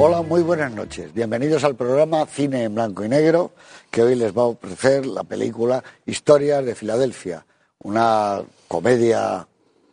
Hola, 0.00 0.22
muy 0.22 0.42
buenas 0.42 0.70
noches. 0.70 1.12
Bienvenidos 1.12 1.64
al 1.64 1.74
programa 1.74 2.24
Cine 2.26 2.62
en 2.62 2.74
Blanco 2.76 3.04
y 3.04 3.08
Negro, 3.08 3.50
que 3.90 4.04
hoy 4.04 4.14
les 4.14 4.32
va 4.32 4.42
a 4.42 4.46
ofrecer 4.46 5.04
la 5.04 5.24
película 5.24 5.82
Historias 6.06 6.64
de 6.64 6.76
Filadelfia, 6.76 7.44
una 7.80 8.40
comedia 8.68 9.48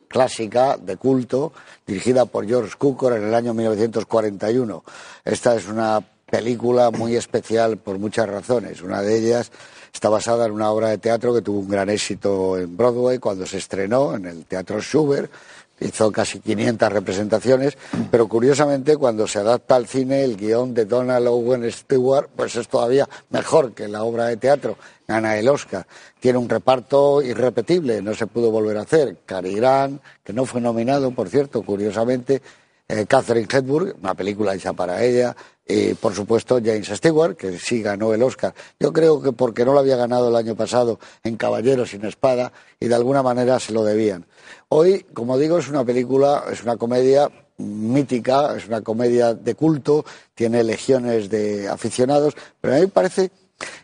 clásica 0.07 0.77
de 0.77 0.97
culto 0.97 1.53
dirigida 1.87 2.27
por 2.27 2.45
George 2.45 2.75
Cukor 2.77 3.13
en 3.13 3.23
el 3.23 3.33
año 3.33 3.55
1941. 3.55 4.83
Esta 5.25 5.55
es 5.55 5.67
una 5.67 6.03
película 6.29 6.91
muy 6.91 7.15
especial 7.15 7.77
por 7.77 7.97
muchas 7.97 8.29
razones. 8.29 8.83
Una 8.83 9.01
de 9.01 9.17
ellas 9.17 9.51
está 9.91 10.09
basada 10.09 10.45
en 10.45 10.51
una 10.51 10.69
obra 10.69 10.89
de 10.89 10.99
teatro 10.99 11.33
que 11.33 11.41
tuvo 11.41 11.61
un 11.61 11.69
gran 11.69 11.89
éxito 11.89 12.59
en 12.59 12.77
Broadway 12.77 13.17
cuando 13.17 13.47
se 13.47 13.57
estrenó 13.57 14.15
en 14.15 14.27
el 14.27 14.45
Teatro 14.45 14.79
Schubert 14.81 15.31
hizo 15.79 16.11
casi 16.11 16.39
500 16.39 16.91
representaciones, 16.91 17.77
pero 18.09 18.27
curiosamente 18.27 18.97
cuando 18.97 19.27
se 19.27 19.39
adapta 19.39 19.75
al 19.75 19.87
cine 19.87 20.23
el 20.23 20.37
guion 20.37 20.73
de 20.73 20.85
Donald 20.85 21.27
Owen 21.27 21.69
Stewart 21.71 22.29
pues 22.35 22.55
es 22.55 22.67
todavía 22.67 23.07
mejor 23.29 23.73
que 23.73 23.87
la 23.87 24.03
obra 24.03 24.25
de 24.27 24.37
teatro, 24.37 24.77
gana 25.07 25.37
el 25.37 25.47
Oscar. 25.47 25.85
Tiene 26.19 26.37
un 26.37 26.49
reparto 26.49 27.21
irrepetible, 27.21 28.01
no 28.01 28.13
se 28.15 28.27
pudo 28.27 28.51
volver 28.51 28.77
a 28.77 28.81
hacer. 28.81 29.17
Cary 29.25 29.55
Grant, 29.55 30.01
que 30.23 30.33
no 30.33 30.45
fue 30.45 30.61
nominado, 30.61 31.11
por 31.11 31.29
cierto, 31.29 31.61
curiosamente, 31.61 32.41
eh, 32.88 33.05
Catherine 33.08 33.47
Hepburn, 33.52 33.95
una 34.00 34.14
película 34.14 34.53
hecha 34.53 34.73
para 34.73 35.03
ella, 35.03 35.36
y 35.67 35.95
por 35.95 36.14
supuesto 36.14 36.59
James 36.64 36.88
Stewart, 36.88 37.36
que 37.36 37.58
sí 37.58 37.81
ganó 37.81 38.14
el 38.14 38.22
Oscar. 38.22 38.53
Yo 38.80 38.94
creo 38.94 39.22
que 39.22 39.31
porque 39.31 39.66
no 39.66 39.73
lo 39.73 39.80
había 39.80 39.95
ganado 39.95 40.30
el 40.30 40.36
año 40.36 40.55
pasado 40.55 41.00
en 41.23 41.38
Caballeros 41.38 41.89
sin 41.89 42.06
Espada 42.06 42.52
y 42.80 42.88
de 42.88 42.95
alguna 42.95 43.23
manera 43.23 43.59
se 43.59 43.73
lo 43.73 43.83
debían. 43.83 44.25
Hoy, 44.69 45.06
como 45.13 45.38
digo, 45.38 45.58
es 45.58 45.67
una 45.67 45.83
película, 45.83 46.45
es 46.52 46.63
una 46.63 46.78
comedia 46.78 47.29
mítica, 47.57 48.56
es 48.56 48.68
una 48.68 48.81
comedia 48.81 49.34
de 49.34 49.56
culto, 49.56 50.06
tiene 50.35 50.63
legiones 50.63 51.29
de 51.29 51.68
aficionados, 51.68 52.35
pero 52.62 52.75
a 52.75 52.78
mí 52.78 52.84
me 52.84 52.90
parece 52.90 53.31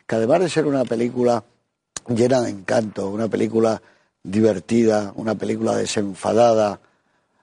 que 0.06 0.16
además 0.16 0.42
de 0.42 0.50
ser 0.50 0.68
una 0.68 0.86
película 0.86 1.44
llena 2.08 2.42
de 2.42 2.50
encanto, 2.50 3.10
una 3.10 3.28
película 3.28 3.82
divertida, 4.24 5.14
una 5.16 5.36
película 5.36 5.76
desenfadada, 5.76 6.80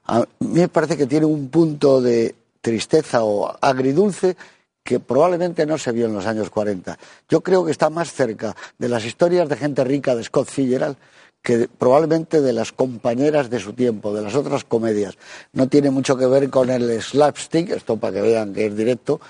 a 0.08 0.20
mí 0.40 0.60
me 0.60 0.68
parece 0.68 0.96
que 0.96 1.06
tiene 1.06 1.26
un 1.26 1.48
punto 1.48 2.00
de 2.00 2.34
tristeza 2.60 3.22
o 3.22 3.56
agridulce 3.60 4.36
que 4.82 5.00
probablemente 5.00 5.66
no 5.66 5.76
se 5.76 5.92
vio 5.92 6.06
en 6.06 6.14
los 6.14 6.26
años 6.26 6.48
40. 6.48 6.98
Yo 7.28 7.42
creo 7.42 7.64
que 7.64 7.70
está 7.70 7.90
más 7.90 8.12
cerca 8.12 8.56
de 8.78 8.88
las 8.88 9.04
historias 9.04 9.48
de 9.48 9.56
gente 9.56 9.84
rica 9.84 10.16
de 10.16 10.24
Scott 10.24 10.48
Fitzgerald 10.48 10.96
que 11.42 11.68
probablemente 11.68 12.40
de 12.40 12.52
las 12.52 12.72
compañeras 12.72 13.48
de 13.48 13.60
su 13.60 13.74
tiempo, 13.74 14.12
de 14.12 14.22
las 14.22 14.34
otras 14.34 14.64
comedias. 14.64 15.16
No 15.52 15.68
tiene 15.68 15.90
mucho 15.90 16.16
que 16.16 16.26
ver 16.26 16.50
con 16.50 16.70
el 16.70 17.00
slapstick, 17.00 17.70
esto 17.70 17.96
para 17.96 18.14
que 18.14 18.22
vean 18.22 18.52
que 18.52 18.66
es 18.66 18.76
directo, 18.76 19.20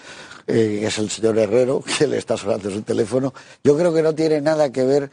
eh, 0.47 0.81
es 0.85 0.99
el 0.99 1.11
señor 1.11 1.39
Herrero, 1.39 1.83
que 1.99 2.07
le 2.07 2.19
está 2.19 2.37
sonando 2.37 2.71
su 2.71 2.83
teléfono. 2.83 3.35
Yo 3.63 3.77
creo 3.77 3.93
que 3.93 4.03
no 4.03 4.15
tiene 4.15 4.41
nada 4.41 4.71
que 4.73 4.85
ver 4.85 5.11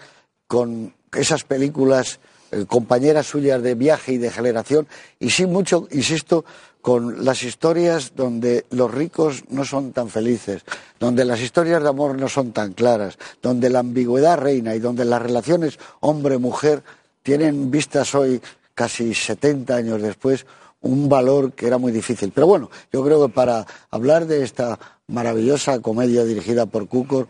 con 0.47 0.93
esas 1.11 1.43
películas 1.43 2.19
eh, 2.51 2.65
compañeras 2.67 3.27
suyas 3.27 3.61
de 3.61 3.75
viaje 3.75 4.13
y 4.13 4.17
de 4.17 4.31
generación, 4.31 4.87
y 5.19 5.29
sí 5.29 5.45
mucho, 5.45 5.87
insisto, 5.91 6.45
con 6.81 7.25
las 7.25 7.41
historias 7.41 8.13
donde 8.15 8.65
los 8.69 8.93
ricos 8.93 9.43
no 9.49 9.65
son 9.65 9.91
tan 9.91 10.09
felices, 10.09 10.63
donde 10.99 11.25
las 11.25 11.41
historias 11.41 11.81
de 11.81 11.89
amor 11.89 12.15
no 12.15 12.29
son 12.29 12.51
tan 12.51 12.73
claras, 12.73 13.17
donde 13.41 13.71
la 13.71 13.79
ambigüedad 13.79 14.37
reina 14.37 14.75
y 14.75 14.79
donde 14.79 15.03
las 15.03 15.21
relaciones 15.21 15.79
hombre-mujer 16.01 16.83
tienen 17.23 17.71
vistas 17.71 18.13
hoy, 18.13 18.39
casi 18.75 19.15
70 19.15 19.75
años 19.75 19.99
después, 19.99 20.45
un 20.81 21.09
valor 21.09 21.53
que 21.53 21.65
era 21.65 21.79
muy 21.79 21.91
difícil. 21.91 22.31
Pero 22.31 22.45
bueno, 22.45 22.69
yo 22.93 23.03
creo 23.03 23.25
que 23.25 23.33
para 23.33 23.65
hablar 23.89 24.27
de 24.27 24.43
esta 24.43 24.77
maravillosa 25.07 25.79
comedia 25.81 26.23
dirigida 26.23 26.67
por 26.67 26.87
Cukor, 26.87 27.27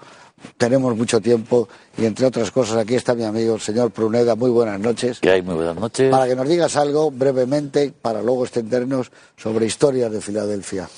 tenemos 0.57 0.95
mucho 0.95 1.21
tiempo 1.21 1.67
y 1.97 2.05
entre 2.05 2.25
otras 2.25 2.51
cosas 2.51 2.77
aquí 2.77 2.95
está 2.95 3.13
mi 3.15 3.23
amigo 3.23 3.55
el 3.55 3.61
señor 3.61 3.91
Pruneda. 3.91 4.35
Muy 4.35 4.49
buenas 4.49 4.79
noches. 4.79 5.19
¿Qué 5.19 5.31
hay? 5.31 5.41
Muy 5.41 5.55
buenas 5.55 5.75
noches. 5.75 6.11
Para 6.11 6.27
que 6.27 6.35
nos 6.35 6.47
digas 6.47 6.75
algo 6.75 7.11
brevemente 7.11 7.93
para 8.01 8.21
luego 8.21 8.43
extendernos 8.43 9.11
sobre 9.37 9.65
historias 9.65 10.11
de 10.11 10.21
Filadelfia. 10.21 10.89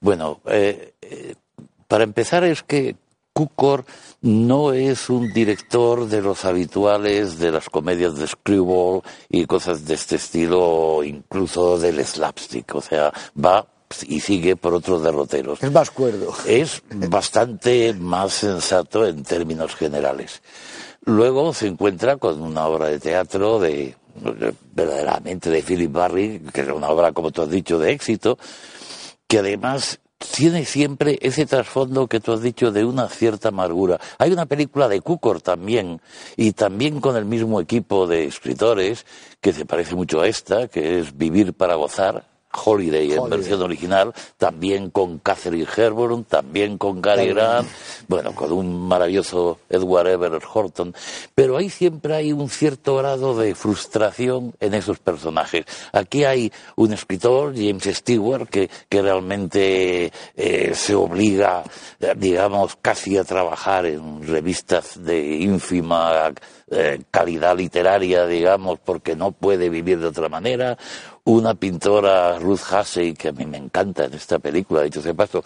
Bueno, 0.00 0.40
eh, 0.46 0.94
eh, 1.02 1.34
para 1.88 2.04
empezar 2.04 2.44
es 2.44 2.62
que 2.62 2.96
Cukor 3.32 3.84
no 4.22 4.72
es 4.72 5.10
un 5.10 5.30
director 5.32 6.08
de 6.08 6.22
los 6.22 6.46
habituales 6.46 7.38
de 7.38 7.52
las 7.52 7.68
comedias 7.68 8.16
de 8.16 8.26
screwball 8.26 9.02
y 9.28 9.44
cosas 9.44 9.84
de 9.84 9.94
este 9.94 10.16
estilo, 10.16 11.04
incluso 11.04 11.78
del 11.78 12.02
slapstick. 12.02 12.74
O 12.74 12.80
sea, 12.80 13.12
va 13.38 13.66
y 14.04 14.20
sigue 14.20 14.56
por 14.56 14.74
otros 14.74 15.02
derroteros. 15.02 15.62
Es 15.62 15.72
más 15.72 15.90
cuerdo. 15.90 16.32
Es 16.46 16.82
bastante 16.90 17.94
más 17.94 18.32
sensato 18.32 19.06
en 19.06 19.22
términos 19.22 19.74
generales. 19.74 20.42
Luego 21.04 21.54
se 21.54 21.68
encuentra 21.68 22.16
con 22.16 22.42
una 22.42 22.66
obra 22.66 22.88
de 22.88 22.98
teatro 22.98 23.60
de 23.60 23.94
verdaderamente 24.72 25.50
de 25.50 25.62
Philip 25.62 25.92
Barry, 25.92 26.42
que 26.52 26.62
es 26.62 26.68
una 26.68 26.88
obra, 26.88 27.12
como 27.12 27.30
tú 27.30 27.42
has 27.42 27.50
dicho, 27.50 27.78
de 27.78 27.92
éxito, 27.92 28.38
que 29.28 29.38
además 29.38 30.00
tiene 30.18 30.64
siempre 30.64 31.18
ese 31.20 31.46
trasfondo 31.46 32.06
que 32.06 32.20
tú 32.20 32.32
has 32.32 32.40
dicho 32.40 32.72
de 32.72 32.84
una 32.84 33.08
cierta 33.08 33.48
amargura. 33.48 34.00
Hay 34.18 34.32
una 34.32 34.46
película 34.46 34.88
de 34.88 35.00
Cukor 35.00 35.40
también, 35.42 36.00
y 36.36 36.52
también 36.52 37.00
con 37.00 37.16
el 37.16 37.24
mismo 37.24 37.60
equipo 37.60 38.06
de 38.06 38.24
escritores, 38.24 39.04
que 39.40 39.52
se 39.52 39.66
parece 39.66 39.94
mucho 39.94 40.20
a 40.20 40.26
esta, 40.26 40.68
que 40.68 41.00
es 41.00 41.16
Vivir 41.16 41.52
para 41.52 41.74
gozar, 41.74 42.35
Holiday, 42.64 43.12
en 43.12 43.28
versión 43.28 43.62
original, 43.62 44.12
también 44.38 44.90
con 44.90 45.18
Catherine 45.18 45.66
Hepburn, 45.76 46.24
también 46.24 46.78
con 46.78 47.00
Gary 47.00 47.28
Grant, 47.28 47.68
bueno, 48.08 48.34
con 48.34 48.52
un 48.52 48.88
maravilloso 48.88 49.58
Edward 49.68 50.08
Everett 50.08 50.44
Horton, 50.52 50.94
pero 51.34 51.56
ahí 51.56 51.70
siempre 51.70 52.14
hay 52.14 52.32
un 52.32 52.48
cierto 52.48 52.96
grado 52.96 53.36
de 53.36 53.54
frustración 53.54 54.54
en 54.60 54.74
esos 54.74 54.98
personajes. 54.98 55.64
Aquí 55.92 56.24
hay 56.24 56.52
un 56.76 56.92
escritor, 56.92 57.54
James 57.54 57.84
Stewart, 57.84 58.48
que, 58.48 58.70
que 58.88 59.02
realmente 59.02 60.12
eh, 60.36 60.72
se 60.74 60.94
obliga, 60.94 61.64
digamos, 62.16 62.76
casi 62.80 63.16
a 63.16 63.24
trabajar 63.24 63.86
en 63.86 64.26
revistas 64.26 65.02
de 65.02 65.36
ínfima 65.36 66.32
eh, 66.70 67.00
calidad 67.10 67.56
literaria, 67.56 68.26
digamos, 68.26 68.78
porque 68.84 69.14
no 69.14 69.32
puede 69.32 69.68
vivir 69.68 70.00
de 70.00 70.08
otra 70.08 70.28
manera 70.28 70.76
una 71.26 71.54
pintora, 71.54 72.38
Ruth 72.38 72.60
Hussey, 72.72 73.14
que 73.14 73.28
a 73.28 73.32
mí 73.32 73.46
me 73.46 73.58
encanta 73.58 74.04
en 74.04 74.14
esta 74.14 74.38
película, 74.38 74.82
dicho 74.82 75.02
sea 75.02 75.14
paso, 75.14 75.42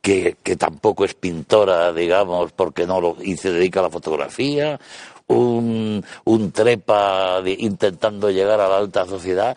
que, 0.00 0.36
que 0.42 0.56
tampoco 0.56 1.04
es 1.04 1.14
pintora, 1.14 1.92
digamos, 1.92 2.52
porque 2.52 2.86
no 2.86 3.00
lo, 3.00 3.16
y 3.20 3.36
se 3.36 3.52
dedica 3.52 3.80
a 3.80 3.84
la 3.84 3.90
fotografía, 3.90 4.78
un, 5.26 6.04
un 6.24 6.52
trepa 6.52 7.42
intentando 7.46 8.30
llegar 8.30 8.60
a 8.60 8.68
la 8.68 8.78
alta 8.78 9.06
sociedad. 9.06 9.56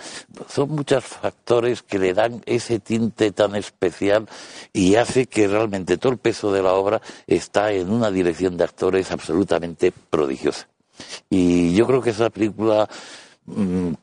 Son 0.50 0.69
muchos 0.69 1.03
factores 1.03 1.83
que 1.83 2.00
le 2.00 2.13
dan 2.13 2.41
ese 2.45 2.79
tinte 2.79 3.31
tan 3.31 3.56
especial 3.56 4.27
y 4.74 4.95
hace 4.95 5.27
que 5.27 5.47
realmente 5.47 5.97
todo 5.97 6.13
el 6.13 6.19
peso 6.19 6.51
de 6.51 6.63
la 6.63 6.74
obra 6.74 7.01
está 7.27 7.71
en 7.71 7.91
una 7.91 8.09
dirección 8.09 8.57
de 8.57 8.63
actores 8.63 9.12
absolutamente 9.12 9.91
prodigiosa. 10.09 10.68
Y 11.29 11.75
yo 11.75 11.85
creo 11.85 12.01
que 12.01 12.09
esa 12.09 12.29
película 12.29 12.89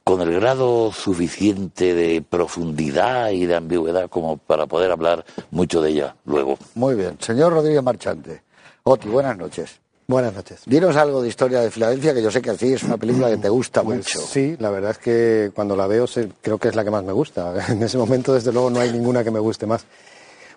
con 0.04 0.20
el 0.22 0.32
grado 0.32 0.90
suficiente 0.92 1.94
de 1.94 2.22
profundidad 2.22 3.30
y 3.30 3.44
de 3.44 3.54
ambigüedad 3.54 4.08
como 4.08 4.38
para 4.38 4.66
poder 4.66 4.90
hablar 4.90 5.24
mucho 5.50 5.82
de 5.82 5.90
ella 5.90 6.16
luego. 6.24 6.58
Muy 6.74 6.94
bien. 6.94 7.18
Señor 7.20 7.52
Rodríguez 7.52 7.82
Marchante. 7.82 8.42
Oti, 8.84 9.08
buenas 9.08 9.36
noches. 9.36 9.80
Buenas 10.06 10.34
noches. 10.34 10.60
Dinos 10.66 10.96
algo 10.96 11.22
de 11.22 11.28
Historia 11.28 11.60
de 11.60 11.70
Filadelfia, 11.70 12.12
que 12.12 12.22
yo 12.22 12.30
sé 12.30 12.42
que 12.42 12.50
a 12.50 12.54
ti 12.54 12.72
es 12.74 12.82
una 12.82 12.98
película 12.98 13.30
que 13.30 13.38
te 13.38 13.48
gusta 13.48 13.82
Pues 13.82 13.98
mucho. 13.98 14.20
Sí, 14.20 14.54
la 14.58 14.70
verdad 14.70 14.90
es 14.90 14.98
que 14.98 15.50
cuando 15.54 15.74
la 15.76 15.86
veo 15.86 16.04
creo 16.42 16.58
que 16.58 16.68
es 16.68 16.74
la 16.74 16.84
que 16.84 16.90
más 16.90 17.04
me 17.04 17.12
gusta. 17.12 17.54
En 17.68 17.82
ese 17.82 17.96
momento, 17.96 18.34
desde 18.34 18.52
luego, 18.52 18.68
no 18.68 18.80
hay 18.80 18.92
ninguna 18.92 19.24
que 19.24 19.30
me 19.30 19.38
guste 19.38 19.66
más. 19.66 19.86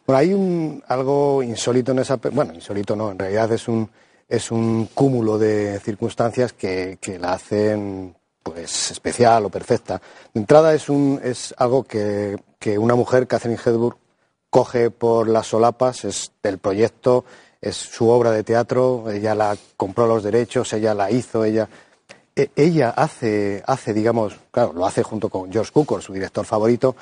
Bueno, 0.05 0.19
hay 0.19 0.33
un, 0.33 0.83
algo 0.87 1.41
insólito 1.43 1.93
en 1.93 1.99
esa... 1.99 2.17
Bueno, 2.17 2.53
insólito 2.53 2.95
no, 2.95 3.11
en 3.11 3.19
realidad 3.19 3.49
es 3.53 3.69
un, 3.69 3.89
es 4.27 4.51
un 4.51 4.89
cúmulo 4.93 5.37
de 5.37 5.79
circunstancias 5.79 6.51
que, 6.51 6.97
que 6.99 7.17
la 7.17 7.33
hacen 7.33 8.16
pues 8.51 8.91
especial 8.91 9.45
o 9.45 9.49
perfecta. 9.49 10.01
De 10.33 10.39
entrada 10.39 10.73
es, 10.73 10.89
un, 10.89 11.19
es 11.23 11.53
algo 11.57 11.83
que, 11.83 12.37
que 12.59 12.77
una 12.77 12.95
mujer, 12.95 13.27
Catherine 13.27 13.59
Hepburn, 13.63 13.97
coge 14.49 14.89
por 14.91 15.27
las 15.27 15.47
solapas, 15.47 16.05
es 16.05 16.31
del 16.41 16.57
proyecto, 16.57 17.25
es 17.61 17.75
su 17.75 18.07
obra 18.09 18.31
de 18.31 18.43
teatro, 18.43 19.09
ella 19.11 19.35
la 19.35 19.57
compró 19.75 20.07
los 20.07 20.23
derechos, 20.23 20.71
ella 20.73 20.93
la 20.93 21.11
hizo, 21.11 21.43
ella 21.43 21.67
e- 22.35 22.51
ella 22.55 22.91
hace, 22.91 23.63
hace, 23.65 23.93
digamos, 23.93 24.37
claro, 24.51 24.73
lo 24.73 24.85
hace 24.85 25.03
junto 25.03 25.29
con 25.29 25.51
George 25.51 25.71
Cukor, 25.71 26.01
su 26.01 26.13
director 26.13 26.45
favorito. 26.45 26.95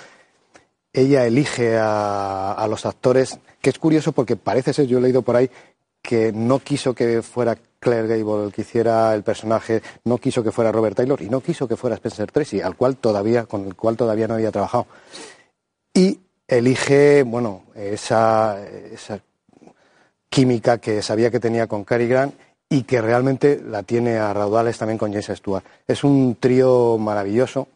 Ella 0.93 1.25
elige 1.25 1.77
a, 1.77 2.53
a 2.53 2.67
los 2.67 2.85
actores, 2.85 3.37
que 3.61 3.69
es 3.69 3.77
curioso 3.77 4.13
porque 4.13 4.37
parece 4.37 4.71
ser, 4.71 4.87
yo 4.87 4.97
he 4.97 5.01
leído 5.01 5.21
por 5.23 5.35
ahí, 5.35 5.49
que 6.07 6.31
no 6.31 6.59
quiso 6.59 6.93
que 6.93 7.21
fuera 7.21 7.57
Claire 7.79 8.07
Gable 8.07 8.45
el 8.45 8.53
que 8.53 8.61
hiciera 8.61 9.13
el 9.15 9.23
personaje, 9.23 9.81
no 10.05 10.17
quiso 10.17 10.43
que 10.43 10.51
fuera 10.51 10.71
Robert 10.71 10.95
Taylor 10.95 11.21
y 11.21 11.29
no 11.29 11.41
quiso 11.41 11.67
que 11.67 11.75
fuera 11.75 11.95
Spencer 11.95 12.31
Tracy, 12.31 12.61
al 12.61 12.75
cual 12.75 12.97
todavía, 12.97 13.45
con 13.45 13.65
el 13.65 13.75
cual 13.75 13.97
todavía 13.97 14.27
no 14.27 14.35
había 14.35 14.51
trabajado. 14.51 14.87
Y 15.93 16.19
elige, 16.47 17.23
bueno, 17.23 17.63
esa, 17.75 18.57
esa 18.67 19.19
química 20.29 20.77
que 20.79 21.01
sabía 21.01 21.31
que 21.31 21.39
tenía 21.39 21.67
con 21.67 21.83
Cary 21.83 22.07
Grant 22.07 22.33
y 22.69 22.83
que 22.83 23.01
realmente 23.01 23.61
la 23.65 23.83
tiene 23.83 24.17
a 24.17 24.33
raudales 24.33 24.77
también 24.77 24.97
con 24.97 25.11
James 25.11 25.31
Stewart. 25.37 25.63
Es 25.87 26.03
un 26.03 26.37
trío 26.39 26.97
maravilloso 26.97 27.67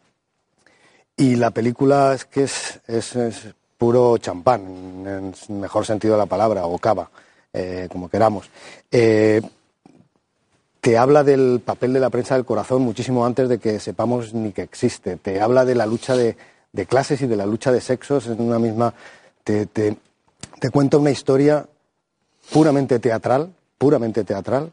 y 1.16 1.36
la 1.36 1.50
película 1.50 2.14
es 2.14 2.24
que 2.24 2.44
es, 2.44 2.80
es- 2.86 3.54
puro 3.78 4.18
champán, 4.18 4.60
en 5.06 5.06
el 5.48 5.54
mejor 5.56 5.86
sentido 5.86 6.12
de 6.12 6.18
la 6.18 6.26
palabra, 6.26 6.66
o 6.66 6.76
cava, 6.78 7.08
eh, 7.52 7.88
como 7.90 8.08
queramos. 8.08 8.48
Eh, 8.90 9.40
te 10.80 10.96
habla 10.96 11.24
del 11.24 11.60
papel 11.64 11.92
de 11.92 12.00
la 12.00 12.10
prensa 12.10 12.34
del 12.34 12.44
corazón 12.46 12.82
muchísimo 12.82 13.26
antes 13.26 13.48
de 13.48 13.58
que 13.58 13.78
sepamos 13.80 14.32
ni 14.32 14.52
que 14.52 14.62
existe. 14.62 15.16
Te 15.16 15.40
habla 15.40 15.64
de 15.64 15.74
la 15.74 15.86
lucha 15.86 16.16
de, 16.16 16.36
clases 16.88 17.20
y 17.22 17.26
de 17.26 17.36
la 17.36 17.44
lucha 17.46 17.70
de 17.70 17.80
sexos 17.80 18.26
en 18.28 18.40
una 18.40 18.58
misma. 18.58 18.94
Te, 19.44 19.66
te, 19.66 19.96
te 20.58 20.70
cuenta 20.70 20.96
una 20.96 21.10
historia 21.10 21.66
puramente 22.52 22.98
teatral, 22.98 23.52
puramente 23.76 24.24
teatral, 24.24 24.72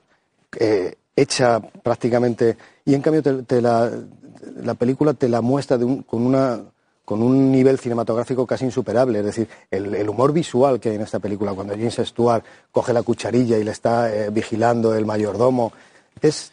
eh, 0.58 0.96
hecha 1.16 1.60
prácticamente. 1.60 2.58
Y 2.86 2.94
en 2.94 3.02
cambio, 3.02 3.22
te 3.44 3.62
la, 3.62 3.92
la 4.64 4.74
película 4.76 5.14
te 5.14 5.28
la 5.28 5.42
muestra 5.42 5.78
de 5.78 5.84
un- 5.86 6.04
con, 6.04 6.26
una, 6.26 6.62
con 7.07 7.24
un 7.24 7.54
nivel 7.54 7.80
cinematográfico 7.80 8.45
casi 8.45 8.65
insuperable. 8.65 9.19
Es 9.19 9.25
decir, 9.25 9.48
el, 9.71 10.09
humor 10.09 10.33
visual 10.33 10.77
que 10.77 10.89
hay 10.89 10.95
en 10.95 11.04
esta 11.04 11.19
película, 11.19 11.54
cuando 11.54 11.74
James 11.74 12.01
Stewart 12.04 12.44
coge 12.69 12.92
la 12.92 13.01
cucharilla 13.01 13.57
y 13.57 13.63
le 13.63 13.71
está 13.71 14.13
eh, 14.13 14.30
vigilando 14.30 14.94
el 14.94 15.06
mayordomo, 15.06 15.71
es 16.21 16.51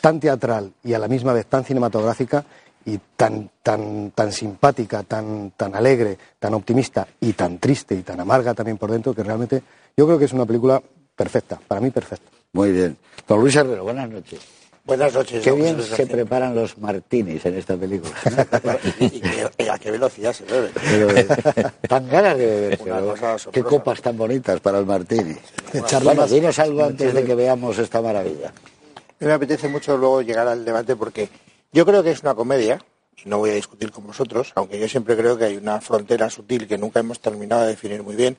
tan 0.00 0.18
teatral 0.18 0.72
y 0.82 0.94
a 0.94 0.98
la 0.98 1.06
misma 1.06 1.32
vez 1.32 1.46
tan 1.46 1.64
cinematográfica 1.64 2.44
y 2.84 2.98
tan, 3.14 3.48
tan, 3.62 4.10
tan 4.10 4.32
simpática, 4.32 5.04
tan, 5.04 5.52
tan 5.52 5.72
alegre, 5.76 6.18
tan 6.36 6.52
optimista 6.54 7.06
y 7.20 7.34
tan 7.34 7.58
triste 7.58 7.94
y 7.94 8.02
tan 8.02 8.18
amarga 8.18 8.54
también 8.54 8.78
por 8.78 8.90
dentro 8.90 9.14
que 9.14 9.22
realmente 9.22 9.62
yo 9.96 10.04
creo 10.04 10.18
que 10.18 10.24
es 10.24 10.32
una 10.32 10.46
película 10.46 10.82
perfecta, 11.14 11.60
para 11.68 11.80
mí 11.80 11.92
perfecta. 11.92 12.28
Muy 12.54 12.72
bien. 12.72 12.96
Don 13.28 13.40
Luis 13.40 13.54
Herrero, 13.54 13.84
buenas 13.84 14.10
noches. 14.10 14.61
Buenas 14.84 15.14
noches. 15.14 15.44
Qué 15.44 15.52
bien 15.52 15.80
se 15.80 16.06
preparan 16.06 16.54
los 16.56 16.76
martinis 16.78 17.44
en 17.46 17.56
esta 17.56 17.76
película. 17.76 18.12
y, 19.00 19.04
y 19.04 19.20
qué- 19.20 19.48
y 19.64 19.68
a 19.68 19.78
qué 19.78 19.90
velocidad 19.92 20.32
se 20.32 20.44
bebe. 20.44 20.70
Pero, 20.74 21.10
eh, 21.16 21.26
tan 21.88 22.08
ganas 22.08 22.36
de 22.36 22.46
beber. 22.46 22.78
Cosa 22.78 23.36
qué 23.52 23.62
copas 23.62 24.02
tan 24.02 24.16
bonitas 24.16 24.60
para 24.60 24.78
el 24.80 24.86
martini. 24.86 25.36
Bueno, 26.02 26.26
dinos 26.26 26.58
algo 26.58 26.84
antes 26.84 27.14
de 27.14 27.24
que 27.24 27.34
veamos 27.34 27.78
esta 27.78 28.02
maravilla. 28.02 28.52
Me 29.20 29.32
apetece 29.32 29.68
mucho 29.68 29.96
luego 29.96 30.20
llegar 30.22 30.48
al 30.48 30.64
debate 30.64 30.96
porque 30.96 31.28
yo 31.72 31.86
creo 31.86 32.02
que 32.02 32.10
es 32.10 32.22
una 32.22 32.34
comedia, 32.34 32.80
y 33.24 33.28
no 33.28 33.38
voy 33.38 33.50
a 33.50 33.54
discutir 33.54 33.92
con 33.92 34.04
vosotros, 34.06 34.50
aunque 34.56 34.80
yo 34.80 34.88
siempre 34.88 35.16
creo 35.16 35.38
que 35.38 35.44
hay 35.44 35.56
una 35.56 35.80
frontera 35.80 36.28
sutil 36.28 36.66
que 36.66 36.76
nunca 36.76 36.98
hemos 36.98 37.20
terminado 37.20 37.62
de 37.62 37.68
definir 37.68 38.02
muy 38.02 38.16
bien. 38.16 38.36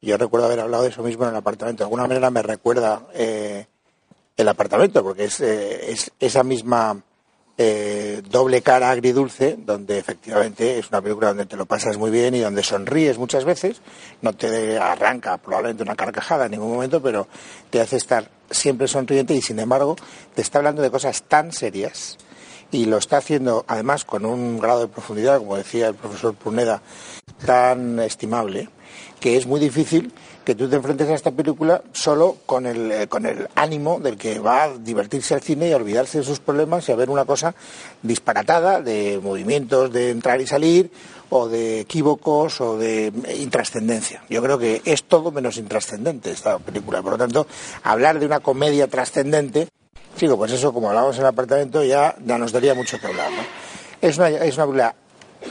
Yo 0.00 0.16
recuerdo 0.16 0.46
haber 0.46 0.60
hablado 0.60 0.84
de 0.84 0.90
eso 0.90 1.02
mismo 1.02 1.24
en 1.24 1.30
el 1.30 1.36
apartamento. 1.36 1.82
De 1.82 1.86
alguna 1.86 2.06
manera 2.06 2.30
me 2.30 2.42
recuerda 2.42 3.02
eh, 3.14 3.66
el 4.36 4.48
apartamento, 4.48 5.02
porque 5.02 5.24
es, 5.24 5.40
eh, 5.40 5.90
es 5.90 6.10
esa 6.18 6.42
misma 6.42 7.02
eh, 7.58 8.22
doble 8.30 8.62
cara 8.62 8.90
agridulce, 8.90 9.56
donde 9.58 9.98
efectivamente 9.98 10.78
es 10.78 10.88
una 10.88 11.02
película 11.02 11.28
donde 11.28 11.46
te 11.46 11.56
lo 11.56 11.66
pasas 11.66 11.98
muy 11.98 12.10
bien 12.10 12.34
y 12.34 12.40
donde 12.40 12.62
sonríes 12.62 13.18
muchas 13.18 13.44
veces, 13.44 13.82
no 14.22 14.32
te 14.32 14.78
arranca 14.78 15.36
probablemente 15.36 15.82
una 15.82 15.94
carcajada 15.94 16.46
en 16.46 16.52
ningún 16.52 16.72
momento, 16.72 17.02
pero 17.02 17.28
te 17.68 17.80
hace 17.80 17.96
estar 17.96 18.30
siempre 18.50 18.88
sonriente 18.88 19.34
y 19.34 19.42
sin 19.42 19.58
embargo 19.58 19.96
te 20.34 20.42
está 20.42 20.58
hablando 20.58 20.82
de 20.82 20.90
cosas 20.90 21.22
tan 21.24 21.52
serias 21.52 22.16
y 22.70 22.86
lo 22.86 22.96
está 22.96 23.18
haciendo 23.18 23.64
además 23.68 24.04
con 24.04 24.24
un 24.24 24.58
grado 24.58 24.80
de 24.80 24.88
profundidad, 24.88 25.38
como 25.38 25.56
decía 25.56 25.88
el 25.88 25.94
profesor 25.94 26.34
Pruneda, 26.34 26.80
tan 27.44 28.00
estimable, 28.00 28.70
que 29.20 29.36
es 29.36 29.46
muy 29.46 29.60
difícil 29.60 30.12
que 30.44 30.54
tú 30.54 30.68
te 30.68 30.76
enfrentes 30.76 31.08
a 31.08 31.14
esta 31.14 31.30
película 31.30 31.82
solo 31.92 32.38
con 32.46 32.66
el, 32.66 32.90
eh, 32.90 33.06
con 33.08 33.26
el 33.26 33.48
ánimo 33.54 34.00
del 34.00 34.16
que 34.16 34.38
va 34.38 34.64
a 34.64 34.78
divertirse 34.78 35.34
al 35.34 35.42
cine 35.42 35.68
y 35.68 35.72
a 35.72 35.76
olvidarse 35.76 36.18
de 36.18 36.24
sus 36.24 36.40
problemas 36.40 36.88
y 36.88 36.92
a 36.92 36.96
ver 36.96 37.10
una 37.10 37.24
cosa 37.24 37.54
disparatada 38.02 38.80
de 38.80 39.20
movimientos 39.22 39.92
de 39.92 40.10
entrar 40.10 40.40
y 40.40 40.46
salir 40.46 40.90
o 41.30 41.48
de 41.48 41.80
equívocos 41.80 42.60
o 42.60 42.76
de 42.76 43.06
eh, 43.06 43.36
intrascendencia. 43.40 44.22
Yo 44.28 44.42
creo 44.42 44.58
que 44.58 44.82
es 44.84 45.04
todo 45.04 45.30
menos 45.30 45.56
intrascendente 45.56 46.30
esta 46.30 46.58
película. 46.58 47.02
Por 47.02 47.12
lo 47.12 47.18
tanto, 47.18 47.46
hablar 47.82 48.18
de 48.18 48.26
una 48.26 48.40
comedia 48.40 48.88
trascendente 48.88 49.68
Chico, 50.16 50.36
pues 50.36 50.52
eso, 50.52 50.72
como 50.72 50.88
hablábamos 50.88 51.16
en 51.16 51.22
el 51.22 51.28
apartamento, 51.28 51.82
ya, 51.82 52.14
ya 52.24 52.36
nos 52.36 52.52
daría 52.52 52.74
mucho 52.74 52.98
que 53.00 53.06
hablar, 53.06 53.30
¿no? 53.30 53.42
Es 54.00 54.18
una, 54.18 54.28
es 54.28 54.54
una 54.56 54.66
película 54.66 54.94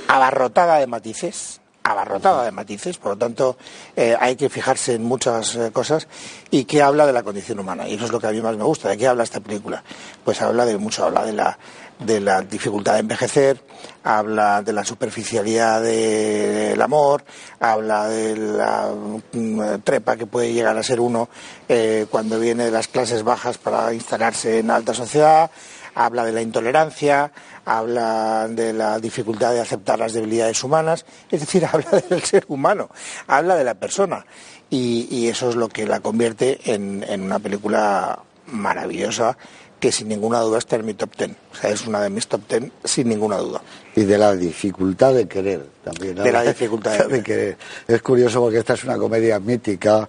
abarrotada 0.07 0.77
de 0.77 0.87
matices, 0.87 1.60
abarrotada 1.91 2.43
de 2.43 2.51
matices, 2.51 2.97
por 2.97 3.11
lo 3.13 3.17
tanto, 3.17 3.57
eh, 3.95 4.15
hay 4.19 4.35
que 4.35 4.49
fijarse 4.49 4.95
en 4.95 5.03
muchas 5.03 5.55
eh, 5.55 5.71
cosas 5.71 6.07
y 6.49 6.65
que 6.65 6.81
habla 6.81 7.05
de 7.05 7.13
la 7.13 7.23
condición 7.23 7.59
humana. 7.59 7.87
Y 7.87 7.93
eso 7.95 8.05
es 8.05 8.11
lo 8.11 8.19
que 8.19 8.27
a 8.27 8.31
mí 8.31 8.41
más 8.41 8.57
me 8.57 8.63
gusta. 8.63 8.89
¿De 8.89 8.97
qué 8.97 9.07
habla 9.07 9.23
esta 9.23 9.39
película? 9.39 9.83
Pues 10.25 10.41
habla 10.41 10.65
de 10.65 10.77
mucho, 10.77 11.05
habla 11.05 11.23
de 11.25 11.33
la, 11.33 11.57
de 11.99 12.19
la 12.19 12.41
dificultad 12.41 12.93
de 12.93 12.99
envejecer, 12.99 13.61
habla 14.03 14.61
de 14.61 14.73
la 14.73 14.83
superficialidad 14.83 15.81
de- 15.81 16.69
del 16.71 16.81
amor, 16.81 17.23
habla 17.59 18.07
de 18.07 18.35
la 18.35 18.89
mm, 19.33 19.79
trepa 19.83 20.15
que 20.17 20.25
puede 20.25 20.53
llegar 20.53 20.77
a 20.77 20.83
ser 20.83 20.99
uno 20.99 21.29
eh, 21.69 22.05
cuando 22.09 22.39
viene 22.39 22.65
de 22.65 22.71
las 22.71 22.87
clases 22.87 23.23
bajas 23.23 23.57
para 23.57 23.93
instalarse 23.93 24.59
en 24.59 24.71
alta 24.71 24.93
sociedad, 24.93 25.51
habla 25.95 26.25
de 26.25 26.31
la 26.31 26.41
intolerancia, 26.41 27.31
habla 27.65 28.47
de 28.49 28.73
la 28.73 28.99
dificultad 28.99 29.53
de 29.53 29.61
aceptar 29.61 29.99
las 29.99 30.13
debilidades 30.13 30.63
humanas, 30.63 31.05
es 31.29 31.41
decir, 31.41 31.65
habla 31.71 32.01
del 32.09 32.23
ser 32.23 32.45
humano, 32.47 32.89
habla 33.27 33.55
de 33.55 33.63
la 33.63 33.75
persona. 33.75 34.25
Y, 34.69 35.07
y 35.11 35.27
eso 35.27 35.49
es 35.49 35.55
lo 35.55 35.67
que 35.67 35.85
la 35.85 35.99
convierte 35.99 36.59
en, 36.73 37.03
en 37.07 37.23
una 37.23 37.39
película 37.39 38.19
maravillosa 38.47 39.37
que 39.81 39.91
sin 39.91 40.07
ninguna 40.07 40.39
duda 40.39 40.59
está 40.59 40.75
en 40.75 40.85
mi 40.85 40.93
top 40.93 41.15
ten. 41.17 41.35
O 41.51 41.55
sea, 41.55 41.71
es 41.71 41.87
una 41.87 42.01
de 42.01 42.09
mis 42.09 42.27
top 42.27 42.41
ten 42.47 42.71
sin 42.83 43.09
ninguna 43.09 43.37
duda. 43.37 43.61
Y 43.95 44.03
de 44.03 44.17
la 44.17 44.35
dificultad 44.35 45.13
de 45.13 45.27
querer 45.27 45.65
también. 45.83 46.15
¿no? 46.15 46.23
De 46.23 46.31
la 46.31 46.43
dificultad 46.43 46.97
de 47.07 47.07
de 47.07 47.23
querer. 47.23 47.57
Es 47.87 48.01
curioso 48.01 48.39
porque 48.39 48.59
esta 48.59 48.75
es 48.75 48.83
una 48.83 48.97
comedia 48.97 49.39
mítica 49.39 50.07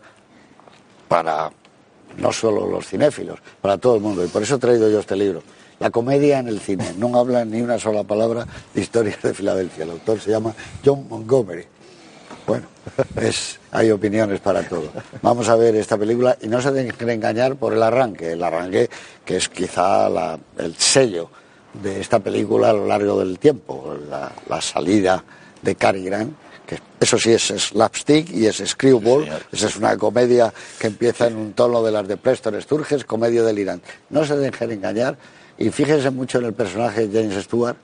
para 1.08 1.50
no 2.18 2.32
solo 2.32 2.66
los 2.66 2.86
cinéfilos, 2.86 3.38
para 3.60 3.78
todo 3.78 3.96
el 3.96 4.02
mundo. 4.02 4.22
Y 4.22 4.28
por 4.28 4.42
eso 4.42 4.56
he 4.56 4.58
traído 4.58 4.90
yo 4.90 5.00
este 5.00 5.16
libro. 5.16 5.42
La 5.82 5.90
comedia 5.90 6.38
en 6.38 6.48
el 6.48 6.60
cine. 6.60 6.92
No 6.96 7.18
habla 7.18 7.44
ni 7.44 7.60
una 7.60 7.78
sola 7.78 8.04
palabra 8.04 8.46
de 8.74 8.80
historias 8.80 9.20
de 9.22 9.34
Filadelfia. 9.34 9.84
El 9.84 9.90
autor 9.90 10.20
se 10.20 10.30
llama 10.30 10.54
John 10.84 11.06
Montgomery. 11.08 11.64
Bueno, 12.46 12.66
es, 13.20 13.58
hay 13.70 13.90
opiniones 13.90 14.40
para 14.40 14.62
todo. 14.62 14.90
Vamos 15.22 15.48
a 15.48 15.56
ver 15.56 15.74
esta 15.76 15.96
película 15.98 16.36
y 16.40 16.48
no 16.48 16.60
se 16.62 16.70
dejen 16.72 17.08
engañar 17.10 17.56
por 17.56 17.72
el 17.72 17.82
arranque. 17.82 18.32
El 18.32 18.42
arranque 18.42 18.88
que 19.24 19.36
es 19.36 19.48
quizá 19.48 20.08
la- 20.08 20.38
el 20.58 20.74
sello 20.76 21.28
de 21.82 22.00
esta 22.00 22.18
película 22.20 22.70
a 22.70 22.72
lo 22.72 22.86
largo 22.86 23.18
del 23.18 23.38
tiempo. 23.38 23.96
La, 24.08 24.32
la 24.48 24.60
salida 24.60 25.22
de 25.62 25.74
Cary 25.76 26.04
Grant, 26.04 26.34
que 26.66 26.78
eso 26.98 27.16
sí 27.18 27.32
es 27.32 27.42
slapstick 27.56 28.30
y 28.30 28.46
es 28.46 28.56
screwball. 28.66 29.28
Esa 29.52 29.66
es 29.68 29.76
una 29.76 29.96
comedia 29.96 30.52
que 30.80 30.88
empieza 30.88 31.28
en 31.28 31.36
un 31.36 31.52
tono 31.52 31.82
de 31.82 31.92
las 31.92 32.08
de 32.08 32.16
Preston 32.16 32.60
Sturges, 32.60 33.04
comedia 33.04 33.42
delirante. 33.44 33.88
No 34.10 34.24
se 34.24 34.36
dejen 34.36 34.72
engañar 34.72 35.16
y 35.62 35.71
fíjense 35.71 36.11
mucho 36.11 36.38
en 36.38 36.47
el 36.47 36.54
personaje 36.54 37.07
de 37.07 37.23
James 37.23 37.45
Stewart, 37.45 37.76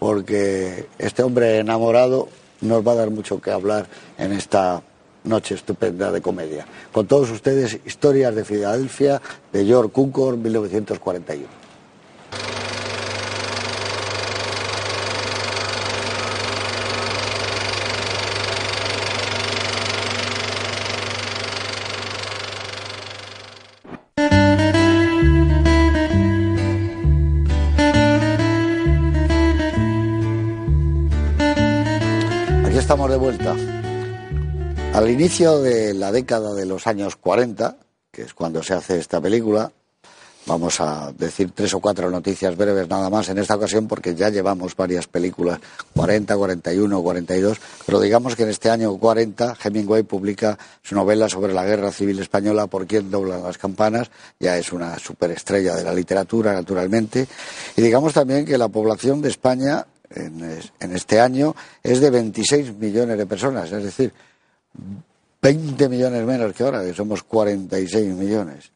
porque 0.00 0.86
este 0.98 1.22
hombre 1.22 1.58
enamorado 1.58 2.28
nos 2.60 2.84
va 2.84 2.90
a 2.90 2.96
dar 2.96 3.10
mucho 3.10 3.40
que 3.40 3.52
hablar 3.52 3.86
en 4.18 4.32
esta 4.32 4.82
noche 5.22 5.54
estupenda 5.54 6.10
de 6.10 6.20
comedia. 6.20 6.66
Con 6.90 7.06
todos 7.06 7.30
ustedes, 7.30 7.78
Historias 7.86 8.34
de 8.34 8.44
Filadelfia 8.44 9.22
de 9.52 9.64
George 9.64 9.92
Cukor, 9.92 10.36
1941. 10.38 11.59
Estamos 32.80 33.10
de 33.10 33.18
vuelta. 33.18 33.54
Al 34.94 35.10
inicio 35.10 35.60
de 35.60 35.92
la 35.92 36.10
década 36.10 36.54
de 36.54 36.64
los 36.64 36.86
años 36.86 37.14
40, 37.14 37.76
que 38.10 38.22
es 38.22 38.34
cuando 38.34 38.62
se 38.62 38.72
hace 38.72 38.98
esta 38.98 39.20
película, 39.20 39.70
vamos 40.46 40.80
a 40.80 41.12
decir 41.12 41.52
tres 41.54 41.74
o 41.74 41.80
cuatro 41.80 42.10
noticias 42.10 42.56
breves 42.56 42.88
nada 42.88 43.10
más 43.10 43.28
en 43.28 43.38
esta 43.38 43.54
ocasión 43.54 43.86
porque 43.86 44.14
ya 44.14 44.30
llevamos 44.30 44.74
varias 44.74 45.06
películas, 45.06 45.60
40, 45.94 46.36
41, 46.36 47.02
42, 47.02 47.58
pero 47.84 48.00
digamos 48.00 48.34
que 48.34 48.44
en 48.44 48.48
este 48.48 48.70
año 48.70 48.96
40 48.96 49.58
Hemingway 49.62 50.02
publica 50.02 50.58
su 50.82 50.94
novela 50.94 51.28
sobre 51.28 51.52
la 51.52 51.64
guerra 51.64 51.92
civil 51.92 52.18
española, 52.18 52.66
Por 52.66 52.86
quién 52.86 53.10
doblan 53.10 53.42
las 53.42 53.58
campanas, 53.58 54.10
ya 54.40 54.56
es 54.56 54.72
una 54.72 54.98
superestrella 54.98 55.76
de 55.76 55.84
la 55.84 55.92
literatura 55.92 56.54
naturalmente, 56.54 57.28
y 57.76 57.82
digamos 57.82 58.14
también 58.14 58.46
que 58.46 58.58
la 58.58 58.68
población 58.68 59.20
de 59.20 59.28
España 59.28 59.86
en, 60.10 60.42
es- 60.44 60.72
en 60.80 60.92
este 60.94 61.20
año 61.20 61.54
es 61.82 62.00
de 62.00 62.10
26 62.10 62.76
millones 62.76 63.16
de 63.18 63.26
personas, 63.26 63.70
es 63.72 63.84
decir, 63.84 64.12
20 65.42 65.88
millones 65.88 66.24
menos 66.26 66.52
que 66.52 66.62
ahora, 66.64 66.84
que 66.84 66.92
somos 66.94 67.22
46 67.22 68.14
millones. 68.14 68.70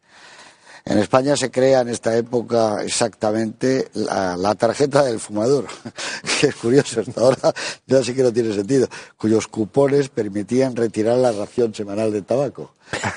En 0.87 0.99
España 0.99 1.35
se 1.35 1.51
crea 1.51 1.81
en 1.81 1.89
esta 1.89 2.15
época 2.15 2.83
exactamente 2.83 3.89
la, 3.95 4.37
la 4.37 4.55
tarjeta 4.55 5.03
del 5.03 5.19
fumador, 5.19 5.65
que 6.41 6.49
es 6.49 6.55
curioso, 6.57 7.01
hasta 7.01 7.21
ahora 7.23 7.55
ya 7.87 8.05
sí 8.05 8.15
que 8.15 8.23
no 8.23 8.31
tiene 8.31 8.53
sentido, 8.53 8.87
cuyos 9.17 9.49
cupones 9.49 10.11
permitían 10.11 10.77
retirar 10.77 11.17
la 11.17 11.33
ración 11.33 11.75
semanal 11.75 12.13
de 12.13 12.21
tabaco. 12.21 12.75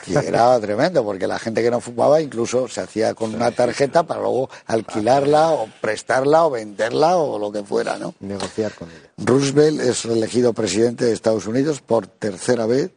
Y 0.07 0.15
era 0.15 0.57
tremendo, 0.62 1.03
porque 1.03 1.27
la 1.27 1.39
gente 1.39 1.62
que 1.62 1.69
no 1.69 1.81
fumaba 1.81 2.21
incluso 2.21 2.69
se 2.69 2.79
hacía 2.79 3.13
con 3.13 3.36
una 3.36 3.51
tarjeta 3.51 4.03
para 4.03 4.21
luego 4.21 4.50
alquilarla 4.65 5.50
o 5.50 5.67
prestarla 5.81 6.45
o 6.45 6.51
venderla 6.51 7.17
o 7.17 7.38
lo 7.38 7.51
que 7.51 7.63
fuera, 7.63 7.97
¿no? 7.97 8.15
Negociar 8.21 8.74
con 8.75 8.89
ella. 8.89 9.12
Roosevelt 9.17 9.81
es 9.81 10.05
elegido 10.05 10.53
presidente 10.53 11.03
de 11.03 11.12
Estados 11.12 11.45
Unidos 11.47 11.81
por 11.81 12.07
tercera 12.07 12.65
vez. 12.65 12.91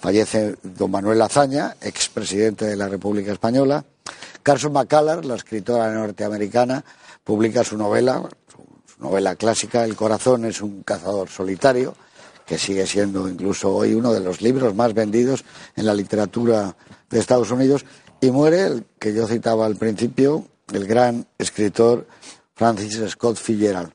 Fallece 0.00 0.56
don 0.62 0.90
Manuel 0.90 1.22
Azaña, 1.22 1.76
expresidente 1.80 2.66
de 2.66 2.76
la 2.76 2.88
República 2.88 3.32
Española. 3.32 3.86
Carson 4.42 4.72
McCullers, 4.72 5.24
la 5.24 5.36
escritora 5.36 5.92
norteamericana, 5.92 6.84
publica 7.24 7.64
su 7.64 7.76
novela, 7.76 8.28
su, 8.50 9.02
novela 9.02 9.36
clásica, 9.36 9.84
El 9.84 9.96
corazón 9.96 10.44
es 10.44 10.60
un 10.60 10.82
cazador 10.82 11.28
solitario, 11.28 11.94
que 12.46 12.58
sigue 12.58 12.86
siendo 12.86 13.28
incluso 13.28 13.74
hoy 13.74 13.94
uno 13.94 14.12
de 14.12 14.20
los 14.20 14.42
libros 14.42 14.74
más 14.74 14.94
vendidos 14.94 15.44
en 15.76 15.86
la 15.86 15.94
literatura 15.94 16.76
de 17.08 17.18
Estados 17.18 17.50
Unidos. 17.50 17.84
Y 18.20 18.30
muere 18.30 18.66
el 18.66 18.84
que 18.98 19.14
yo 19.14 19.26
citaba 19.26 19.66
al 19.66 19.76
principio, 19.76 20.46
el 20.72 20.86
gran 20.86 21.26
escritor 21.38 22.06
Francis 22.54 23.00
Scott 23.10 23.36
Fitzgerald 23.36 23.92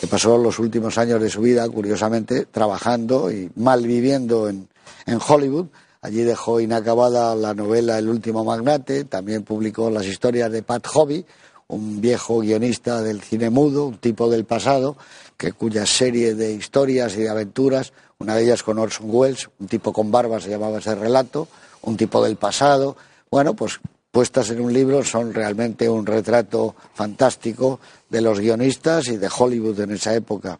que 0.00 0.06
pasó 0.06 0.38
los 0.38 0.58
últimos 0.58 0.96
años 0.98 1.20
de 1.20 1.30
su 1.30 1.40
vida, 1.40 1.68
curiosamente, 1.68 2.46
trabajando 2.46 3.32
y 3.32 3.50
malviviendo 3.56 4.48
en, 4.48 4.68
en 5.06 5.18
Hollywood. 5.26 5.66
Allí 6.00 6.22
dejó 6.22 6.60
inacabada 6.60 7.34
la 7.34 7.54
novela 7.54 7.98
El 7.98 8.08
último 8.08 8.44
magnate, 8.44 9.04
también 9.04 9.42
publicó 9.42 9.90
las 9.90 10.06
historias 10.06 10.50
de 10.52 10.62
Pat 10.62 10.86
Hobby, 10.86 11.24
un 11.66 12.00
viejo 12.00 12.38
guionista 12.38 13.02
del 13.02 13.20
cine 13.20 13.50
mudo, 13.50 13.86
un 13.86 13.98
tipo 13.98 14.30
del 14.30 14.44
pasado, 14.44 14.96
que 15.36 15.52
cuya 15.52 15.86
serie 15.86 16.34
de 16.34 16.52
historias 16.52 17.16
y 17.16 17.22
de 17.22 17.28
aventuras, 17.28 17.92
una 18.18 18.36
de 18.36 18.44
ellas 18.44 18.62
con 18.62 18.78
Orson 18.78 19.06
Welles, 19.10 19.50
un 19.58 19.66
tipo 19.66 19.92
con 19.92 20.10
barba 20.10 20.40
se 20.40 20.50
llamaba 20.50 20.78
ese 20.78 20.94
relato, 20.94 21.48
un 21.82 21.96
tipo 21.96 22.24
del 22.24 22.36
pasado, 22.36 22.96
bueno, 23.30 23.54
pues 23.54 23.80
puestas 24.10 24.50
en 24.50 24.60
un 24.60 24.72
libro 24.72 25.04
son 25.04 25.34
realmente 25.34 25.88
un 25.88 26.06
retrato 26.06 26.74
fantástico 26.94 27.80
de 28.08 28.20
los 28.20 28.40
guionistas 28.40 29.08
y 29.08 29.16
de 29.16 29.28
Hollywood 29.36 29.80
en 29.80 29.90
esa 29.92 30.14
época. 30.14 30.58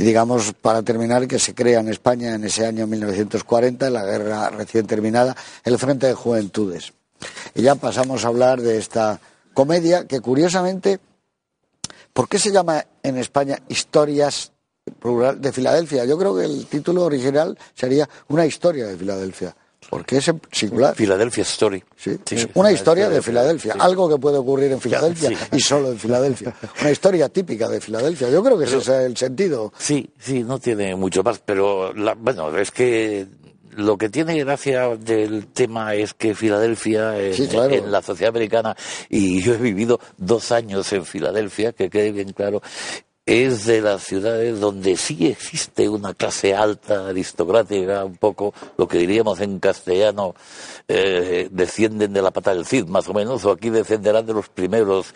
Y 0.00 0.02
digamos, 0.02 0.54
para 0.54 0.82
terminar, 0.82 1.28
que 1.28 1.38
se 1.38 1.54
crea 1.54 1.80
en 1.80 1.88
España 1.90 2.34
en 2.34 2.42
ese 2.44 2.64
año 2.64 2.86
1940, 2.86 3.86
en 3.86 3.92
la 3.92 4.02
guerra 4.02 4.48
recién 4.48 4.86
terminada, 4.86 5.36
el 5.62 5.78
Frente 5.78 6.06
de 6.06 6.14
Juventudes. 6.14 6.94
Y 7.54 7.60
ya 7.60 7.74
pasamos 7.74 8.24
a 8.24 8.28
hablar 8.28 8.62
de 8.62 8.78
esta 8.78 9.20
comedia 9.52 10.06
que, 10.06 10.22
curiosamente, 10.22 11.00
¿por 12.14 12.30
qué 12.30 12.38
se 12.38 12.50
llama 12.50 12.82
en 13.02 13.18
España 13.18 13.58
Historias 13.68 14.52
de 15.36 15.52
Filadelfia? 15.52 16.06
Yo 16.06 16.16
creo 16.16 16.34
que 16.34 16.46
el 16.46 16.64
título 16.64 17.04
original 17.04 17.58
sería 17.74 18.08
Una 18.28 18.46
historia 18.46 18.86
de 18.86 18.96
Filadelfia. 18.96 19.54
Porque 19.88 20.18
es 20.18 20.30
singular. 20.52 20.94
Philadelphia 20.94 21.42
Story. 21.42 21.82
Sí, 21.96 22.16
una 22.54 22.70
historia 22.70 23.08
de 23.08 23.22
Filadelfia, 23.22 23.74
algo 23.78 24.08
que 24.08 24.18
puede 24.18 24.36
ocurrir 24.38 24.70
en 24.72 24.80
Filadelfia 24.80 25.32
y 25.52 25.60
solo 25.60 25.90
en 25.92 25.98
Filadelfia. 25.98 26.54
Una 26.80 26.90
historia 26.90 27.28
típica 27.28 27.68
de 27.68 27.80
Filadelfia. 27.80 28.28
Yo 28.30 28.42
creo 28.42 28.58
que 28.58 28.64
ese 28.66 28.78
es 28.78 28.88
el 28.88 29.16
sentido. 29.16 29.72
Sí, 29.78 30.10
sí, 30.18 30.44
no 30.44 30.58
tiene 30.58 30.94
mucho 30.94 31.22
más, 31.22 31.40
pero 31.44 31.92
la- 31.94 32.14
bueno, 32.14 32.56
es 32.56 32.70
que 32.70 33.26
lo 33.76 33.96
que 33.96 34.08
tiene 34.10 34.38
gracia 34.44 34.88
del 34.96 35.46
tema 35.48 35.94
es 35.94 36.12
que 36.14 36.34
Filadelfia, 36.34 37.18
en, 37.18 37.34
Sí, 37.34 37.46
claro. 37.48 37.74
en 37.74 37.90
la 37.90 38.02
sociedad 38.02 38.30
americana, 38.30 38.76
y 39.08 39.40
yo 39.42 39.54
he 39.54 39.58
vivido 39.58 39.98
dos 40.18 40.52
años 40.52 40.92
en 40.92 41.04
Filadelfia, 41.04 41.72
que 41.72 41.88
quede 41.88 42.12
bien 42.12 42.32
claro, 42.32 42.60
es 43.30 43.64
de 43.64 43.80
las 43.80 44.02
ciudades 44.02 44.58
donde 44.58 44.96
sí 44.96 45.28
existe 45.28 45.88
una 45.88 46.14
clase 46.14 46.52
alta, 46.52 47.10
aristocrática, 47.10 48.04
un 48.04 48.16
poco 48.16 48.52
lo 48.76 48.88
que 48.88 48.98
diríamos 48.98 49.38
en 49.38 49.60
castellano, 49.60 50.34
eh, 50.88 51.48
descienden 51.52 52.12
de 52.12 52.22
la 52.22 52.32
pata 52.32 52.52
del 52.52 52.66
Cid, 52.66 52.86
más 52.86 53.08
o 53.08 53.14
menos, 53.14 53.44
o 53.44 53.52
aquí 53.52 53.70
descenderán 53.70 54.26
de 54.26 54.32
los 54.32 54.48
primeros 54.48 55.14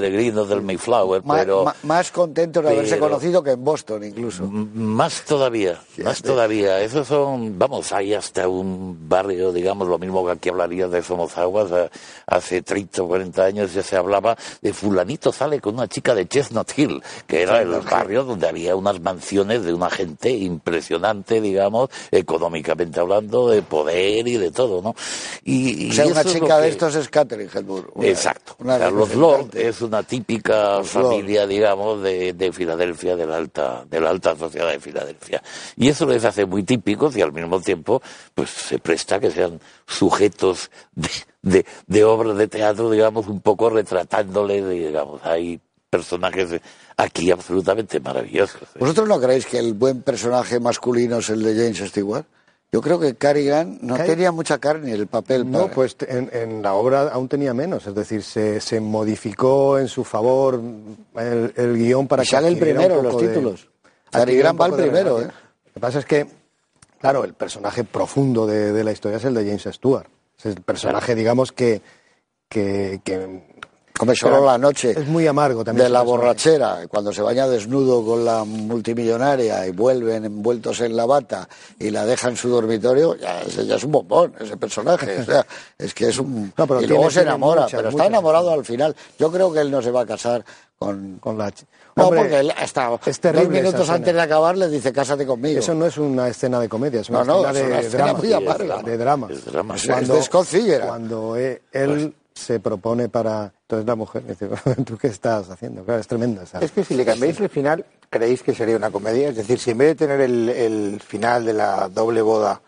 peregrinos 0.00 0.48
del 0.48 0.60
Mayflower, 0.62 1.22
Ma- 1.24 1.36
pero... 1.38 1.64
más 1.84 2.10
contentos 2.10 2.64
de 2.64 2.70
haberse 2.70 2.98
conocido 2.98 3.42
que 3.44 3.52
en 3.52 3.62
Boston 3.64 4.02
incluso. 4.02 4.42
Más 4.44 5.22
todavía, 5.22 5.80
más 6.02 6.20
todavía. 6.20 6.80
Esos 6.80 7.06
son, 7.06 7.56
vamos, 7.58 7.92
hay 7.92 8.12
hasta 8.14 8.48
un 8.48 9.08
barrio, 9.08 9.52
digamos, 9.52 9.86
lo 9.86 9.98
mismo 9.98 10.26
que 10.26 10.32
aquí 10.32 10.48
hablaría 10.48 10.88
de 10.88 11.00
Somozaguas. 11.02 11.70
a- 11.70 11.90
Hace 12.26 12.62
30 12.62 13.02
o 13.02 13.06
40 13.08 13.44
años 13.44 13.72
ya 13.74 13.82
se 13.82 13.96
hablaba 13.96 14.36
de 14.62 14.72
fulanito 14.72 15.30
sale 15.30 15.60
con 15.60 15.74
una 15.74 15.86
chica 15.86 16.14
de 16.14 16.26
Chestnut 16.26 16.68
Hill, 16.76 17.02
que 17.26 17.42
era 17.42 17.60
el 17.62 17.68
barrio 17.80 18.24
donde 18.24 18.48
había 18.48 18.74
unas 18.74 18.98
mansiones 19.00 19.62
de 19.62 19.72
una 19.74 19.90
gente 19.90 20.30
impresionante, 20.30 21.40
digamos, 21.40 21.90
económicamente 22.10 22.98
hablando, 22.98 23.48
de 23.48 23.62
poder 23.62 24.26
y 24.26 24.38
de 24.38 24.50
todo, 24.50 24.82
¿no? 24.82 24.94
Y, 25.44 25.90
O 25.90 25.92
sea, 25.92 26.06
y 26.06 26.10
una 26.12 26.24
chica 26.24 26.56
de 26.58 26.62
que- 26.64 26.68
estos 26.70 26.94
es 26.96 27.08
Catherine 27.08 27.50
Hepburn. 27.54 28.04
Exacto. 28.04 28.56
una 28.58 28.76
O 28.76 28.78
sea, 28.78 28.90
los 28.90 29.14
Lord 29.14 29.56
es 29.56 29.80
una 29.86 30.02
típica 30.02 30.82
familia, 30.84 31.46
digamos, 31.46 32.02
de, 32.02 32.32
de 32.32 32.52
Filadelfia, 32.52 33.16
de 33.16 33.26
la 33.26 33.36
alta, 33.36 33.84
de 33.88 34.00
la 34.00 34.10
alta 34.10 34.36
sociedad 34.36 34.70
de 34.70 34.80
Filadelfia. 34.80 35.42
Y 35.76 35.88
eso 35.88 36.06
les 36.06 36.24
hace 36.24 36.46
muy 36.46 36.62
típicos 36.62 37.16
y 37.16 37.22
al 37.22 37.32
mismo 37.32 37.60
tiempo, 37.60 38.02
pues 38.34 38.50
se 38.50 38.78
presta 38.78 39.20
que 39.20 39.30
sean 39.30 39.60
sujetos 39.86 40.70
de, 40.94 41.08
de, 41.42 41.66
de 41.86 42.04
obras 42.04 42.36
de 42.36 42.48
teatro, 42.48 42.90
digamos, 42.90 43.26
un 43.28 43.40
poco 43.40 43.70
retratándoles, 43.70 44.68
digamos, 44.68 45.20
hay 45.24 45.60
personajes 45.90 46.60
aquí 46.96 47.30
absolutamente 47.30 48.00
maravillosos. 48.00 48.62
¿eh? 48.62 48.78
¿Vosotros 48.80 49.08
no 49.08 49.20
creéis 49.20 49.46
que 49.46 49.58
el 49.58 49.74
buen 49.74 50.02
personaje 50.02 50.58
masculino 50.58 51.18
es 51.18 51.30
el 51.30 51.42
de 51.42 51.54
James 51.54 51.90
Stewart? 51.90 52.24
Yo 52.72 52.80
creo 52.80 52.98
que 52.98 53.14
Cary 53.14 53.44
Grant 53.44 53.80
no 53.82 53.96
tenía 53.96 54.32
mucha 54.32 54.58
carne 54.58 54.92
el 54.92 55.06
papel. 55.06 55.48
No, 55.48 55.62
para- 55.62 55.74
pues 55.74 55.96
en, 56.08 56.28
en 56.32 56.60
la 56.62 56.74
obra 56.74 57.02
aún 57.12 57.28
tenía 57.28 57.54
menos, 57.54 57.86
es 57.86 57.94
decir, 57.94 58.22
se, 58.24 58.60
se 58.60 58.80
modificó 58.80 59.78
en 59.78 59.86
su 59.86 60.02
favor 60.02 60.60
el, 61.16 61.52
el 61.56 61.76
guion 61.76 62.08
para 62.08 62.24
Y 62.24 62.26
sale 62.26 62.48
el 62.48 62.58
primero 62.58 63.00
los 63.00 63.16
de- 63.20 63.28
títulos. 63.28 63.68
Cary 64.10 64.22
adquiriera 64.22 64.52
Grant 64.52 64.60
va 64.60 64.66
el 64.66 64.76
de 64.76 64.82
primero. 64.82 65.20
¿eh? 65.22 65.24
Lo 65.26 65.72
que 65.72 65.80
pasa 65.80 65.98
es 66.00 66.04
que, 66.04 66.26
claro, 67.00 67.22
el 67.24 67.34
personaje 67.34 67.84
profundo 67.84 68.44
de, 68.46 68.72
de 68.72 68.82
la 68.84 68.90
historia 68.92 69.18
es 69.18 69.24
el 69.24 69.34
de 69.34 69.44
James 69.44 69.68
Stewart. 69.72 70.06
Es 70.38 70.46
el 70.46 70.56
personaje, 70.62 71.14
digamos, 71.14 71.52
que, 71.52 71.80
que, 72.48 73.00
que 73.04 73.53
Come 73.96 74.16
solo 74.16 74.44
la 74.44 74.58
noche. 74.58 74.90
es 74.90 75.06
muy 75.06 75.24
amargo 75.26 75.62
también. 75.64 75.84
de 75.86 75.90
la 75.92 76.02
borrachera, 76.02 76.80
cuando 76.88 77.12
se 77.12 77.22
baña 77.22 77.46
desnudo 77.46 78.04
con 78.04 78.24
la 78.24 78.42
multimillonaria 78.44 79.66
y 79.68 79.70
vuelven 79.70 80.24
envueltos 80.24 80.80
en 80.80 80.96
la 80.96 81.06
bata 81.06 81.48
y 81.78 81.90
la 81.90 82.04
deja 82.04 82.28
en 82.28 82.36
su 82.36 82.48
dormitorio, 82.48 83.14
ya, 83.14 83.40
ese 83.42 83.64
ya 83.66 83.76
es 83.76 83.84
un 83.84 83.92
bombón 83.92 84.34
ese 84.40 84.56
personaje. 84.56 85.20
O 85.20 85.24
sea, 85.24 85.46
es 85.78 85.94
que 85.94 86.08
es 86.08 86.18
un. 86.18 86.52
No, 86.58 86.66
pero 86.66 86.82
y 86.82 86.86
luego 86.88 87.08
se 87.10 87.22
enamora, 87.22 87.62
muchas, 87.62 87.76
pero 87.78 87.88
está 87.90 87.92
muchas 88.02 88.08
enamorado 88.08 88.50
al 88.50 88.64
final. 88.64 88.96
Yo 89.18 89.30
creo 89.30 89.52
que 89.52 89.60
él 89.60 89.70
no 89.70 89.80
se 89.80 89.90
va 89.92 90.00
a 90.02 90.06
casar 90.06 90.44
con. 90.76 91.18
Con 91.20 91.38
la 91.38 91.52
No, 91.94 92.06
Hombre, 92.08 92.20
porque 92.22 92.40
él 92.40 92.52
hasta 92.56 92.98
es 93.06 93.20
terrible 93.20 93.44
dos 93.44 93.52
minutos 93.52 93.80
escena. 93.82 93.94
antes 93.96 94.14
de 94.14 94.20
acabar 94.20 94.58
le 94.58 94.68
dice 94.70 94.92
cásate 94.92 95.24
conmigo. 95.24 95.60
Eso 95.60 95.72
no 95.72 95.86
es 95.86 95.96
una 95.98 96.26
escena 96.26 96.58
de 96.58 96.68
comedia, 96.68 97.00
es 97.02 97.08
una 97.10 97.22
No, 97.22 97.42
no, 97.44 97.48
escena 97.48 97.50
es 97.52 97.62
de 97.62 97.66
una 97.70 97.80
escena 97.80 98.04
drama. 98.06 98.18
muy 98.18 98.32
amarga. 98.32 98.82
De 98.82 98.96
drama. 98.98 99.28
Es 99.30 99.44
drama. 99.44 99.76
Es- 99.76 99.88
es 99.88 100.08
de 100.08 100.22
Scott. 100.22 100.48
Cuando 100.84 101.36
eh, 101.36 101.62
él 101.70 102.12
se 102.34 102.60
propone 102.60 103.08
para... 103.08 103.52
Entonces 103.62 103.86
la 103.86 103.94
mujer 103.94 104.26
dice, 104.26 104.48
¿tú 104.84 104.98
qué 104.98 105.08
estás 105.08 105.48
haciendo? 105.50 105.84
Claro, 105.84 106.00
es 106.00 106.06
tremenda 106.06 106.42
esa. 106.42 106.58
Es 106.60 106.72
que 106.72 106.84
si 106.84 106.94
le 106.94 107.04
cambiáis 107.04 107.38
el 107.40 107.48
final, 107.48 107.84
¿creéis 108.10 108.42
que 108.42 108.54
sería 108.54 108.76
una 108.76 108.90
comedia? 108.90 109.28
Es 109.28 109.36
decir, 109.36 109.58
si 109.58 109.70
en 109.70 109.78
vez 109.78 109.88
de 109.88 110.06
tener 110.06 110.20
el, 110.20 110.48
el 110.48 111.00
final 111.00 111.44
de 111.44 111.52
la 111.54 111.88
doble 111.88 112.22
boda, 112.22 112.60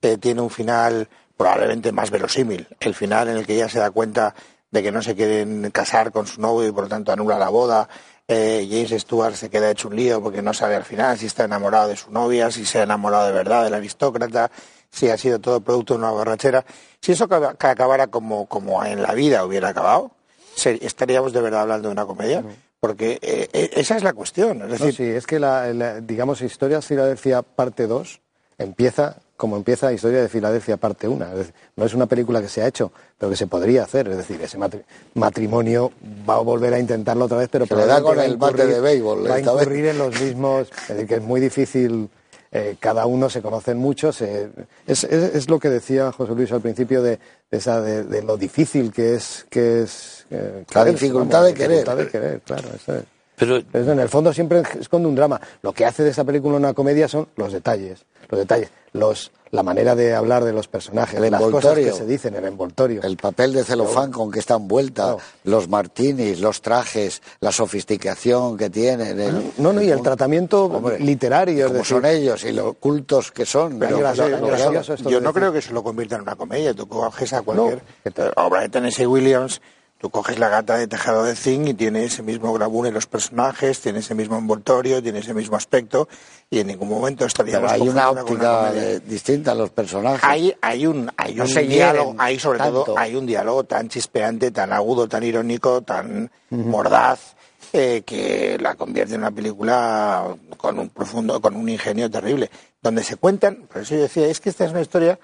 eh, 0.00 0.16
tiene 0.18 0.40
un 0.40 0.50
final 0.50 1.08
probablemente 1.36 1.92
más 1.92 2.10
verosímil, 2.10 2.66
el 2.80 2.94
final 2.94 3.28
en 3.28 3.36
el 3.36 3.46
que 3.46 3.54
ella 3.54 3.68
se 3.68 3.78
da 3.78 3.90
cuenta 3.90 4.34
de 4.70 4.82
que 4.82 4.92
no 4.92 5.02
se 5.02 5.14
quieren 5.14 5.70
casar 5.70 6.12
con 6.12 6.26
su 6.26 6.40
novio 6.40 6.68
y 6.68 6.72
por 6.72 6.84
lo 6.84 6.88
tanto 6.88 7.12
anula 7.12 7.38
la 7.38 7.48
boda, 7.48 7.88
eh, 8.26 8.66
James 8.70 9.02
Stewart 9.02 9.34
se 9.34 9.48
queda 9.48 9.70
hecho 9.70 9.88
un 9.88 9.96
lío 9.96 10.22
porque 10.22 10.42
no 10.42 10.52
sabe 10.52 10.76
al 10.76 10.84
final 10.84 11.16
si 11.16 11.26
está 11.26 11.44
enamorado 11.44 11.88
de 11.88 11.96
su 11.96 12.10
novia, 12.10 12.50
si 12.50 12.66
se 12.66 12.80
ha 12.80 12.82
enamorado 12.82 13.26
de 13.26 13.32
verdad 13.32 13.64
del 13.64 13.74
aristócrata, 13.74 14.50
si 14.90 15.08
ha 15.10 15.16
sido 15.18 15.38
todo 15.38 15.60
producto 15.60 15.94
de 15.94 15.98
una 15.98 16.10
borrachera. 16.10 16.64
Si 17.00 17.12
eso 17.12 17.28
que 17.28 17.34
acabara 17.34 18.06
como, 18.08 18.46
como 18.46 18.84
en 18.84 19.02
la 19.02 19.14
vida 19.14 19.44
hubiera 19.44 19.68
acabado, 19.68 20.10
estaríamos 20.56 21.32
de 21.32 21.40
verdad 21.40 21.62
hablando 21.62 21.88
de 21.88 21.92
una 21.92 22.06
comedia. 22.06 22.44
Porque 22.80 23.18
eh, 23.22 23.48
eh, 23.52 23.70
esa 23.74 23.96
es 23.96 24.04
la 24.04 24.12
cuestión. 24.12 24.62
Es 24.62 24.68
No, 24.80 24.86
decir, 24.86 24.94
sí, 24.94 25.02
es 25.04 25.26
que 25.26 25.40
la, 25.40 25.72
la- 25.74 26.00
digamos, 26.00 26.40
Historia 26.42 26.76
de 26.76 26.82
Filadelfia 26.82 27.42
parte 27.42 27.86
2 27.88 28.20
empieza 28.56 29.16
como 29.36 29.56
empieza 29.56 29.92
Historia 29.92 30.20
de 30.20 30.28
Filadelfia 30.28 30.76
parte 30.76 31.06
1. 31.08 31.24
Es 31.26 31.34
decir, 31.34 31.54
no 31.76 31.84
es 31.84 31.94
una 31.94 32.06
película 32.06 32.40
que 32.40 32.48
se 32.48 32.60
ha 32.62 32.66
hecho, 32.66 32.90
pero 33.16 33.30
que 33.30 33.36
se 33.36 33.46
podría 33.48 33.84
hacer. 33.84 34.08
Es 34.08 34.16
decir, 34.16 34.40
ese 34.42 34.58
matri- 34.58 34.82
matrimonio 35.14 35.92
va 36.28 36.34
a 36.36 36.40
volver 36.40 36.74
a 36.74 36.78
intentarlo 36.80 37.24
otra 37.26 37.38
vez, 37.38 37.48
pero 37.50 37.66
Se 37.66 37.74
le 37.76 37.86
da 37.86 37.98
probablemente 37.98 38.06
con 38.08 38.16
va 38.18 38.22
a 38.22 38.26
el 38.26 38.36
bate 38.36 38.62
incurrir- 38.64 38.74
de 38.74 38.80
béisbol, 38.80 39.30
Va 39.30 39.34
a 39.34 39.38
esta 39.38 39.52
vez. 39.52 39.62
incurrir 39.62 39.86
en 39.86 39.98
los 39.98 40.20
mismos... 40.20 40.68
Es 40.82 40.88
decir, 40.88 41.06
que 41.06 41.14
es 41.16 41.22
muy 41.22 41.40
difícil... 41.40 42.10
eh, 42.52 42.76
cada 42.80 43.06
uno 43.06 43.28
se 43.30 43.42
conocen 43.42 43.76
mucho. 43.78 44.12
se- 44.12 44.48
es, 44.86 45.04
es- 45.04 45.34
es 45.34 45.48
lo 45.50 45.58
que 45.58 45.68
decía 45.70 46.12
José 46.12 46.34
Luis 46.34 46.50
al 46.52 46.60
principio 46.60 47.02
de, 47.02 47.18
de 47.50 47.58
esa, 47.58 47.80
de, 47.80 48.04
de 48.04 48.22
lo 48.22 48.36
difícil 48.36 48.92
que 48.92 49.14
es... 49.14 49.46
Que 49.50 49.82
es 49.82 50.26
eh, 50.30 50.64
La 50.74 50.84
dificultad 50.84 51.44
de 51.44 51.54
querer. 51.54 51.70
dificultad 51.70 51.96
de 51.96 52.08
querer, 52.08 52.40
claro. 52.42 52.68
eso 52.74 52.96
es. 52.96 53.04
Pero 53.38 53.62
Pero 53.70 53.92
en 53.92 54.00
el 54.00 54.08
fondo 54.08 54.32
siempre 54.32 54.62
esconde 54.80 55.08
un 55.08 55.14
drama. 55.14 55.40
Lo 55.62 55.72
que 55.72 55.84
hace 55.84 56.02
de 56.02 56.10
esta 56.10 56.24
película 56.24 56.56
una 56.56 56.74
comedia 56.74 57.08
son 57.08 57.28
los 57.36 57.52
detalles, 57.52 58.04
los 58.28 58.38
detalles, 58.40 58.70
los, 58.92 59.30
la 59.50 59.62
manera 59.62 59.94
de 59.94 60.14
hablar 60.14 60.44
de 60.44 60.52
los 60.52 60.66
personajes, 60.68 61.14
El 61.20 61.30
las 61.30 61.40
cosas 61.40 61.54
envoltorio. 61.54 61.92
que 61.92 61.98
se 61.98 62.06
dicen, 62.06 62.34
el 62.34 62.44
envoltorio. 62.44 63.02
El 63.02 63.16
papel 63.16 63.52
de 63.52 63.64
celofán 63.64 64.10
con 64.10 64.30
que 64.30 64.40
está 64.40 64.54
envuelta, 64.54 65.16
los 65.44 65.68
martinis, 65.68 66.40
los 66.40 66.60
trajes, 66.62 67.22
la 67.40 67.52
sofisticación 67.52 68.56
que 68.56 68.70
tienen. 68.70 69.20
el- 69.20 69.52
no, 69.58 69.72
no, 69.72 69.80
y 69.82 69.90
el 69.90 70.02
tratamiento 70.02 70.64
Hombre, 70.64 70.98
literario, 70.98 71.66
como 71.66 71.78
decir, 71.78 71.96
son 71.96 72.06
ellos 72.06 72.44
y 72.44 72.52
lo 72.52 72.74
cultos 72.74 73.30
que 73.32 73.46
son. 73.46 73.78
Pero, 73.78 73.96
¿no? 73.98 74.46
gracioso 74.46 74.94
esto 74.94 75.08
yo 75.10 75.18
de 75.18 75.24
no 75.24 75.30
decir- 75.32 75.40
creo 75.40 75.52
que 75.52 75.62
se 75.62 75.72
lo 75.72 75.82
convierta 75.82 76.16
en 76.16 76.22
una 76.22 76.36
comedia. 76.36 76.74
Tú 76.74 76.86
coges 76.88 77.32
a 77.32 77.42
cualquier 77.42 77.82
eh, 78.04 78.30
obra 78.36 78.62
de 78.62 78.68
Tennessee 78.68 79.06
Williams, 79.06 79.60
tú 79.98 80.10
coges 80.10 80.38
la 80.38 80.48
gata 80.48 80.76
de 80.78 80.86
tejado 80.86 81.24
de 81.24 81.34
zinc 81.34 81.68
y 81.68 81.74
tiene 81.74 82.04
ese 82.04 82.22
mismo 82.22 82.52
grabur 82.52 82.86
en 82.86 82.94
los 82.94 83.06
personajes, 83.06 83.80
tiene 83.80 83.98
ese 83.98 84.14
mismo 84.14 84.38
envoltorio, 84.38 85.02
tiene 85.02 85.18
ese 85.18 85.34
mismo 85.34 85.56
aspecto 85.56 86.08
y 86.50 86.60
en 86.60 86.68
ningún 86.68 86.88
momento 86.88 87.24
estaríamos 87.26 87.70
Pero 87.72 87.82
hay 87.82 87.88
una 87.88 88.10
óptica 88.10 88.72
de- 88.72 89.00
distinta 89.00 89.52
a 89.52 89.54
los 89.54 89.70
personajes. 89.70 90.22
Hay, 90.22 90.54
hay 90.62 90.86
un, 90.86 91.10
hay 91.16 91.34
No 91.34 91.44
un 91.44 91.68
diálogo, 91.68 92.14
hay 92.18 92.38
sobre 92.38 92.58
tanto. 92.58 92.84
todo, 92.84 92.98
hay 92.98 93.14
un 93.16 93.26
diálogo 93.26 93.64
tan 93.64 93.88
chispeante, 93.88 94.50
tan 94.52 94.72
agudo, 94.72 95.08
tan 95.08 95.22
irónico, 95.24 95.82
tan 95.82 96.30
mordaz, 96.50 97.34
eh, 97.72 98.02
que 98.06 98.56
la 98.60 98.76
convierte 98.76 99.14
en 99.14 99.20
una 99.20 99.30
película 99.30 100.34
con 100.56 100.78
un 100.78 100.88
profundo, 100.88 101.40
con 101.40 101.54
un 101.56 101.68
ingenio 101.68 102.08
terrible, 102.10 102.50
donde 102.80 103.02
se 103.02 103.16
cuentan, 103.16 103.66
por 103.70 103.82
eso 103.82 103.94
yo 103.96 104.02
decía, 104.02 104.26
es 104.28 104.40
que 104.40 104.48
esta 104.48 104.64
es 104.64 104.70
una 104.70 104.80
historia, 104.80 105.18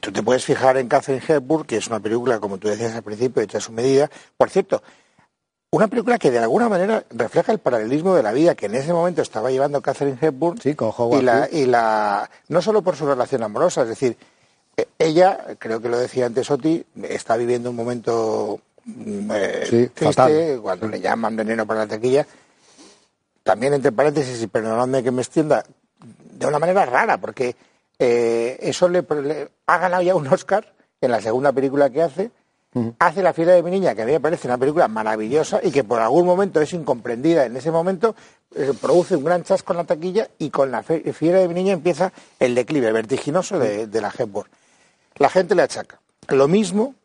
tú 0.00 0.12
te 0.12 0.22
puedes 0.22 0.44
fijar 0.44 0.76
en 0.76 0.88
Catherine 0.88 1.22
Hepburn, 1.26 1.64
que 1.64 1.76
es 1.76 1.86
una 1.88 2.00
película, 2.00 2.38
como 2.40 2.58
tú 2.58 2.68
decías 2.68 2.94
al 2.94 3.02
principio, 3.02 3.42
hecha 3.42 3.58
a 3.58 3.60
su 3.60 3.72
medida, 3.72 4.10
por 4.36 4.50
cierto, 4.50 4.82
una 5.70 5.88
película 5.88 6.18
que 6.18 6.30
de 6.30 6.38
alguna 6.38 6.68
manera 6.68 7.04
refleja 7.10 7.50
el 7.52 7.58
paralelismo 7.58 8.14
de 8.14 8.22
la 8.22 8.32
vida 8.32 8.54
que 8.54 8.66
en 8.66 8.76
ese 8.76 8.92
momento 8.92 9.22
estaba 9.22 9.50
llevando 9.50 9.82
Catherine 9.82 10.16
Hepburn 10.20 10.60
Sí, 10.60 10.74
con 10.74 10.92
Howard 10.96 11.20
y 11.20 11.22
la, 11.24 11.38
Hughes. 11.40 11.52
y 11.52 11.66
la 11.66 12.30
no 12.48 12.62
solo 12.62 12.82
por 12.82 12.94
su 12.96 13.06
relación 13.06 13.42
amorosa, 13.42 13.82
es 13.82 13.88
decir, 13.88 14.16
eh, 14.76 14.86
ella, 14.98 15.38
creo 15.58 15.80
que 15.80 15.88
lo 15.88 15.98
decía 15.98 16.26
antes 16.26 16.50
Oti, 16.50 16.84
está 17.02 17.36
viviendo 17.36 17.70
un 17.70 17.76
momento 17.76 18.60
mm, 18.84 19.30
eh, 19.34 19.60
Sí, 19.64 19.88
triste 19.88 20.04
fatal. 20.12 20.60
cuando 20.62 20.88
le 20.88 21.00
llaman 21.00 21.34
veneno 21.36 21.66
para 21.66 21.80
la 21.80 21.86
tequilla. 21.88 22.24
También 23.42 23.74
entre 23.74 23.92
paréntesis, 23.92 24.40
y 24.42 24.46
perdonadme 24.46 25.02
que 25.02 25.10
me 25.10 25.22
extienda, 25.22 25.64
de 26.32 26.46
una 26.46 26.58
manera 26.58 26.86
rara, 26.86 27.18
porque 27.18 27.54
eh, 27.98 28.58
eso 28.60 28.88
le, 28.88 29.02
le- 29.22 29.48
ha 29.66 29.78
ganado 29.78 30.02
ya 30.02 30.14
un 30.14 30.26
Oscar 30.28 30.72
en 31.00 31.10
la 31.10 31.20
segunda 31.20 31.52
película 31.52 31.90
que 31.90 32.02
hace. 32.02 32.30
Hace 32.98 33.22
La 33.22 33.32
fiera 33.32 33.52
de 33.52 33.62
mi 33.62 33.70
niña, 33.70 33.94
que 33.94 34.02
a 34.02 34.04
mí 34.04 34.10
me 34.10 34.18
parece 34.18 34.48
una 34.48 34.58
película 34.58 34.88
maravillosa 34.88 35.60
y 35.62 35.70
que 35.70 35.84
por 35.84 36.00
algún 36.00 36.26
momento 36.26 36.60
es 36.60 36.72
incomprendida 36.72 37.44
en 37.46 37.56
ese 37.56 37.70
momento, 37.70 38.16
eh, 38.56 38.72
produce 38.82 39.14
un 39.14 39.22
gran 39.22 39.44
chasco 39.44 39.72
en 39.72 39.76
la 39.76 39.84
taquilla 39.84 40.28
y 40.38 40.50
con 40.50 40.72
La 40.72 40.82
fiera 40.82 41.38
de 41.38 41.46
mi 41.46 41.54
niña 41.54 41.72
empieza 41.74 42.12
el 42.40 42.56
declive 42.56 42.90
vertiginoso 42.90 43.60
de, 43.60 43.86
de 43.86 44.00
la 44.00 44.12
Hepburn. 44.18 44.50
La 45.18 45.28
gente 45.30 45.54
le 45.54 45.62
achaca 45.62 46.00
lo 46.30 46.48
mismo 46.48 46.96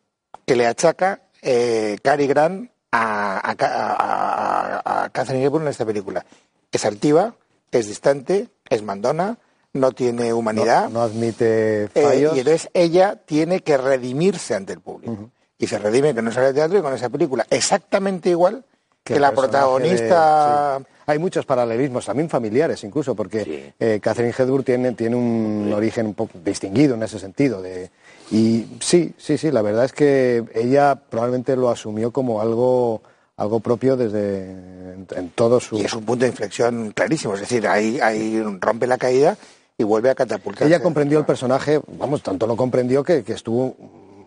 que 0.44 0.56
le 0.56 0.66
achaca 0.66 1.20
eh, 1.40 1.98
Cary 2.02 2.26
Grant 2.26 2.68
a- 2.90 3.38
a- 3.38 5.04
a 5.04 5.08
Catherine 5.10 5.44
Hepburn 5.44 5.66
en 5.66 5.70
esta 5.70 5.86
película. 5.86 6.26
Es 6.72 6.84
altiva, 6.84 7.34
es 7.70 7.86
distante, 7.86 8.48
es 8.68 8.82
mandona, 8.82 9.38
no 9.72 9.92
tiene 9.92 10.32
humanidad. 10.32 10.84
no, 10.84 10.90
no 10.90 11.02
admite 11.02 11.84
Eh, 11.84 11.88
fallos. 12.02 12.36
y 12.36 12.40
entonces 12.40 12.68
ella 12.74 13.16
tiene 13.24 13.60
que 13.60 13.76
redimirse 13.76 14.54
ante 14.54 14.72
el 14.72 14.80
público. 14.80 15.30
Y 15.58 15.66
se 15.66 15.78
redime 15.78 16.14
no 16.22 16.32
sale 16.32 16.48
de 16.48 16.54
teatro 16.54 16.78
y 16.78 16.82
con 16.82 16.94
esa 16.94 17.08
película 17.08 17.46
exactamente 17.50 18.30
igual 18.30 18.64
que, 19.04 19.20
la 19.20 19.32
protagonista. 19.32 20.78
de- 20.78 20.84
sí. 20.84 20.90
Hay 21.06 21.18
muchos 21.18 21.44
paralelismos, 21.44 22.06
también 22.06 22.28
familiares 22.28 22.84
incluso, 22.84 23.14
porque 23.16 23.44
Sí. 23.44 23.72
eh, 23.80 23.98
Catherine 24.00 24.32
tiene, 24.64 24.92
tiene 24.92 25.16
un 25.16 25.72
origen 25.74 26.06
un 26.06 26.14
poco 26.14 26.38
distinguido 26.44 26.94
en 26.94 27.02
ese 27.02 27.18
sentido. 27.18 27.60
De, 27.60 27.90
y 28.30 28.66
sí, 28.80 29.12
sí, 29.18 29.36
sí, 29.36 29.50
la 29.50 29.60
verdad 29.62 29.86
es 29.86 29.92
que 29.92 30.44
ella 30.54 30.94
probablemente 30.94 31.56
lo 31.56 31.68
asumió 31.68 32.12
como 32.12 32.40
algo, 32.40 33.02
algo 33.36 33.58
propio 33.58 33.96
desde 33.96 34.52
en, 34.52 35.06
en 35.16 35.30
todo 35.30 35.58
su... 35.58 35.78
Y 35.78 35.84
es 35.84 35.94
un 35.94 36.04
punto 36.04 36.24
de 36.24 36.30
inflexión 36.30 36.92
clarísimo. 36.92 37.34
Es 37.34 37.40
decir, 37.40 37.66
ahí, 37.66 37.98
ahí 38.00 38.40
rompe 38.60 38.86
la 38.86 38.96
caída 38.98 39.36
y 39.80 39.84
vuelve 39.84 40.10
a 40.10 40.14
catapultar. 40.14 40.66
Ella 40.68 40.80
comprendió 40.82 41.18
el 41.18 41.24
personaje, 41.24 41.80
vamos, 41.98 42.22
tanto 42.22 42.46
lo 42.46 42.54
comprendió 42.56 43.02
que, 43.02 43.22
que 43.24 43.32
estuvo 43.32 43.74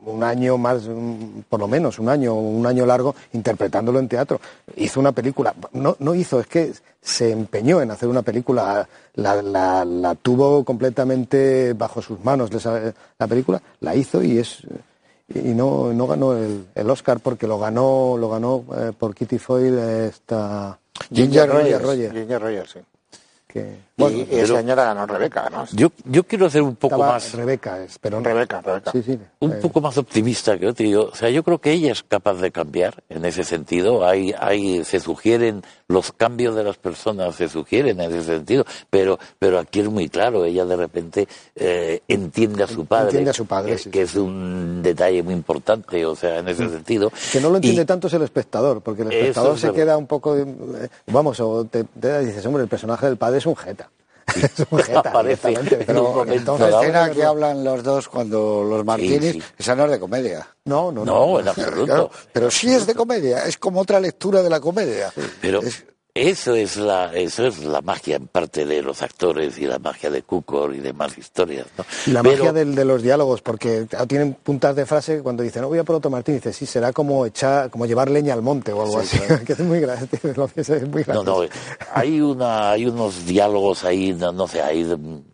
un 0.05 0.21
año 0.23 0.57
más, 0.57 0.81
por 1.47 1.59
lo 1.61 1.67
menos 1.67 1.97
un 1.99 2.09
año, 2.09 2.33
un 2.33 2.65
año 2.67 2.85
largo, 2.85 3.15
interpretándolo 3.33 3.99
en 3.99 4.09
teatro. 4.09 4.41
Hizo 4.75 4.99
una 4.99 5.11
película, 5.13 5.53
no, 5.73 5.95
no 5.99 6.13
hizo, 6.15 6.39
es 6.41 6.47
que 6.47 6.73
se 7.01 7.31
empeñó 7.31 7.81
en 7.81 7.91
hacer 7.91 8.09
una 8.09 8.21
película, 8.21 8.87
la, 9.15 9.41
la- 9.41 9.85
la 9.85 10.15
tuvo 10.15 10.65
completamente 10.65 11.73
bajo 11.73 12.01
sus 12.01 12.19
manos 12.23 12.49
la 13.17 13.27
película, 13.27 13.61
la 13.79 13.95
hizo 13.95 14.21
y 14.23 14.39
es 14.39 14.57
y 15.33 15.39
no, 15.53 15.93
no 15.93 16.05
ganó 16.05 16.33
el, 16.33 16.65
el 16.75 16.89
Oscar 16.89 17.19
porque 17.21 17.47
lo 17.47 17.57
ganó, 17.57 18.17
lo 18.17 18.29
ganó 18.29 18.65
eh, 18.77 18.91
por 18.97 19.15
Kitty 19.15 19.37
Foyle 19.39 20.07
esta 20.07 20.77
Ginger 21.13 21.49
Rogers. 21.49 22.11
Ginger 22.13 22.41
Rogers, 22.41 22.71
sí. 22.71 22.79
que 23.47 23.77
Bueno, 23.95 24.17
y, 24.17 24.21
ese 24.31 24.57
año 24.57 24.75
la 24.75 24.85
ganó 24.85 25.05
Rebeca, 25.05 25.41
además. 25.41 25.69
Yo, 25.71 25.89
yo 26.05 26.23
quiero 26.23 26.49
ser 26.49 26.63
un 26.63 26.75
poco 26.75 26.95
Estaba 26.95 27.13
más... 27.13 27.31
Rebeca, 27.33 27.83
es, 27.83 27.99
pero 27.99 28.19
Rebeca, 28.21 28.59
Rebeca. 28.59 28.91
Sí, 28.91 29.03
sí. 29.03 29.19
un 29.39 29.51
eh, 29.51 29.55
poco 29.61 29.81
más 29.81 29.95
optimista 29.99 30.57
que 30.57 30.67
otro. 30.67 30.83
Yo, 30.83 31.09
o 31.11 31.15
sea, 31.15 31.29
yo 31.29 31.43
creo 31.43 31.59
que 31.59 31.71
ella 31.71 31.91
es 31.91 32.01
capaz 32.01 32.33
de 32.41 32.49
cambiar 32.51 33.03
en 33.09 33.23
ese 33.23 33.43
sentido. 33.43 34.03
Hay, 34.03 34.33
hay, 34.39 34.83
se 34.83 34.99
sugieren 34.99 35.61
los 35.87 36.11
cambios 36.11 36.55
de 36.55 36.63
las 36.63 36.77
personas, 36.77 37.35
se 37.35 37.47
sugieren 37.47 38.01
en 38.01 38.11
ese 38.11 38.23
sentido. 38.23 38.65
Pero, 38.89 39.19
pero 39.37 39.59
aquí 39.59 39.81
es 39.81 39.89
muy 39.89 40.09
claro. 40.09 40.43
Ella 40.43 40.65
de 40.65 40.75
repente 40.75 41.27
eh, 41.53 42.01
entiende 42.07 42.63
a 42.63 42.67
su 42.67 42.87
padre. 42.87 43.09
Entiende 43.09 43.29
a 43.29 43.33
su 43.33 43.45
padre, 43.45 43.73
que, 43.73 43.77
sí, 43.77 43.89
que 43.91 44.07
sí. 44.07 44.13
es 44.13 44.15
un 44.15 44.81
detalle 44.81 45.21
muy 45.21 45.35
importante. 45.35 46.03
O 46.03 46.15
sea, 46.15 46.39
en 46.39 46.47
ese 46.47 46.67
sentido. 46.67 47.11
Que 47.31 47.39
no 47.39 47.51
lo 47.51 47.57
entiende 47.57 47.83
Y- 47.83 47.85
tanto 47.85 48.07
es 48.07 48.13
el 48.13 48.23
espectador, 48.23 48.81
porque 48.81 49.03
el 49.03 49.11
espectador 49.11 49.53
es 49.53 49.61
se 49.61 49.67
verdad. 49.67 49.79
queda 49.83 49.97
un 49.97 50.07
poco. 50.07 50.35
eh, 50.35 50.45
Vamos, 51.11 51.39
o 51.41 51.65
te, 51.65 51.83
te 51.83 52.25
dices, 52.25 52.43
hombre, 52.47 52.63
el 52.63 52.69
personaje 52.69 53.05
del 53.05 53.17
padre 53.17 53.37
es 53.37 53.45
un 53.45 53.55
jeta. 53.55 53.83
es 54.35 54.65
un 54.69 54.79
jeta. 54.79 54.99
Aparece 54.99 55.53
Pero 55.85 56.25
entonces, 56.27 56.69
La 56.71 56.81
escena 56.81 57.09
que 57.11 57.23
hablan 57.23 57.63
los 57.63 57.83
dos 57.83 58.07
cuando 58.07 58.63
los 58.63 58.83
martinis, 58.85 59.33
sí. 59.33 59.43
esa 59.57 59.75
no 59.75 59.85
es 59.85 59.91
de 59.91 59.99
comedia. 59.99 60.47
No, 60.65 60.91
no, 60.91 61.03
No, 61.05 61.39
en 61.39 61.47
absoluto. 61.49 61.85
Claro, 61.85 62.11
pero 62.31 62.49
sí 62.51 62.73
es 62.73 62.85
de 62.87 62.95
comedia, 62.95 63.45
es 63.45 63.57
como 63.57 63.81
otra 63.81 63.99
lectura 63.99 64.41
de 64.41 64.49
la 64.49 64.59
comedia. 64.59 65.11
Pero 65.41 65.61
Es- 65.61 65.85
eso 66.15 66.53
es 66.55 66.77
la 66.77 67.11
eso 67.15 67.47
es 67.47 67.59
la 67.63 67.81
magia 67.81 68.17
en 68.17 68.27
parte 68.27 68.65
de 68.65 68.83
los 68.83 69.01
actores 69.01 69.57
y 69.57 69.65
la 69.65 69.79
magia 69.79 70.11
de 70.11 70.21
Cukor 70.21 70.75
y 70.75 70.79
demás 70.79 71.17
historias. 71.17 71.65
¿no? 71.77 71.83
Y 72.05 72.11
la 72.11 72.21
Pero- 72.21 72.35
magia 72.45 72.53
del- 72.53 72.75
de 72.75 72.85
los 72.85 73.01
diálogos, 73.01 73.41
porque 73.41 73.87
tienen 74.07 74.35
puntas 74.35 74.75
de 74.75 74.85
frase 74.85 75.21
cuando 75.23 75.41
dicen, 75.41 75.63
no 75.63 75.69
voy 75.69 75.79
a 75.79 75.83
por 75.83 75.95
otro 75.95 76.11
Martín, 76.11 76.35
dice, 76.35 76.53
sí, 76.53 76.65
será 76.67 76.93
como 76.93 77.25
echar, 77.25 77.71
como 77.71 77.85
llevar 77.87 78.11
leña 78.11 78.33
al 78.35 78.43
monte 78.43 78.71
o 78.73 78.83
algo 78.83 78.99
así. 78.99 79.17
que 79.45 79.53
es 79.53 79.59
muy 79.59 79.79
gracioso. 79.79 80.49
es 80.55 80.87
muy 80.87 81.03
No, 81.07 81.23
gracioso. 81.23 81.43
no, 81.43 81.49
hay 81.93 82.21
una, 82.21 82.71
hay 82.71 82.85
unos 82.85 83.25
diálogos 83.25 83.83
ahí, 83.83 84.13
no, 84.13 84.31
no 84.31 84.47
sé, 84.47 84.61
hay, 84.61 84.83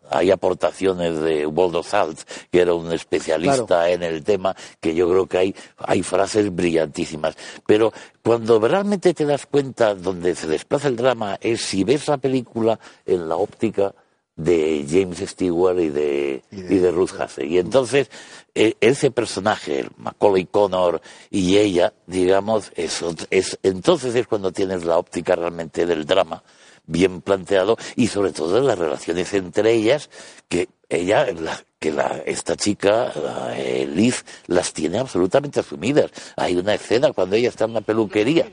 hay 0.09 0.31
aportaciones 0.31 1.19
de 1.19 1.45
Waldo 1.45 1.83
Salz, 1.83 2.25
que 2.51 2.61
era 2.61 2.73
un 2.73 2.91
especialista 2.91 3.65
Claro. 3.65 3.85
en 3.85 4.03
el 4.03 4.23
tema, 4.23 4.55
que 4.79 4.93
yo 4.95 5.09
creo 5.09 5.27
que 5.27 5.37
hay, 5.37 5.55
hay 5.77 6.03
frases 6.03 6.53
brillantísimas. 6.53 7.35
Pero 7.65 7.93
cuando 8.23 8.59
realmente 8.59 9.13
te 9.13 9.25
das 9.25 9.45
cuenta 9.45 9.95
donde 9.95 10.35
se 10.35 10.47
desplaza 10.47 10.87
el 10.87 10.95
drama 10.95 11.37
es 11.41 11.61
si 11.61 11.83
ves 11.83 12.07
la 12.07 12.17
película 12.17 12.79
en 13.05 13.27
la 13.29 13.35
óptica 13.35 13.93
de 14.35 14.85
James 14.89 15.17
Stewart 15.19 15.77
y 15.79 15.89
de, 15.89 16.41
y 16.51 16.77
de 16.77 16.91
Ruth 16.91 17.11
Hussey. 17.19 17.53
Y 17.55 17.57
entonces, 17.57 18.09
eh, 18.55 18.73
ese 18.79 19.11
personaje, 19.11 19.85
Macaulay 19.97 20.45
Connor 20.45 21.01
y 21.29 21.57
ella, 21.57 21.91
digamos, 22.07 22.71
es, 22.75 23.03
es, 23.31 23.59
entonces 23.63 24.15
es 24.15 24.27
cuando 24.27 24.53
tienes 24.53 24.85
la 24.85 24.97
óptica 24.97 25.35
realmente 25.35 25.85
del 25.85 26.05
drama 26.05 26.41
bien 26.89 27.21
planteado 27.21 27.77
y 27.95 28.07
sobre 28.07 28.33
todo 28.33 28.55
de 28.55 28.61
las 28.67 28.77
relaciones 28.77 29.33
entre 29.33 29.71
ellas 29.73 30.09
que 30.49 30.67
ella 30.89 31.25
la- 31.33 31.63
que 31.79 31.91
la, 31.93 32.21
esta 32.25 32.57
chica 32.57 33.11
la, 33.15 33.57
eh, 33.57 33.87
Liz 33.87 34.25
las 34.47 34.73
tiene 34.73 34.99
absolutamente 34.99 35.61
asumidas 35.61 36.11
hay 36.35 36.57
una 36.57 36.73
escena 36.73 37.13
cuando 37.13 37.37
ella 37.37 37.47
está 37.47 37.65
en 37.65 37.73
la 37.73 37.79
peluquería 37.81 38.49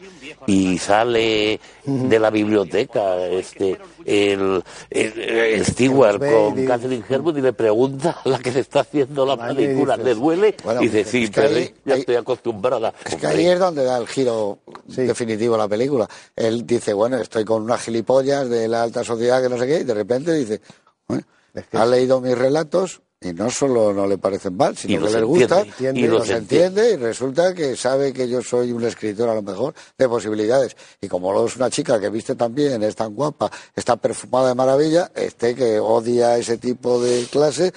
y 0.47 0.79
sale 0.79 1.59
de 1.85 2.19
la 2.21 2.31
biblioteca 2.31 3.27
este 3.27 3.79
el, 4.05 4.63
el, 4.91 5.21
el 5.21 5.67
Stewart 5.67 6.21
con. 6.21 6.65
Catherine 6.67 7.05
Herwood 7.09 7.37
y 7.39 7.41
le 7.41 7.53
pregunta 7.53 8.17
a 8.25 8.29
la 8.29 8.39
que 8.39 8.53
le 8.53 8.61
está 8.61 8.81
haciendo 8.81 9.27
la 9.27 9.37
película 9.49 9.97
¿le 9.97 10.15
duele? 10.15 10.55
bueno, 10.63 10.81
y 10.83 10.85
dice 10.87 11.01
es 11.01 11.09
sí 11.09 11.29
que 11.29 11.41
pero 11.41 11.57
ahí- 11.57 11.75
ya 11.85 11.95
ahí- 11.95 12.01
estoy 12.01 12.15
acostumbrada 12.15 12.95
Es 13.05 13.17
que 13.17 13.27
ahí 13.27 13.47
es 13.47 13.59
donde 13.59 13.83
da 13.85 13.99
el 13.99 14.07
giro 14.07 14.61
Sí. 14.89 15.03
definitivo 15.03 15.57
a 15.57 15.59
la 15.59 15.67
película. 15.69 16.09
Él 16.37 16.65
dice, 16.65 16.93
bueno, 16.93 17.17
estoy 17.17 17.45
con 17.45 17.63
unas 17.63 17.81
gilipollas 17.83 18.49
de 18.49 18.69
la 18.69 18.85
alta 18.85 19.03
sociedad 19.03 19.43
que 19.43 19.49
no 19.49 19.59
sé 19.59 19.67
qué, 19.67 19.81
y 19.81 19.85
de 19.85 19.95
repente 19.95 20.33
dice, 20.33 20.61
bueno, 21.09 21.25
Es 21.53 21.67
que- 21.67 21.77
ha 21.77 21.85
leído 21.87 22.21
mis 22.21 22.39
relatos 22.39 23.01
y 23.21 23.33
no 23.33 23.51
solo 23.51 23.95
no 23.95 24.07
le 24.07 24.19
parecen 24.19 24.57
mal, 24.57 24.77
sino 24.77 25.07
que 25.07 25.13
les 25.13 25.25
gusta, 25.25 25.63
entiende, 25.63 26.01
y 26.01 26.07
los 26.07 26.19
los 26.21 26.31
entiende, 26.31 26.93
y 26.93 26.97
resulta 26.97 27.55
que 27.55 27.75
sabe 27.75 28.13
que 28.13 28.29
yo 28.29 28.43
soy 28.43 28.73
un 28.73 28.85
escritor 28.85 29.29
a 29.29 29.35
lo 29.35 29.43
mejor 29.43 29.75
de 29.97 30.09
posibilidades. 30.09 30.77
Y 31.01 31.09
como 31.09 31.33
luego 31.33 31.47
es 31.47 31.57
una 31.57 31.71
chica 31.71 31.99
que 31.99 32.11
viste 32.11 32.35
tan 32.35 32.55
bien, 32.55 32.83
es 32.83 32.95
tan 32.95 33.15
guapa, 33.15 33.51
está 33.75 33.97
perfumada 33.97 34.49
de 34.49 34.55
maravilla, 34.55 35.11
este 35.15 35.55
que 35.55 35.81
odia 35.81 36.37
ese 36.37 36.59
tipo 36.59 37.01
de 37.01 37.25
clase, 37.31 37.73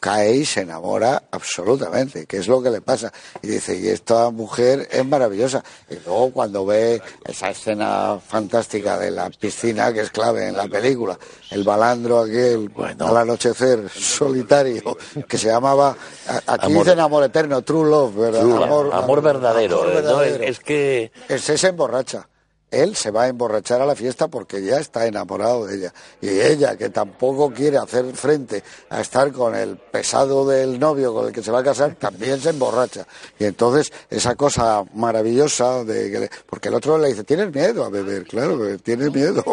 cae 0.00 0.32
y 0.36 0.44
se 0.46 0.62
enamora 0.62 1.22
absolutamente, 1.30 2.24
que 2.26 2.38
es 2.38 2.48
lo 2.48 2.62
que 2.62 2.70
le 2.70 2.80
pasa. 2.80 3.12
Y 3.42 3.48
dice, 3.48 3.76
y 3.78 3.88
esta 3.88 4.30
mujer 4.30 4.88
es 4.90 5.04
maravillosa. 5.04 5.62
Y 5.90 5.96
luego 6.06 6.30
cuando 6.32 6.64
ve 6.64 7.02
esa 7.26 7.50
escena 7.50 8.18
fantástica 8.26 8.98
de 8.98 9.10
la 9.10 9.28
piscina, 9.28 9.92
que 9.92 10.00
es 10.00 10.10
clave 10.10 10.48
en 10.48 10.56
la 10.56 10.66
película, 10.68 11.18
el 11.50 11.62
balandro 11.64 12.20
aquel 12.20 12.70
Bueno. 12.70 13.08
al 13.08 13.16
anochecer 13.18 13.90
solitario, 13.90 14.96
que 15.28 15.36
se 15.36 15.48
llamaba, 15.48 15.94
aquí 16.46 16.66
Amor- 16.66 16.84
dicen 16.84 17.00
amor 17.00 17.24
eterno, 17.24 17.60
true 17.62 17.88
love, 17.90 18.14
¿verdad? 18.16 18.40
True 18.40 18.64
amor, 18.64 19.22
verdadero, 19.22 19.76
amor 19.82 19.88
¿no? 19.88 19.94
verdadero. 20.02 20.42
Es, 20.44 20.50
es 20.50 20.60
que 20.60 21.12
Ese 21.28 21.58
se 21.58 21.68
emborracha. 21.68 22.26
Él 22.70 22.94
se 22.96 23.10
va 23.10 23.24
a 23.24 23.28
emborrachar 23.28 23.80
a 23.80 23.86
la 23.86 23.94
fiesta 23.94 24.28
porque 24.28 24.62
ya 24.62 24.78
está 24.78 25.06
enamorado 25.06 25.66
de 25.66 25.76
ella. 25.76 25.94
Y 26.20 26.28
ella, 26.28 26.76
que 26.76 26.90
tampoco 26.90 27.52
quiere 27.52 27.78
hacer 27.78 28.04
frente 28.14 28.62
a 28.88 29.00
estar 29.00 29.32
con 29.32 29.54
el 29.54 29.76
pesado 29.76 30.46
del 30.46 30.78
novio 30.78 31.12
con 31.12 31.26
el 31.26 31.32
que 31.32 31.42
se 31.42 31.50
va 31.50 31.60
a 31.60 31.64
casar, 31.64 31.96
también 31.96 32.40
se 32.40 32.50
emborracha. 32.50 33.06
Y 33.38 33.44
entonces 33.44 33.92
esa 34.08 34.34
cosa 34.36 34.84
maravillosa 34.94 35.84
de 35.84 36.10
que... 36.10 36.30
Porque 36.46 36.68
el 36.68 36.74
otro 36.74 36.98
le 36.98 37.08
dice, 37.08 37.24
tienes 37.24 37.52
miedo 37.52 37.84
a 37.84 37.88
beber, 37.88 38.24
claro, 38.24 38.78
tienes 38.78 39.12
miedo. 39.12 39.44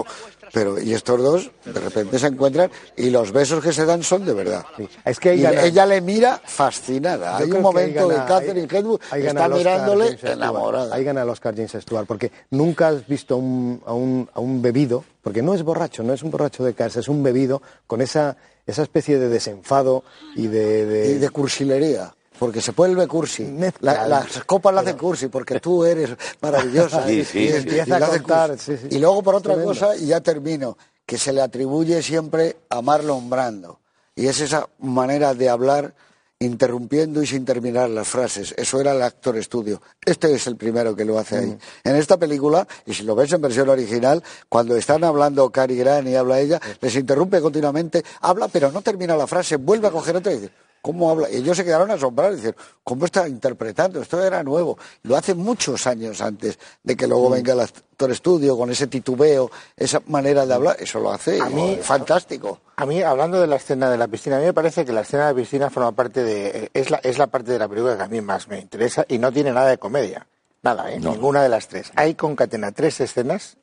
Pero, 0.54 0.80
y 0.82 0.94
estos 0.94 1.22
dos 1.22 1.52
de 1.66 1.80
repente 1.80 2.18
se 2.20 2.28
encuentran 2.28 2.72
y 2.96 3.10
los 3.10 3.32
besos 3.32 3.64
que 3.64 3.74
se 3.74 3.86
dan 3.86 4.04
son 4.04 4.26
de 4.26 4.34
verdad. 4.34 4.66
Es 5.06 5.20
que 5.20 5.30
ahí 5.32 5.40
Y 5.40 5.44
gana- 5.44 5.64
ella 5.64 5.86
le 5.86 6.02
mira 6.02 6.42
fascinada. 6.46 7.38
Yo 7.40 7.46
Hay 7.46 7.52
un 7.52 7.58
que 7.58 7.62
momento 7.62 8.08
gana- 8.08 8.26
que 8.26 8.28
Catherine 8.34 8.68
ahí 9.12 9.22
gana 9.24 9.42
está 9.46 9.56
mirándole 9.56 10.18
enamorada. 10.24 10.96
Ahí 10.96 11.04
gana 11.04 11.24
el 11.24 11.30
Oscar 11.30 11.56
James 11.56 11.72
Stewart, 11.80 12.06
porque 12.06 12.32
nunca 12.52 12.88
has 12.90 13.06
visto 13.08 13.36
a 13.36 13.38
un, 13.38 13.82
a 13.86 13.94
un, 13.94 14.30
a 14.34 14.40
un 14.40 14.62
bebido, 14.62 15.04
porque 15.22 15.42
no 15.42 15.54
es 15.54 15.64
borracho, 15.64 16.04
no 16.04 16.14
es 16.14 16.24
un 16.24 16.32
borracho 16.32 16.64
de 16.64 16.74
casa, 16.74 17.00
es 17.00 17.08
un 17.08 17.22
bebido 17.24 17.62
con 17.86 18.02
esa, 18.02 18.38
esa 18.66 18.84
especie 18.84 19.18
de 19.20 19.30
desenfado 19.30 20.04
y 20.36 20.48
de... 20.48 20.86
de- 20.86 21.12
y 21.12 21.14
de 21.16 21.30
cursilería. 21.30 22.14
Porque 22.40 22.62
se 22.62 22.72
vuelve 22.72 23.08
cursi. 23.08 23.44
La- 23.82 24.08
las 24.08 24.44
copas 24.46 24.74
las 24.74 24.84
hacen 24.86 24.98
cursi 24.98 25.28
porque 25.28 25.60
tú 25.60 25.84
eres 25.86 26.12
maravillosa. 26.42 27.04
Sí, 27.08 27.20
y- 27.20 27.26
sí, 27.26 27.40
y, 27.40 27.48
sí. 27.48 27.54
y 27.54 27.58
Empieza 27.80 27.98
a 27.98 28.08
contar. 28.10 28.56
Y 28.90 28.98
luego 29.00 29.24
por 29.24 29.36
otra 29.36 29.54
Tremendo. 29.56 29.74
cosa, 29.80 29.96
y 29.96 30.08
ya 30.08 30.22
termino, 30.22 30.78
que 31.06 31.18
se 31.18 31.32
le 31.34 31.42
atribuye 31.42 32.02
siempre 32.04 32.58
a 32.70 32.82
Marlon 32.82 33.30
Brando. 33.30 33.80
Y 34.16 34.28
es 34.28 34.40
esa 34.42 34.68
manera 34.80 35.34
de 35.34 35.48
hablar 35.50 35.94
interrumpiendo 36.40 37.24
y 37.24 37.28
sin 37.28 37.46
terminar 37.46 37.90
las 37.90 38.08
frases. 38.08 38.54
Eso 38.58 38.80
era 38.80 38.92
el 38.92 39.02
actor 39.02 39.36
estudio. 39.38 39.82
Este 40.06 40.32
es 40.34 40.46
el 40.48 40.56
primero 40.56 40.96
que 40.96 41.04
lo 41.06 41.18
hace 41.18 41.38
ahí. 41.38 41.46
Mm. 41.48 41.58
En 41.84 41.96
esta 41.96 42.18
película, 42.18 42.68
y 42.86 42.94
si 42.94 43.04
lo 43.04 43.16
ves 43.16 43.32
en 43.34 43.42
versión 43.42 43.70
original, 43.70 44.24
cuando 44.48 44.76
están 44.76 45.04
hablando 45.04 45.50
Cary 45.52 45.78
Grant 45.78 46.08
y 46.08 46.16
habla 46.16 46.40
ella, 46.40 46.60
les 46.82 46.96
interrumpe 46.96 47.42
continuamente, 47.42 48.04
habla 48.22 48.48
pero 48.50 48.72
no 48.72 48.82
termina 48.82 49.16
la 49.16 49.26
frase, 49.26 49.56
vuelve 49.56 49.88
a 49.88 49.92
coger 49.92 50.16
otra 50.18 50.32
y 50.32 50.36
dice, 50.40 50.52
¿cómo 50.82 51.10
habla? 51.12 51.30
Y 51.30 51.38
ellos 51.38 51.58
se 51.58 51.64
quedaron 51.66 51.92
asombrados 51.92 52.34
y 52.36 52.38
dicen, 52.38 52.56
¿cómo 52.84 53.06
está 53.06 53.28
interpretando? 53.28 54.02
Esto 54.02 54.24
era 54.24 54.44
nuevo. 54.44 54.78
Lo 55.04 55.16
hace 55.18 55.34
muchos 55.36 55.86
años 55.88 56.22
antes 56.22 56.58
de 56.84 56.96
que 56.96 57.06
Mm. 57.06 57.10
luego 57.10 57.30
venga 57.30 57.54
el 57.54 57.60
actor 57.62 58.12
estudio 58.12 58.58
con 58.58 58.72
ese 58.72 58.88
titubeo, 58.88 59.50
esa 59.76 60.02
manera 60.08 60.46
de 60.46 60.54
hablar. 60.54 60.78
Eso 60.80 61.00
lo 61.00 61.12
hace 61.12 61.42
A 61.42 61.50
mí- 61.50 61.78
fantástico. 61.82 62.60
A 62.78 62.86
mí, 62.86 63.02
hablando 63.02 63.40
de 63.42 63.48
la 63.48 63.56
escena 63.58 63.90
de 63.90 63.98
la 63.98 64.08
piscina, 64.08 64.38
a 64.38 64.40
mí 64.40 64.46
me 64.46 64.54
parece 64.54 64.86
que 64.86 64.94
la 64.94 65.02
escena 65.02 65.28
de 65.28 65.34
la 65.34 65.40
piscina 65.40 65.70
forma 65.70 65.92
parte 65.94 66.24
de. 66.24 66.70
Es 66.74 66.90
la, 66.92 66.98
es 66.98 67.18
la 67.18 67.28
parte 67.28 67.52
de 67.52 67.60
la 67.60 67.68
película 67.68 67.98
que 67.98 68.04
a 68.04 68.08
mí 68.08 68.22
más 68.22 68.48
me 68.48 68.60
interesa 68.60 69.06
y 69.10 69.18
no 69.18 69.32
tiene 69.32 69.52
nada 69.52 69.70
de 69.70 69.78
comedia. 69.78 70.28
Nada, 70.64 70.92
¿eh? 70.92 71.00
Ninguna 71.00 71.42
de 71.44 71.50
las 71.50 71.68
tres. 71.68 71.92
Hay 71.96 72.16
concatena 72.16 72.72
tres 72.72 73.00
escenas 73.00 73.58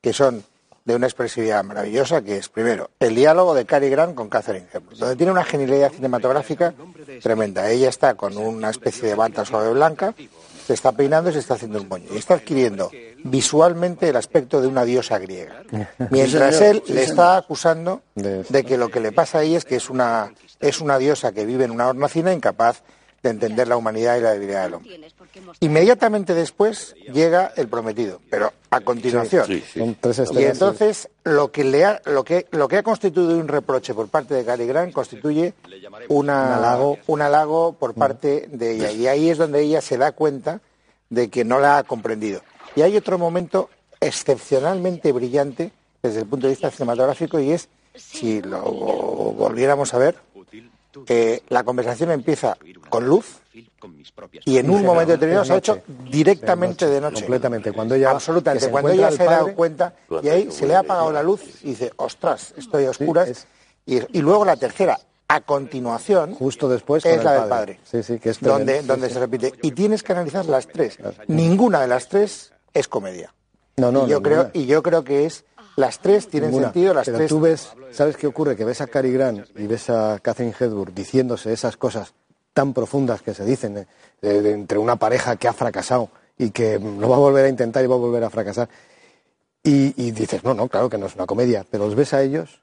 que 0.00 0.12
son 0.12 0.44
de 0.84 0.96
una 0.96 1.06
expresividad 1.06 1.62
maravillosa, 1.64 2.22
que 2.22 2.36
es, 2.36 2.48
primero, 2.48 2.90
el 2.98 3.14
diálogo 3.14 3.54
de 3.54 3.64
Cary 3.64 3.88
Grant 3.88 4.14
con 4.14 4.28
Catherine 4.28 4.66
Hepburn, 4.72 4.98
donde 4.98 5.16
tiene 5.16 5.30
una 5.32 5.44
genialidad 5.44 5.92
cinematográfica 5.92 6.74
tremenda. 7.22 7.70
Ella 7.70 7.88
está 7.88 8.14
con 8.14 8.36
una 8.36 8.70
especie 8.70 9.08
de 9.08 9.14
bata 9.14 9.44
suave 9.44 9.72
blanca, 9.72 10.14
se 10.66 10.74
está 10.74 10.92
peinando 10.92 11.30
y 11.30 11.32
se 11.32 11.38
está 11.40 11.54
haciendo 11.54 11.80
un 11.80 11.88
moño. 11.88 12.06
Y 12.12 12.18
está 12.18 12.34
adquiriendo 12.34 12.90
visualmente 13.24 14.08
el 14.08 14.16
aspecto 14.16 14.60
de 14.60 14.66
una 14.68 14.84
diosa 14.84 15.18
griega. 15.18 15.62
Mientras 16.10 16.60
él 16.60 16.82
le 16.88 17.02
está 17.04 17.36
acusando 17.36 18.02
De- 18.14 18.64
que 18.64 18.76
lo 18.76 18.88
que 18.88 19.00
le 19.00 19.12
pasa 19.12 19.38
ahí 19.38 19.54
es 19.54 19.64
que 19.64 19.76
es 19.76 19.88
una, 19.90 20.32
es 20.60 20.80
una 20.80 20.98
diosa 20.98 21.32
que 21.32 21.44
vive 21.46 21.64
en 21.64 21.70
una 21.70 21.88
hornacina 21.88 22.32
incapaz 22.32 22.82
de 23.22 23.30
entender 23.30 23.68
la 23.68 23.76
humanidad 23.76 24.16
y 24.16 24.20
la 24.20 24.32
debilidad 24.32 24.64
del 24.64 24.74
hombre. 24.74 25.00
Inmediatamente 25.60 26.34
después 26.34 26.94
llega 27.12 27.52
el 27.56 27.68
prometido, 27.68 28.20
pero 28.28 28.52
a 28.70 28.80
continuación. 28.80 29.46
Sí, 29.46 29.62
sí. 29.72 29.78
Son 29.78 29.96
tres 30.00 30.22
Y 30.32 30.44
entonces 30.44 31.08
lo 31.22 31.52
que 31.52 31.62
le 31.62 31.84
ha, 31.84 32.02
lo 32.06 32.24
que 32.24 32.46
lo 32.50 32.66
que 32.66 32.78
ha 32.78 32.82
constituido 32.82 33.38
un 33.38 33.46
reproche 33.48 33.94
por 33.94 34.08
parte 34.08 34.34
de 34.34 34.44
Cary 34.44 34.66
Grant 34.66 34.92
constituye 34.92 35.54
una, 36.08 36.08
Un 36.08 36.30
halago. 36.30 36.98
un 37.06 37.22
halago 37.22 37.72
por 37.74 37.94
parte 37.94 38.48
de 38.50 38.72
ella 38.72 38.90
y 38.90 39.06
ahí 39.06 39.30
es 39.30 39.38
donde 39.38 39.60
ella 39.62 39.80
se 39.80 39.98
da 39.98 40.12
cuenta 40.12 40.60
de 41.08 41.28
que 41.28 41.44
no 41.44 41.60
la 41.60 41.78
ha 41.78 41.84
comprendido. 41.84 42.42
Y 42.74 42.82
hay 42.82 42.96
otro 42.96 43.18
momento 43.18 43.70
excepcionalmente 44.00 45.12
brillante 45.12 45.70
desde 46.02 46.20
el 46.20 46.26
punto 46.26 46.48
de 46.48 46.54
vista 46.54 46.70
cinematográfico 46.70 47.38
y 47.38 47.52
es 47.52 47.68
si 47.94 48.40
lo 48.40 48.62
volviéramos 48.62 49.92
a 49.94 49.98
ver, 49.98 50.16
que 51.06 51.42
la 51.48 51.64
conversación 51.64 52.10
empieza 52.10 52.56
con 52.88 53.06
luz 53.06 53.40
y 54.44 54.58
en 54.58 54.70
un 54.70 54.84
momento 54.84 55.12
determinado 55.12 55.44
se 55.44 55.52
ha 55.52 55.56
hecho 55.56 55.82
directamente 56.10 56.86
de 56.86 57.00
noche. 57.00 57.22
Completamente. 57.22 57.72
Cuando 57.72 57.94
ella, 57.94 58.10
Absolutamente. 58.10 58.70
Cuando 58.70 58.90
ella 58.90 59.10
se 59.10 59.22
ha 59.22 59.26
dado 59.26 59.54
cuenta 59.54 59.94
y 60.22 60.28
ahí 60.28 60.50
se 60.50 60.66
le 60.66 60.74
ha 60.74 60.80
apagado 60.80 61.12
la 61.12 61.22
luz 61.22 61.42
y 61.62 61.70
dice, 61.70 61.92
ostras, 61.96 62.54
estoy 62.56 62.86
a 62.86 62.90
oscuras. 62.90 63.46
y, 63.86 64.20
luego 64.20 64.44
la 64.44 64.56
tercera, 64.56 64.98
a 65.32 65.40
continuación, 65.40 66.34
justo 66.34 66.68
después, 66.68 67.06
es 67.06 67.24
la 67.24 67.40
del 67.40 67.48
padre. 67.48 67.80
Sí, 67.84 68.02
sí, 68.02 68.18
que 68.18 68.30
es 68.30 68.40
donde, 68.40 68.82
donde 68.82 69.08
se 69.08 69.18
repite. 69.18 69.54
Y 69.62 69.72
tienes 69.72 70.02
que 70.02 70.12
analizar 70.12 70.44
las 70.44 70.66
tres. 70.66 70.98
Ninguna 71.26 71.80
de 71.80 71.88
las 71.88 72.08
tres 72.08 72.52
es 72.74 72.86
comedia. 72.86 73.32
No, 73.78 73.90
no, 73.90 74.06
y 74.06 74.10
yo 74.10 74.20
creo 74.20 74.50
Y 74.52 74.66
yo 74.66 74.82
creo 74.82 75.02
que 75.02 75.24
es 75.24 75.46
las 75.76 75.98
tres 76.00 76.28
tienen 76.28 76.52
sentido, 76.52 76.94
las 76.94 77.06
pero 77.06 77.18
tres. 77.18 77.28
Tú 77.28 77.40
ves, 77.40 77.72
¿sabes 77.92 78.16
qué 78.16 78.26
ocurre? 78.26 78.56
Que 78.56 78.64
ves 78.64 78.80
a 78.80 78.86
Cary 78.86 79.12
Grant 79.12 79.46
y 79.56 79.66
ves 79.66 79.90
a 79.90 80.18
Catherine 80.20 80.54
Hepburn 80.58 80.94
diciéndose 80.94 81.52
esas 81.52 81.76
cosas 81.76 82.12
tan 82.52 82.72
profundas 82.74 83.22
que 83.22 83.34
se 83.34 83.44
dicen 83.44 83.78
eh, 83.78 83.86
entre 84.20 84.78
una 84.78 84.96
pareja 84.96 85.36
que 85.36 85.48
ha 85.48 85.52
fracasado 85.52 86.10
y 86.36 86.50
que 86.50 86.78
lo 86.78 87.08
va 87.08 87.16
a 87.16 87.20
volver 87.20 87.46
a 87.46 87.48
intentar 87.48 87.82
y 87.84 87.86
va 87.86 87.94
a 87.94 87.98
volver 87.98 88.24
a 88.24 88.30
fracasar. 88.30 88.68
Y, 89.62 89.94
y 90.02 90.10
dices, 90.10 90.42
no, 90.44 90.54
no, 90.54 90.68
claro 90.68 90.90
que 90.90 90.98
no 90.98 91.06
es 91.06 91.14
una 91.14 91.26
comedia, 91.26 91.64
pero 91.70 91.86
los 91.86 91.94
ves 91.94 92.12
a 92.14 92.22
ellos 92.22 92.62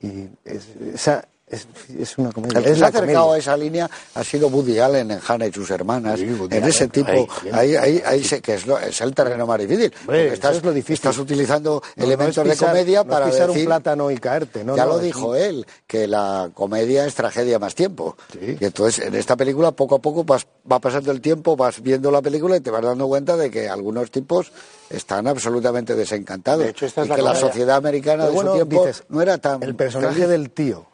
y 0.00 0.28
esa, 0.44 1.28
es, 1.50 1.66
es, 1.98 2.16
una 2.18 2.30
comedia. 2.30 2.58
El 2.58 2.64
que 2.64 2.74
se 2.76 2.84
ha 2.84 2.88
acercado 2.88 3.32
a 3.32 3.38
esa 3.38 3.56
línea 3.56 3.90
ha 4.14 4.24
sido 4.24 4.48
Woody 4.48 4.78
Allen 4.78 5.10
en 5.10 5.20
Hannah 5.26 5.46
y 5.46 5.52
sus 5.52 5.68
hermanas. 5.70 6.20
en 6.20 6.64
ese 6.64 6.88
tipo, 6.88 7.28
ahí, 7.52 7.74
ahí, 7.74 8.02
ahí 8.06 8.22
se, 8.22 8.40
que 8.40 8.54
es, 8.54 8.66
lo, 8.66 8.78
es, 8.78 9.00
el 9.00 9.14
terreno 9.14 9.46
más 9.46 9.58
difícil. 9.58 9.92
estás, 10.08 10.58
es 10.58 10.64
lo 10.64 10.72
difícil. 10.72 10.94
estás 10.94 11.18
utilizando 11.18 11.82
elementos 11.96 12.46
de 12.46 12.56
comedia 12.56 13.04
para 13.04 13.26
pisar 13.26 13.48
decir, 13.48 13.62
un 13.62 13.66
plátano 13.66 14.10
y 14.10 14.18
caerte. 14.18 14.64
No, 14.64 14.76
ya 14.76 14.86
lo 14.86 14.98
dijo 14.98 15.34
él, 15.34 15.66
que 15.86 16.06
la 16.06 16.50
comedia 16.54 17.04
es 17.04 17.14
tragedia 17.14 17.58
más 17.58 17.74
tiempo. 17.74 18.16
Y 18.40 18.64
entonces, 18.64 19.06
en 19.06 19.14
esta 19.16 19.36
película, 19.36 19.72
poco 19.72 19.96
a 19.96 19.98
poco 19.98 20.22
vas, 20.22 20.46
va 20.70 20.78
pasando 20.78 21.10
el 21.10 21.20
tiempo, 21.20 21.56
vas 21.56 21.82
viendo 21.82 22.12
la 22.12 22.22
película 22.22 22.56
y 22.56 22.60
te 22.60 22.70
vas 22.70 22.82
dando 22.82 23.08
cuenta 23.08 23.36
de 23.36 23.50
que 23.50 23.68
algunos 23.68 24.10
tipos 24.12 24.52
están 24.88 25.26
absolutamente 25.26 25.96
desencantados. 25.96 26.64
De 26.64 26.70
hecho, 26.70 26.86
esta 26.86 27.02
es 27.02 27.06
y 27.06 27.10
la 27.10 27.16
que 27.16 27.22
la 27.22 27.34
sociedad 27.34 27.76
americana 27.76 28.28
de 28.28 28.38
su 28.38 28.52
tiempo 28.52 28.86
dices, 28.86 29.04
no 29.08 29.20
era 29.20 29.38
tan... 29.38 29.62
El 29.62 29.74
personaje 29.74 30.26
del 30.26 30.50
tío 30.50 30.89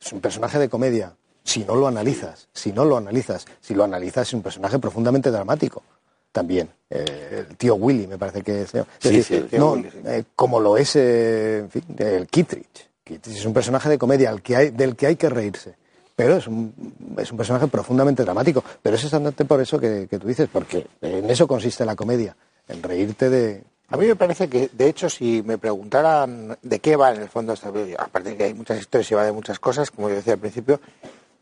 es 0.00 0.12
un 0.12 0.20
personaje 0.20 0.58
de 0.58 0.68
comedia. 0.68 1.14
Si 1.44 1.64
no 1.64 1.74
lo 1.74 1.88
analizas, 1.88 2.48
si 2.52 2.72
no 2.72 2.84
lo 2.84 2.96
analizas, 2.96 3.46
si 3.60 3.74
lo 3.74 3.84
analizas 3.84 4.28
es 4.28 4.34
un 4.34 4.42
personaje 4.42 4.78
profundamente 4.78 5.30
dramático. 5.30 5.82
También. 6.30 6.68
Eh, 6.90 7.46
el 7.48 7.56
tío 7.56 7.74
Willy, 7.76 8.06
me 8.06 8.18
parece 8.18 8.42
que 8.42 8.62
es. 8.62 8.72
Sí, 8.98 9.22
sí, 9.22 9.46
no, 9.52 9.76
eh, 9.76 10.24
como 10.36 10.60
lo 10.60 10.76
es 10.76 10.94
eh, 10.96 11.58
en 11.60 11.70
fin, 11.70 11.82
el 11.96 12.26
Kittridge. 12.26 12.90
Kittridge 13.02 13.38
es 13.38 13.46
un 13.46 13.54
personaje 13.54 13.88
de 13.88 13.98
comedia 13.98 14.28
al 14.28 14.42
que 14.42 14.56
hay, 14.56 14.70
del 14.70 14.94
que 14.94 15.06
hay 15.06 15.16
que 15.16 15.30
reírse. 15.30 15.74
Pero 16.14 16.36
es 16.36 16.46
un, 16.46 16.74
es 17.16 17.30
un 17.30 17.38
personaje 17.38 17.66
profundamente 17.68 18.24
dramático. 18.24 18.62
Pero 18.82 18.96
es 18.96 19.04
exactamente 19.04 19.44
por 19.46 19.60
eso 19.60 19.80
que, 19.80 20.06
que 20.08 20.18
tú 20.18 20.28
dices, 20.28 20.48
porque 20.52 20.86
en 21.00 21.30
eso 21.30 21.48
consiste 21.48 21.84
la 21.86 21.96
comedia, 21.96 22.36
en 22.68 22.82
reírte 22.82 23.30
de, 23.30 23.62
a 23.90 23.96
mí 23.96 24.06
me 24.06 24.16
parece 24.16 24.48
que, 24.48 24.70
de 24.72 24.88
hecho, 24.88 25.08
si 25.08 25.42
me 25.42 25.56
preguntaran 25.56 26.58
de 26.60 26.78
qué 26.78 26.96
va 26.96 27.14
en 27.14 27.22
el 27.22 27.28
fondo 27.28 27.54
esta 27.54 27.72
película, 27.72 28.04
aparte 28.04 28.30
de 28.30 28.36
que 28.36 28.44
hay 28.44 28.54
muchas 28.54 28.78
historias 28.78 29.10
y 29.10 29.14
va 29.14 29.24
de 29.24 29.32
muchas 29.32 29.58
cosas, 29.58 29.90
como 29.90 30.10
yo 30.10 30.16
decía 30.16 30.34
al 30.34 30.38
principio, 30.38 30.80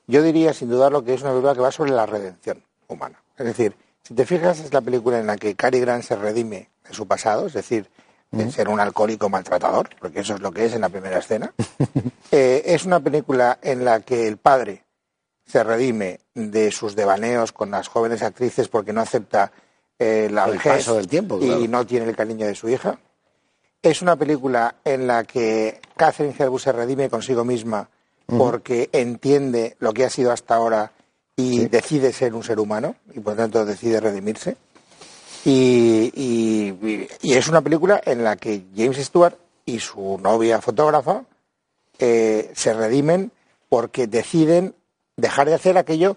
yo 0.07 0.23
diría 0.23 0.53
sin 0.53 0.69
dudar 0.69 0.93
lo 0.93 1.03
que 1.03 1.15
es 1.15 1.23
una 1.23 1.31
película 1.31 1.55
que 1.55 1.61
va 1.61 1.73
sobre 1.73 1.91
la 1.91 2.07
redención 2.07 2.63
humana. 2.87 3.21
Es 3.37 3.47
decir, 3.47 3.75
si 4.03 4.15
te 4.15 4.25
fijas, 4.25 4.61
es 4.61 4.73
la 4.73 4.81
película 4.81 5.19
en 5.19 5.27
la 5.27 5.37
que 5.37 5.57
Cary 5.57 5.81
Grant 5.81 6.05
se 6.05 6.15
redime 6.15 6.71
de 6.89 6.95
su 6.95 7.07
pasado, 7.07 7.47
es 7.47 7.53
decir, 7.53 7.91
de 8.31 8.51
ser 8.53 8.69
un 8.69 8.79
alcohólico 8.79 9.29
maltratador, 9.29 9.89
porque 9.99 10.21
eso 10.21 10.35
es 10.35 10.41
lo 10.41 10.53
que 10.53 10.67
es 10.67 10.75
en 10.75 10.83
la 10.83 10.89
primera 10.89 11.19
escena. 11.19 11.53
Eh, 12.33 12.75
es 12.75 12.85
una 12.85 12.99
película 12.99 13.61
en 13.63 13.85
la 13.85 14.01
que 14.01 14.27
el 14.27 14.37
padre 14.37 14.83
se 15.47 15.63
redime 15.63 16.19
de 16.35 16.73
sus 16.73 16.97
devaneos 16.97 17.53
con 17.53 17.71
las 17.71 17.87
jóvenes 17.87 18.21
actrices 18.21 18.67
porque 18.67 18.93
no 18.93 19.01
acepta 19.01 19.53
eh, 19.99 20.29
la 20.31 20.45
el 20.47 20.59
paso 20.59 20.95
del 20.95 21.09
tiempo 21.09 21.39
y 21.41 21.69
no 21.69 21.87
tiene 21.87 22.07
el 22.09 22.17
cariño 22.17 22.47
de 22.47 22.55
su 22.55 22.69
hija. 22.69 22.99
Es 23.83 24.03
una 24.03 24.17
película 24.17 24.77
en 24.85 25.07
la 25.07 25.25
que 25.25 25.81
Catherine 25.97 26.35
Hepburn 26.37 26.59
se 26.59 26.73
redime 26.73 27.09
consigo 27.09 27.45
misma 27.45 27.89
porque 28.27 28.91
entiende 28.93 29.77
lo 29.79 29.93
que 29.93 30.05
ha 30.05 30.11
sido 30.11 30.33
hasta 30.33 30.57
ahora 30.57 30.93
y 31.37 31.69
decide 31.69 32.13
ser 32.13 32.35
un 32.35 32.43
ser 32.43 32.59
humano 32.59 32.97
y 33.15 33.21
por 33.21 33.37
tanto 33.37 33.65
decide 33.65 34.01
redimirse. 34.01 34.57
Y, 35.45 36.11
y, 37.23 37.33
es 37.35 37.47
una 37.47 37.61
película 37.61 38.01
en 38.05 38.25
la 38.25 38.35
que 38.35 38.65
James 38.75 38.97
Stewart 38.97 39.37
y 39.65 39.79
su 39.79 40.19
novia 40.21 40.61
fotógrafa 40.61 41.23
eh, 42.01 42.51
se 42.55 42.75
redimen 42.75 43.31
porque 43.69 44.09
deciden 44.09 44.75
dejar 45.17 45.47
de 45.49 45.55
hacer 45.55 45.79
aquello 45.79 46.17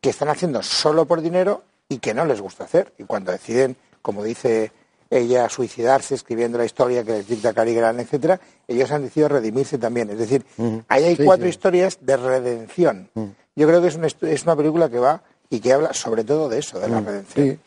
que 0.00 0.10
están 0.10 0.28
haciendo 0.28 0.62
solo 0.62 1.06
por 1.06 1.20
dinero 1.20 1.64
y 1.90 1.98
que 1.98 2.14
no 2.14 2.24
les 2.24 2.40
gusta 2.40 2.64
hacer. 2.64 2.94
Y 2.96 3.04
cuando 3.04 3.32
deciden, 3.32 3.76
como 4.00 4.24
dice 4.24 4.72
ella, 5.10 5.48
suicidarse 5.48 6.14
escribiendo 6.14 6.56
la 6.56 6.64
historia 6.64 7.02
que 7.04 7.12
les 7.12 7.28
dicta 7.28 7.52
Cary 7.52 7.74
Grant, 7.74 7.98
etcétera, 7.98 8.40
ellos 8.66 8.90
han 8.92 9.02
decidido 9.02 9.28
redimirse 9.28 9.76
también. 9.76 10.08
Es 10.08 10.18
decir, 10.18 10.46
ahí 10.88 11.04
hay 11.04 11.16
cuatro 11.16 11.48
historias 11.48 11.98
de 12.00 12.16
redención. 12.16 13.10
Yo 13.56 13.66
creo 13.66 13.82
que 13.82 13.88
es 13.88 13.96
una, 13.96 14.06
es 14.06 14.42
una 14.44 14.56
película 14.56 14.88
que 14.88 15.00
va 15.00 15.22
y 15.50 15.58
que 15.58 15.72
habla 15.72 15.92
sobre 15.92 16.22
todo 16.22 16.48
de 16.48 16.60
eso, 16.60 16.78
de 16.78 16.88
la 16.88 17.00
redención. 17.00 17.60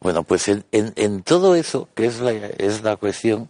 Bueno, 0.00 0.22
pues 0.22 0.46
en, 0.48 0.64
en, 0.70 1.22
todo 1.22 1.56
eso, 1.56 1.88
que 1.94 2.06
es 2.06 2.20
la, 2.20 2.32
es 2.32 2.82
la 2.82 2.96
cuestión, 2.96 3.48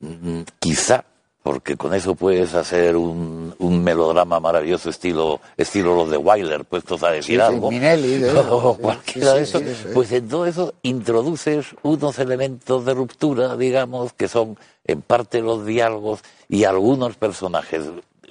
mm, 0.00 0.42
quizá 0.58 1.04
porque 1.44 1.76
con 1.76 1.92
eso 1.92 2.14
puedes 2.14 2.54
hacer 2.54 2.96
un, 2.96 3.54
un, 3.58 3.84
melodrama 3.84 4.40
maravilloso 4.40 4.88
estilo 4.88 5.42
estilo 5.58 5.94
los 5.94 6.10
de 6.10 6.16
Wilder, 6.16 6.64
puestos 6.64 7.02
a 7.02 7.10
decir 7.10 7.42
algo. 7.42 7.70
Minelli, 7.70 8.24
o 8.50 8.78
cualquiera 8.78 9.34
de 9.34 9.42
eso. 9.42 9.60
Pues 9.92 10.10
en 10.12 10.26
todo 10.26 10.46
eso 10.46 10.72
introduces 10.80 11.66
unos 11.82 12.18
elementos 12.18 12.86
de 12.86 12.94
ruptura, 12.94 13.58
digamos, 13.58 14.14
que 14.14 14.26
son 14.26 14.56
en 14.86 15.02
parte 15.02 15.42
los 15.42 15.66
diálogos 15.66 16.20
y 16.48 16.64
algunos 16.64 17.16
personajes 17.16 17.82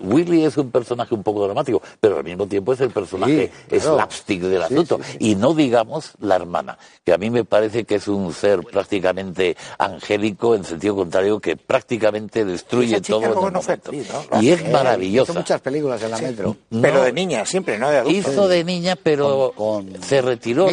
Willy 0.03 0.45
es 0.45 0.57
un 0.57 0.71
personaje 0.71 1.15
un 1.15 1.23
poco 1.23 1.43
dramático, 1.45 1.81
pero 1.99 2.17
al 2.17 2.23
mismo 2.23 2.45
tiempo 2.47 2.73
es 2.73 2.81
el 2.81 2.91
personaje 2.91 3.51
slapstick 3.69 4.41
del 4.41 4.63
asunto. 4.63 4.99
y 5.19 5.35
no 5.35 5.53
digamos 5.53 6.13
la 6.19 6.35
hermana, 6.35 6.77
que 7.03 7.13
a 7.13 7.17
mí 7.17 7.29
me 7.29 7.45
parece 7.45 7.85
que 7.85 7.95
es 7.95 8.07
un 8.07 8.33
ser 8.33 8.61
prácticamente 8.61 9.55
angélico, 9.77 10.55
en 10.55 10.63
sentido 10.63 10.95
contrario, 10.95 11.39
que 11.39 11.57
prácticamente 11.57 12.45
destruye 12.45 13.01
todo 13.01 13.23
en 13.23 13.55
el 13.55 14.43
Y 14.43 14.49
es 14.49 14.69
maravillosa. 14.69 15.31
Hizo 15.31 15.39
muchas 15.39 15.61
películas 15.61 16.01
en 16.03 16.11
la 16.11 16.17
metro. 16.17 16.57
pero 16.81 17.03
de 17.03 17.13
niña, 17.13 17.45
siempre, 17.45 17.77
no 17.77 17.89
de 17.89 17.97
adulto. 17.97 18.19
Hizo 18.19 18.47
de 18.47 18.63
niña, 18.63 18.95
pero 19.01 19.53
se 20.01 20.21
retiró. 20.21 20.67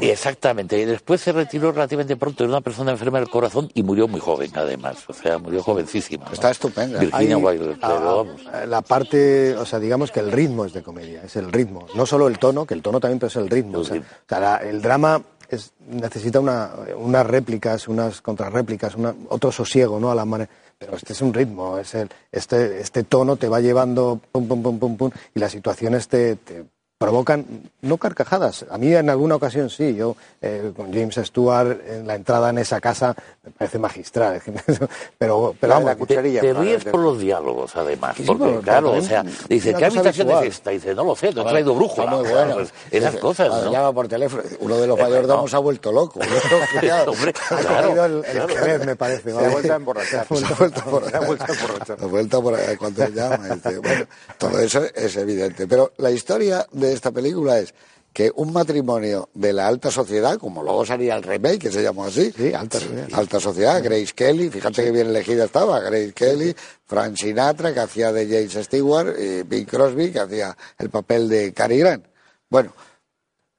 Exactamente. 0.00 0.78
Y 0.78 0.84
después 0.84 1.20
se 1.20 1.32
retiró 1.32 1.72
relativamente 1.72 2.16
pronto. 2.16 2.44
Era 2.44 2.52
una 2.52 2.60
persona 2.60 2.92
enferma 2.92 3.18
del 3.18 3.28
corazón 3.28 3.70
y 3.74 3.82
murió 3.82 4.08
muy 4.08 4.20
joven, 4.20 4.50
además. 4.54 5.04
O 5.08 5.12
sea, 5.12 5.38
murió 5.38 5.62
jovencísima. 5.62 6.26
Está 6.32 6.50
estupenda. 6.50 7.00
Virginia 7.00 7.38
Wilder. 7.38 7.78
Eh, 8.20 8.66
la 8.66 8.82
parte, 8.82 9.56
o 9.56 9.64
sea, 9.64 9.78
digamos 9.78 10.10
que 10.10 10.20
el 10.20 10.32
ritmo 10.32 10.64
es 10.64 10.72
de 10.72 10.82
comedia, 10.82 11.22
es 11.24 11.36
el 11.36 11.50
ritmo. 11.50 11.86
No 11.94 12.06
solo 12.06 12.28
el 12.28 12.38
tono, 12.38 12.66
que 12.66 12.74
el 12.74 12.82
tono 12.82 13.00
también, 13.00 13.18
pero 13.18 13.28
es 13.28 13.36
el 13.36 13.48
ritmo. 13.48 13.78
O 13.78 13.84
sea, 13.84 14.56
el 14.56 14.82
drama 14.82 15.22
es, 15.48 15.72
necesita 15.86 16.40
una, 16.40 16.70
unas 16.96 17.26
réplicas, 17.26 17.88
unas 17.88 18.20
contrarréplicas, 18.20 18.94
una, 18.94 19.14
otro 19.28 19.52
sosiego, 19.52 19.98
¿no? 20.00 20.10
A 20.10 20.14
la 20.14 20.24
manera. 20.24 20.50
Pero 20.78 20.96
este 20.96 21.12
es 21.12 21.22
un 21.22 21.32
ritmo, 21.32 21.78
es 21.78 21.94
el, 21.94 22.08
este, 22.32 22.80
este 22.80 23.04
tono 23.04 23.36
te 23.36 23.48
va 23.48 23.60
llevando 23.60 24.20
pum, 24.32 24.48
pum, 24.48 24.62
pum, 24.62 24.78
pum, 24.80 24.96
pum, 24.96 25.10
y 25.32 25.38
las 25.38 25.52
situaciones 25.52 26.08
te, 26.08 26.34
te 26.34 26.64
provocan, 27.02 27.44
no 27.82 27.98
carcajadas, 27.98 28.64
a 28.70 28.78
mí 28.78 28.94
en 28.94 29.10
alguna 29.10 29.36
ocasión 29.36 29.70
sí, 29.70 29.94
yo 29.94 30.16
eh, 30.40 30.72
con 30.76 30.92
James 30.92 31.16
Stewart 31.16 31.80
en 31.86 32.06
la 32.06 32.14
entrada 32.14 32.50
en 32.50 32.58
esa 32.58 32.80
casa 32.80 33.14
me 33.42 33.50
parece 33.50 33.78
magistral, 33.78 34.40
pero, 35.18 35.54
pero 35.58 35.80
la 35.80 35.96
cucharilla. 35.96 36.40
Te, 36.40 36.52
ríes 36.52 36.84
por 36.84 37.00
los 37.00 37.18
diálogos, 37.18 37.74
además, 37.76 38.16
porque 38.24 38.60
claro, 38.62 38.92
o 38.92 39.02
sea, 39.02 39.24
dice, 39.48 39.74
¿qué 39.74 39.84
habitación 39.86 40.30
es 40.30 40.42
esta? 40.44 40.70
Dice, 40.70 40.94
no 40.94 41.04
lo 41.04 41.16
sé, 41.16 41.32
te 41.32 41.40
ha 41.40 41.44
traído 41.44 41.74
brújula. 41.74 42.10
Muy 42.10 42.28
bueno. 42.28 42.54
Pues, 42.54 42.72
esas 42.90 43.16
cosas, 43.16 43.48
¿no? 43.48 43.72
Llama 43.72 43.92
por 43.92 44.08
teléfono, 44.08 44.42
uno 44.60 44.76
de 44.76 44.86
los 44.86 44.98
mayordomos 45.00 45.52
ha 45.54 45.58
vuelto 45.58 45.92
loco. 45.92 46.20
Hombre, 47.06 47.32
claro, 47.32 48.04
el, 48.04 48.24
el 48.24 48.86
me 48.86 48.96
parece. 48.96 49.32
Se 49.32 49.46
ha 49.46 49.48
vuelto 49.48 49.72
a 49.72 49.76
emborrachar. 49.76 50.26
Se 50.26 50.44
ha 50.44 50.54
vuelto 50.56 50.80
a 50.80 50.84
emborrachar. 50.84 51.16
Se 51.86 52.04
ha 52.04 52.06
vuelto 52.06 52.42
por 52.42 52.58
cuando 52.78 53.08
llama. 53.08 53.38
Bueno, 53.82 54.06
todo 54.38 54.58
eso 54.60 54.82
es 54.94 55.16
evidente, 55.16 55.66
pero 55.66 55.92
la 55.98 56.10
historia 56.10 56.66
de 56.72 56.91
esta 56.92 57.10
película 57.10 57.58
es 57.58 57.74
que 58.12 58.30
un 58.34 58.52
matrimonio 58.52 59.30
de 59.32 59.52
la 59.52 59.66
alta 59.66 59.90
sociedad, 59.90 60.36
como 60.38 60.62
luego 60.62 60.84
salía 60.84 61.16
el 61.16 61.22
remake, 61.22 61.58
que 61.58 61.72
se 61.72 61.82
llamó 61.82 62.04
así, 62.04 62.32
alta, 62.54 62.78
sociedad. 62.78 63.08
alta 63.12 63.40
sociedad, 63.40 63.82
Grace 63.82 64.12
Kelly, 64.14 64.50
fíjate 64.50 64.84
que 64.84 64.90
bien 64.90 65.08
elegida 65.08 65.44
estaba, 65.44 65.80
Grace 65.80 66.12
Kelly, 66.12 66.54
Frank 66.84 67.16
Sinatra, 67.16 67.72
que 67.72 67.80
hacía 67.80 68.12
de 68.12 68.26
James 68.26 68.66
Stewart, 68.66 69.14
y 69.18 69.42
Bing 69.44 69.64
Crosby, 69.64 70.12
que 70.12 70.20
hacía 70.20 70.56
el 70.78 70.90
papel 70.90 71.28
de 71.28 71.52
Cary 71.54 71.78
Grant. 71.78 72.04
Bueno, 72.50 72.74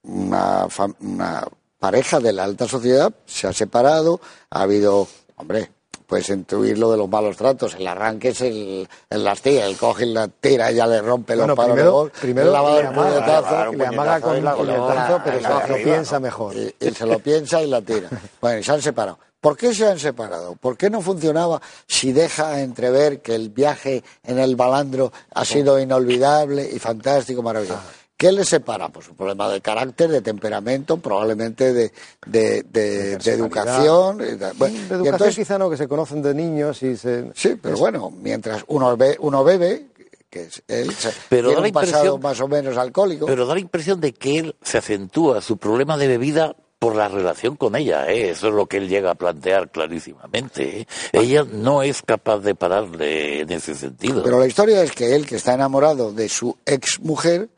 una, 0.03 0.67
una 0.99 1.47
pareja 1.79 2.19
de 2.19 2.33
la 2.33 2.43
alta 2.43 2.67
sociedad 2.67 3.11
se 3.25 3.47
ha 3.47 3.53
separado, 3.53 4.21
ha 4.51 4.61
habido, 4.61 5.07
hombre, 5.35 5.71
pues 6.13 6.29
intuir 6.29 6.77
lo 6.77 6.91
de 6.91 6.97
los 6.97 7.09
malos 7.09 7.35
tratos. 7.35 7.73
El 7.73 7.87
arranque 7.87 8.29
es 8.29 8.41
el, 8.41 8.87
el 9.09 9.23
las 9.23 9.41
tira, 9.41 9.65
el 9.65 9.75
coge 9.75 10.05
y 10.05 10.13
la 10.13 10.27
tira, 10.27 10.69
ella 10.69 10.85
le 10.85 11.01
rompe 11.01 11.35
los 11.35 11.47
Bueno, 11.47 11.55
palos 11.55 11.75
de 11.75 11.81
primero, 11.81 11.91
gol, 11.91 12.11
primero 12.21 12.51
le 12.51 12.57
amaga, 12.59 12.93
puñetazo, 12.93 13.73
le 13.73 13.87
amaga 13.87 14.21
con 14.21 14.35
un 14.35 14.55
puñetazo, 14.55 15.21
pero 15.25 15.41
se 15.41 15.69
lo 15.69 15.83
piensa 15.83 16.19
mejor. 16.19 16.55
Y, 16.55 16.75
y 16.79 16.91
se 16.91 17.07
lo 17.07 17.17
piensa 17.17 17.63
y 17.63 17.67
la 17.67 17.81
tira. 17.81 18.09
Bueno, 18.41 18.59
y 18.59 18.63
se 18.63 18.71
han 18.73 18.81
separado. 18.83 19.17
¿Por 19.41 19.57
qué 19.57 19.73
se 19.73 19.87
han 19.87 19.97
separado? 19.97 20.55
¿Por 20.55 20.77
qué 20.77 20.91
no 20.91 21.01
funcionaba 21.01 21.59
si 21.87 22.11
deja 22.11 22.61
entrever 22.61 23.23
que 23.23 23.33
el 23.33 23.49
viaje 23.49 24.03
en 24.23 24.37
el 24.37 24.55
balandro 24.55 25.11
ha 25.33 25.45
sido 25.45 25.79
inolvidable 25.79 26.69
y 26.71 26.77
fantástico, 26.77 27.41
maravilloso? 27.41 27.81
¿Qué 28.23 28.31
les 28.31 28.47
separa? 28.47 28.87
Pues 28.87 29.09
un 29.09 29.17
problema 29.17 29.49
de 29.49 29.59
carácter, 29.59 30.09
de 30.09 30.21
temperamento, 30.21 30.95
probablemente 30.95 31.73
de, 31.73 31.91
de, 32.25 32.63
de- 32.63 33.17
de 33.17 33.31
educación. 33.33 34.17
Bueno, 34.17 34.75
de 34.77 34.79
y 34.79 34.93
educación 34.93 35.05
entonces- 35.07 35.35
quizá 35.35 35.57
no, 35.57 35.69
que 35.69 35.75
se 35.75 35.89
conocen 35.89 36.21
de 36.21 36.33
niños 36.33 36.81
y 36.83 36.95
se... 36.95 37.31
Sí, 37.35 37.57
pero 37.61 37.75
bueno, 37.75 38.11
mientras 38.11 38.63
uno, 38.67 38.95
be- 38.95 39.17
uno 39.19 39.43
bebe, 39.43 39.87
que 40.29 40.43
es 40.43 40.63
él, 40.69 40.93
se- 40.93 41.11
Pero 41.27 41.49
tiene 41.49 41.55
da 41.55 41.61
la 41.63 41.67
un 41.67 41.73
pasado 41.73 42.15
impresión- 42.15 42.21
más 42.21 42.39
o 42.39 42.47
menos 42.47 42.77
alcohólico. 42.77 43.25
Pero 43.25 43.45
da 43.45 43.55
la 43.55 43.59
impresión 43.59 43.99
de 43.99 44.13
que 44.13 44.39
él 44.39 44.55
se 44.61 44.77
acentúa 44.77 45.41
su 45.41 45.57
problema 45.57 45.97
de 45.97 46.07
bebida 46.07 46.55
por 46.79 46.95
la 46.95 47.09
relación 47.09 47.57
con 47.57 47.75
ella, 47.75 48.09
¿eh? 48.09 48.29
eso 48.29 48.47
es 48.47 48.53
lo 48.53 48.67
que 48.67 48.77
él 48.77 48.87
llega 48.87 49.11
a 49.11 49.15
plantear 49.15 49.69
clarísimamente. 49.69 50.79
¿eh? 50.81 50.87
Ella 51.11 51.45
no 51.49 51.81
es 51.83 52.01
capaz 52.01 52.39
de 52.39 52.55
pararle 52.55 53.41
en 53.41 53.51
ese 53.51 53.75
sentido. 53.75 54.23
Pero 54.23 54.39
la 54.39 54.47
historia 54.47 54.81
es 54.81 54.91
que 54.93 55.13
él, 55.13 55.25
que 55.25 55.35
está 55.35 55.53
enamorado 55.53 56.13
de 56.13 56.27
su 56.29 56.57
ex 56.65 56.99
mujer, 57.01 57.49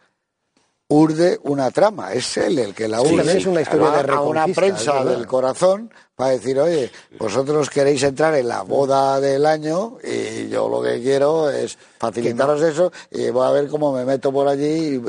urde 0.87 1.39
una 1.43 1.71
trama. 1.71 2.13
Es 2.13 2.37
él 2.37 2.59
el 2.59 2.73
que 2.73 2.87
la 2.87 3.01
urde. 3.01 3.37
es 3.37 3.45
una 3.45 3.61
historia 3.61 3.87
Va 3.87 4.03
de 4.03 4.11
a 4.11 4.21
una 4.21 4.47
prensa 4.47 5.03
del 5.03 5.25
corazón 5.25 5.91
para 6.15 6.31
decir, 6.31 6.59
oye, 6.59 6.91
vosotros 7.19 7.69
queréis 7.69 8.03
entrar 8.03 8.35
en 8.35 8.47
la 8.47 8.61
boda 8.61 9.19
del 9.19 9.45
año 9.45 9.97
y 10.03 10.47
yo 10.47 10.69
lo 10.69 10.81
que 10.81 11.01
quiero 11.01 11.49
es 11.49 11.77
facilitaros 11.97 12.61
eso 12.61 12.91
y 13.11 13.29
voy 13.29 13.47
a 13.47 13.51
ver 13.51 13.67
cómo 13.67 13.91
me 13.91 14.05
meto 14.05 14.31
por 14.31 14.47
allí 14.47 15.01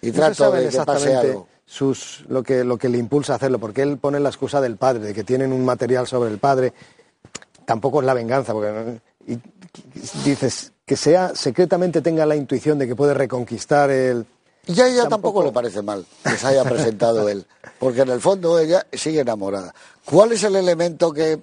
y, 0.00 0.10
trato 0.10 0.50
de 0.50 0.68
que 0.68 0.78
pase 0.78 1.14
algo. 1.14 1.46
sus, 1.64 2.24
lo, 2.28 2.42
que, 2.42 2.64
lo 2.64 2.76
que 2.78 2.88
le 2.88 2.98
impulsa 2.98 3.34
a 3.34 3.36
hacerlo, 3.36 3.58
porque 3.58 3.82
él 3.82 3.98
pone 3.98 4.18
la 4.18 4.30
excusa 4.30 4.60
del 4.60 4.76
padre, 4.76 5.04
de 5.04 5.14
que 5.14 5.22
tienen 5.22 5.52
un 5.52 5.64
material 5.64 6.06
sobre 6.06 6.30
el 6.30 6.38
padre. 6.38 6.72
Tampoco 7.64 8.00
es 8.00 8.06
la 8.06 8.14
venganza, 8.14 8.52
porque 8.52 9.00
y, 9.26 9.38
dices 10.24 10.72
que 10.84 10.96
sea 10.96 11.34
secretamente 11.36 12.00
tenga 12.00 12.26
la 12.26 12.34
intuición 12.34 12.78
de 12.78 12.88
que 12.88 12.96
puede 12.96 13.14
reconquistar 13.14 13.90
el... 13.90 14.26
Y 14.66 14.80
a 14.80 14.86
ella 14.86 15.08
tampoco... 15.08 15.40
Tampoco- 15.40 15.44
le 15.44 15.52
parece 15.52 15.82
mal 15.82 16.04
que 16.22 16.36
se 16.36 16.46
haya 16.46 16.64
presentado 16.64 17.28
él, 17.28 17.46
porque 17.78 18.02
en 18.02 18.10
el 18.10 18.20
fondo 18.20 18.58
ella 18.58 18.86
sigue 18.92 19.20
enamorada. 19.20 19.74
¿Cuál 20.04 20.32
es 20.32 20.42
el 20.44 20.56
elemento 20.56 21.12
que, 21.12 21.40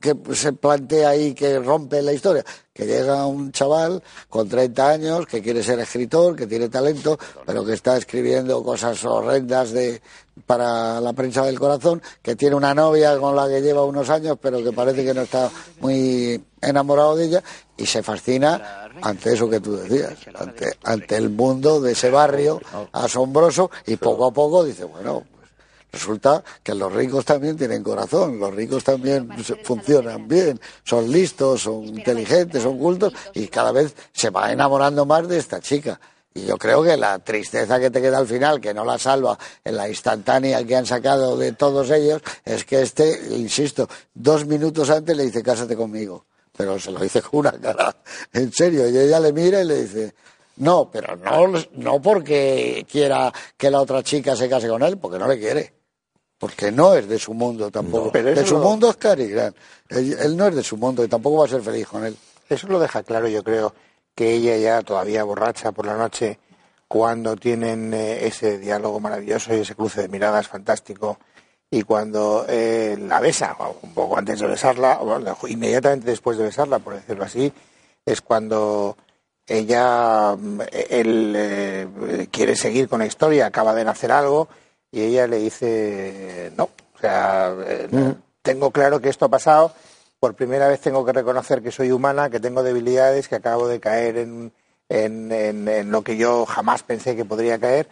que 0.00 0.14
se 0.34 0.52
plantea 0.52 1.10
ahí 1.10 1.34
que 1.34 1.58
rompe 1.58 2.02
la 2.02 2.12
historia? 2.12 2.44
Que 2.72 2.86
llega 2.86 3.26
un 3.26 3.52
chaval 3.52 4.02
con 4.28 4.48
30 4.48 4.88
años 4.88 5.26
que 5.26 5.42
quiere 5.42 5.62
ser 5.62 5.78
escritor, 5.78 6.34
que 6.34 6.46
tiene 6.46 6.68
talento, 6.68 7.18
pero 7.46 7.64
que 7.64 7.74
está 7.74 7.96
escribiendo 7.96 8.62
cosas 8.62 9.04
horrendas 9.04 9.72
de, 9.72 10.00
para 10.46 11.00
la 11.00 11.12
prensa 11.12 11.44
del 11.44 11.58
corazón, 11.58 12.02
que 12.22 12.34
tiene 12.34 12.56
una 12.56 12.74
novia 12.74 13.18
con 13.18 13.36
la 13.36 13.48
que 13.48 13.60
lleva 13.60 13.84
unos 13.84 14.10
años, 14.10 14.38
pero 14.40 14.62
que 14.62 14.72
parece 14.72 15.04
que 15.04 15.14
no 15.14 15.22
está 15.22 15.50
muy 15.80 16.42
enamorado 16.60 17.16
de 17.16 17.26
ella, 17.26 17.42
y 17.76 17.86
se 17.86 18.02
fascina 18.02 18.88
ante 19.02 19.34
eso 19.34 19.48
que 19.48 19.60
tú 19.60 19.76
decías, 19.76 20.14
ante, 20.34 20.76
ante 20.82 21.16
el 21.16 21.30
mundo 21.30 21.80
de 21.80 21.92
ese 21.92 22.10
barrio 22.10 22.60
asombroso, 22.92 23.70
y 23.86 23.96
poco 23.96 24.26
a 24.26 24.32
poco 24.32 24.64
dice, 24.64 24.84
bueno, 24.84 25.24
resulta 25.94 26.44
que 26.62 26.74
los 26.74 26.92
ricos 26.92 27.24
también 27.24 27.56
tienen 27.56 27.82
corazón, 27.82 28.38
los 28.38 28.54
ricos 28.54 28.84
también 28.84 29.28
funcionan 29.64 30.28
bien, 30.28 30.60
son 30.84 31.10
listos, 31.10 31.62
son 31.62 31.84
inteligentes, 31.84 32.62
son 32.62 32.78
cultos, 32.78 33.12
y 33.32 33.46
cada 33.48 33.72
vez 33.72 33.94
se 34.12 34.30
va 34.30 34.52
enamorando 34.52 35.06
más 35.06 35.26
de 35.26 35.38
esta 35.38 35.60
chica. 35.60 35.98
Y 36.36 36.46
yo 36.46 36.58
creo 36.58 36.82
que 36.82 36.96
la 36.96 37.20
tristeza 37.20 37.78
que 37.78 37.90
te 37.90 38.02
queda 38.02 38.18
al 38.18 38.26
final, 38.26 38.60
que 38.60 38.74
no 38.74 38.84
la 38.84 38.98
salva 38.98 39.38
en 39.62 39.76
la 39.76 39.88
instantánea 39.88 40.64
que 40.64 40.74
han 40.74 40.84
sacado 40.84 41.36
de 41.36 41.52
todos 41.52 41.90
ellos, 41.90 42.20
es 42.44 42.64
que 42.64 42.82
este, 42.82 43.20
insisto, 43.30 43.88
dos 44.12 44.44
minutos 44.44 44.90
antes 44.90 45.16
le 45.16 45.24
dice, 45.26 45.44
cásate 45.44 45.76
conmigo. 45.76 46.26
Pero 46.56 46.78
se 46.78 46.90
lo 46.90 46.98
dice 46.98 47.22
con 47.22 47.40
una 47.40 47.52
cara, 47.52 47.96
en 48.32 48.52
serio. 48.52 48.88
Y 48.88 48.98
ella 48.98 49.20
le 49.20 49.32
mira 49.32 49.60
y 49.60 49.64
le 49.64 49.82
dice, 49.82 50.14
no, 50.56 50.90
pero 50.90 51.16
no, 51.16 51.52
no 51.72 52.02
porque 52.02 52.84
quiera 52.90 53.32
que 53.56 53.70
la 53.70 53.80
otra 53.80 54.02
chica 54.02 54.34
se 54.34 54.48
case 54.48 54.68
con 54.68 54.82
él, 54.82 54.98
porque 54.98 55.18
no 55.18 55.28
le 55.28 55.38
quiere. 55.38 55.83
Porque 56.38 56.70
no 56.72 56.94
es 56.94 57.08
de 57.08 57.18
su 57.18 57.32
mundo 57.32 57.70
tampoco. 57.70 58.10
pero 58.12 58.34
de 58.34 58.44
su 58.46 58.54
lo- 58.54 58.60
mundo 58.60 58.90
es 58.90 58.96
Cary 58.96 59.28
Grant. 59.28 59.56
Él, 59.88 60.16
él 60.20 60.36
no 60.36 60.46
es 60.48 60.54
de 60.54 60.62
su 60.62 60.76
mundo 60.76 61.04
y 61.04 61.08
tampoco 61.08 61.38
va 61.38 61.46
a 61.46 61.48
ser 61.48 61.62
feliz 61.62 61.86
con 61.86 62.04
él. 62.04 62.16
Eso 62.48 62.66
lo 62.68 62.78
deja 62.80 63.02
claro, 63.02 63.28
yo 63.28 63.42
creo, 63.42 63.72
que 64.14 64.32
ella 64.32 64.56
ya 64.56 64.82
todavía 64.82 65.24
borracha 65.24 65.72
por 65.72 65.86
la 65.86 65.96
noche, 65.96 66.38
cuando 66.88 67.34
tienen 67.36 67.94
eh, 67.94 68.26
ese 68.26 68.58
diálogo 68.58 69.00
maravilloso 69.00 69.54
y 69.54 69.60
ese 69.60 69.74
cruce 69.74 70.02
de 70.02 70.08
miradas 70.08 70.46
fantástico, 70.48 71.18
y 71.70 71.82
cuando 71.82 72.44
eh, 72.48 72.96
la 73.00 73.18
besa, 73.20 73.56
un 73.82 73.94
poco 73.94 74.16
antes 74.18 74.38
de 74.40 74.46
besarla, 74.46 74.98
o 75.00 75.06
bueno, 75.06 75.36
inmediatamente 75.48 76.06
después 76.10 76.36
de 76.36 76.44
besarla, 76.44 76.78
por 76.78 76.94
decirlo 76.94 77.24
así, 77.24 77.52
es 78.04 78.20
cuando 78.20 78.96
ella, 79.46 80.36
mm, 80.36 80.60
él 80.90 81.34
eh, 81.36 82.28
quiere 82.30 82.54
seguir 82.56 82.88
con 82.88 83.00
la 83.00 83.06
historia, 83.06 83.46
acaba 83.46 83.74
de 83.74 83.84
nacer 83.84 84.12
algo, 84.12 84.48
y 84.94 85.02
ella 85.02 85.26
le 85.26 85.38
dice, 85.38 86.52
no, 86.56 86.64
o 86.64 86.98
sea, 87.00 87.54
eh, 87.66 87.88
tengo 88.42 88.70
claro 88.70 89.00
que 89.00 89.08
esto 89.08 89.24
ha 89.26 89.28
pasado, 89.28 89.72
por 90.20 90.34
primera 90.34 90.68
vez 90.68 90.80
tengo 90.80 91.04
que 91.04 91.12
reconocer 91.12 91.62
que 91.62 91.70
soy 91.72 91.90
humana, 91.90 92.30
que 92.30 92.40
tengo 92.40 92.62
debilidades, 92.62 93.28
que 93.28 93.34
acabo 93.36 93.68
de 93.68 93.80
caer 93.80 94.16
en, 94.18 94.52
en, 94.88 95.32
en- 95.32 95.68
en 95.68 95.90
lo 95.90 96.02
que 96.02 96.16
yo 96.16 96.46
jamás 96.46 96.82
pensé 96.82 97.16
que 97.16 97.24
podría 97.24 97.58
caer, 97.58 97.88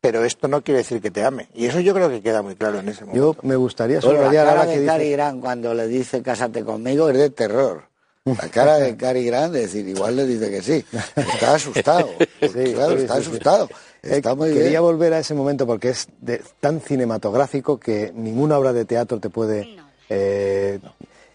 pero 0.00 0.24
esto 0.24 0.46
no 0.46 0.62
quiere 0.62 0.78
decir 0.78 1.00
que 1.02 1.10
te 1.10 1.24
ame. 1.24 1.48
Y 1.54 1.66
eso 1.66 1.80
yo 1.80 1.92
creo 1.92 2.08
que 2.08 2.22
queda 2.22 2.40
muy 2.42 2.54
claro 2.54 2.78
en 2.78 2.88
ese 2.88 3.04
momento. 3.04 3.34
Yo 3.34 3.48
me 3.48 3.56
gustaría 3.56 3.98
Bueno, 4.00 4.14
la 4.14 4.24
subrayar 4.26 4.46
cara 4.46 4.60
ahora 4.60 4.72
que 4.72 4.80
de 4.80 4.86
Cary 4.86 5.04
dice... 5.04 5.16
Grant 5.16 5.40
cuando 5.40 5.74
le 5.74 5.88
dice 5.88 6.22
cásate 6.22 6.64
conmigo 6.64 7.08
es 7.10 7.18
de 7.18 7.30
terror. 7.30 7.84
La 8.24 8.48
cara 8.48 8.78
de 8.78 8.96
Cary 8.96 9.24
Grant 9.24 9.54
es 9.54 9.62
decir, 9.72 9.88
igual 9.88 10.16
le 10.16 10.26
dice 10.26 10.50
que 10.50 10.60
sí. 10.62 10.84
Está 11.16 11.54
asustado. 11.54 12.08
Sí, 12.40 12.72
claro, 12.74 12.94
está 12.96 13.16
sí, 13.16 13.22
sí. 13.22 13.28
asustado. 13.30 13.68
Eh, 14.06 14.16
Está 14.18 14.34
muy 14.34 14.50
Quería 14.52 14.70
bien. 14.70 14.82
volver 14.82 15.12
a 15.14 15.18
ese 15.18 15.34
momento 15.34 15.66
porque 15.66 15.90
es 15.90 16.08
de- 16.20 16.42
tan 16.60 16.80
cinematográfico 16.80 17.78
que 17.78 18.12
ninguna 18.14 18.58
obra 18.58 18.72
de 18.72 18.84
teatro 18.84 19.18
te 19.20 19.30
puede... 19.30 19.76
eh, 20.08 20.78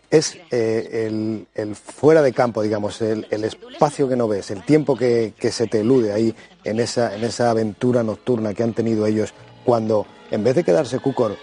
es 0.10 0.38
eh, 0.51 1.05
el, 1.07 1.47
el 1.55 1.73
fuera 1.73 2.21
de 2.21 2.34
campo, 2.34 2.62
digamos, 2.62 3.01
el, 3.01 3.25
el 3.31 3.45
espacio 3.45 4.10
que 4.10 4.17
no 4.17 4.27
ves, 4.27 4.51
el 4.51 4.62
tiempo 4.65 4.97
que, 4.97 5.34
que 5.39 5.53
se 5.53 5.67
te 5.67 5.79
elude 5.79 6.12
ahí 6.12 6.36
en 6.65 6.81
esa, 6.81 7.15
en 7.15 7.23
esa 7.23 7.49
aventura 7.49 8.03
nocturna 8.03 8.53
que 8.53 8.62
han 8.62 8.73
tenido 8.73 9.05
ellos 9.05 9.34
cuando, 9.63 10.05
en 10.29 10.43
vez 10.43 10.55
de 10.55 10.65
quedarse 10.65 10.99
Cúcor 10.99 11.38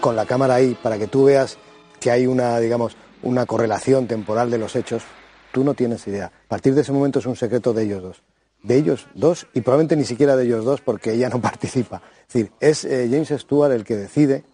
con 0.00 0.16
la 0.16 0.26
cámara 0.26 0.56
ahí 0.56 0.76
para 0.82 0.98
que 0.98 1.06
tú 1.06 1.24
veas 1.26 1.56
que 2.00 2.10
hay 2.10 2.26
una, 2.26 2.58
digamos, 2.58 2.96
una 3.22 3.46
correlación 3.46 4.08
temporal 4.08 4.50
de 4.50 4.58
los 4.58 4.74
hechos, 4.74 5.04
tú 5.52 5.62
no 5.64 5.74
tienes 5.74 6.04
idea. 6.08 6.26
A 6.26 6.48
partir 6.48 6.74
de 6.74 6.80
ese 6.82 6.90
momento 6.90 7.20
es 7.20 7.26
un 7.26 7.36
secreto 7.36 7.72
de 7.72 7.84
ellos 7.84 8.02
dos. 8.02 8.22
De 8.66 8.76
ellos 8.76 9.06
dos 9.14 9.46
y 9.54 9.60
probablemente 9.60 9.96
ni 9.96 10.04
siquiera 10.04 10.34
de 10.36 10.44
ellos 10.44 10.64
dos 10.64 10.80
porque 10.80 11.12
ella 11.12 11.28
no 11.28 11.40
participa. 11.40 12.02
Es 12.26 12.34
decir, 12.34 12.52
es 12.60 12.84
eh, 12.84 13.08
James 13.10 13.28
Stewart 13.28 13.72
el 13.72 13.84
que 13.84 13.96
decide 13.96 14.44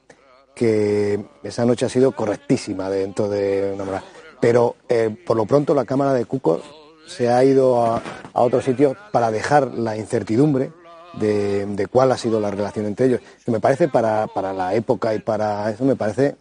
que 0.54 1.24
esa 1.42 1.64
noche 1.64 1.86
ha 1.86 1.88
sido 1.88 2.12
correctísima 2.12 2.90
dentro 2.90 3.28
de 3.28 3.72
una 3.74 3.84
hora. 3.84 4.04
Pero 4.40 4.76
eh, 4.88 5.14
por 5.24 5.36
lo 5.36 5.46
pronto 5.46 5.74
la 5.74 5.84
cámara 5.84 6.12
de 6.12 6.26
Cuco 6.26 6.60
se 7.06 7.30
ha 7.30 7.42
ido 7.42 7.82
a, 7.82 8.02
a 8.32 8.42
otro 8.42 8.60
sitio 8.60 8.96
para 9.12 9.30
dejar 9.30 9.72
la 9.72 9.96
incertidumbre 9.96 10.72
de, 11.14 11.66
de 11.66 11.86
cuál 11.86 12.12
ha 12.12 12.16
sido 12.16 12.40
la 12.40 12.50
relación 12.50 12.86
entre 12.86 13.06
ellos. 13.06 13.20
Que 13.44 13.50
me 13.50 13.60
parece 13.60 13.88
para, 13.88 14.26
para 14.26 14.52
la 14.52 14.74
época 14.74 15.14
y 15.14 15.20
para 15.20 15.70
eso 15.70 15.84
me 15.84 15.96
parece 15.96 16.36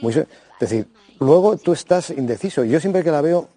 muy... 0.00 0.12
Es 0.12 0.26
decir, 0.58 0.88
luego 1.18 1.56
tú 1.56 1.72
estás 1.72 2.10
indeciso. 2.10 2.64
Yo 2.64 2.80
siempre 2.80 3.02
que 3.02 3.10
la 3.10 3.20
veo 3.20 3.48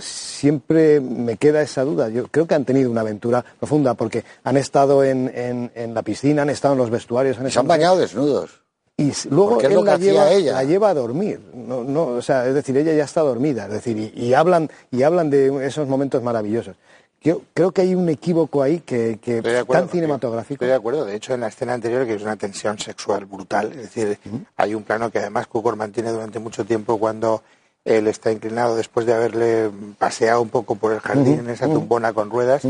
siempre 0.00 1.00
me 1.00 1.36
queda 1.36 1.62
esa 1.62 1.84
duda. 1.84 2.08
Yo 2.08 2.26
creo 2.28 2.46
que 2.46 2.54
han 2.54 2.64
tenido 2.64 2.90
una 2.90 3.02
aventura 3.02 3.44
profunda 3.58 3.94
porque 3.94 4.24
han 4.44 4.56
estado 4.56 5.04
en, 5.04 5.30
en- 5.34 5.70
en 5.74 5.94
la 5.94 6.02
piscina, 6.02 6.42
han 6.42 6.50
estado 6.50 6.74
en 6.74 6.78
los 6.78 6.90
vestuarios, 6.90 7.38
han 7.38 7.50
Se 7.50 7.58
han 7.58 7.66
bañado 7.68 7.96
desnudos. 7.98 8.62
y 8.96 9.12
luego 9.30 9.60
él 9.60 9.84
la 9.84 9.96
lleva, 9.96 10.30
ella. 10.30 10.52
la 10.54 10.64
lleva 10.64 10.90
a 10.90 10.94
dormir. 10.94 11.40
No, 11.54 11.82
no, 11.84 12.06
o 12.06 12.22
sea, 12.22 12.46
es 12.46 12.54
decir, 12.54 12.76
ella 12.76 12.92
ya 12.94 13.04
está 13.04 13.20
dormida. 13.22 13.66
Es 13.66 13.72
decir, 13.72 13.96
y, 13.98 14.12
y 14.14 14.34
hablan 14.34 14.70
y 14.90 15.02
hablan 15.02 15.30
de 15.30 15.66
esos 15.66 15.88
momentos 15.88 16.22
maravillosos. 16.22 16.76
Yo 17.24 17.42
creo 17.54 17.70
que 17.70 17.82
hay 17.82 17.94
un 17.94 18.08
equívoco 18.08 18.62
ahí 18.62 18.80
que, 18.80 19.16
acuerdo 19.22 19.64
tan 19.66 19.88
cinematográfico. 19.88 20.54
Estoy 20.54 20.68
de 20.68 20.74
acuerdo. 20.74 21.04
De 21.04 21.14
hecho, 21.14 21.32
en 21.34 21.40
la 21.42 21.46
escena 21.46 21.72
anterior, 21.72 22.04
que 22.04 22.14
es 22.14 22.22
una 22.22 22.34
tensión 22.34 22.80
sexual 22.80 23.26
brutal, 23.26 23.70
es 23.70 23.94
decir, 23.94 24.18
hay 24.56 24.74
un 24.74 24.82
plano 24.82 25.08
que 25.08 25.20
además 25.20 25.46
Cukor 25.46 25.76
mantiene 25.76 26.10
durante 26.10 26.40
mucho 26.40 26.64
tiempo 26.64 26.98
cuando 26.98 27.42
él 27.84 28.06
está 28.06 28.30
inclinado 28.30 28.76
después 28.76 29.06
de 29.06 29.14
haberle 29.14 29.70
paseado 29.98 30.40
un 30.42 30.48
poco 30.48 30.76
por 30.76 30.92
el 30.92 31.00
jardín 31.00 31.40
en 31.40 31.50
esa 31.50 31.66
tumbona 31.66 32.12
con 32.12 32.30
ruedas. 32.30 32.62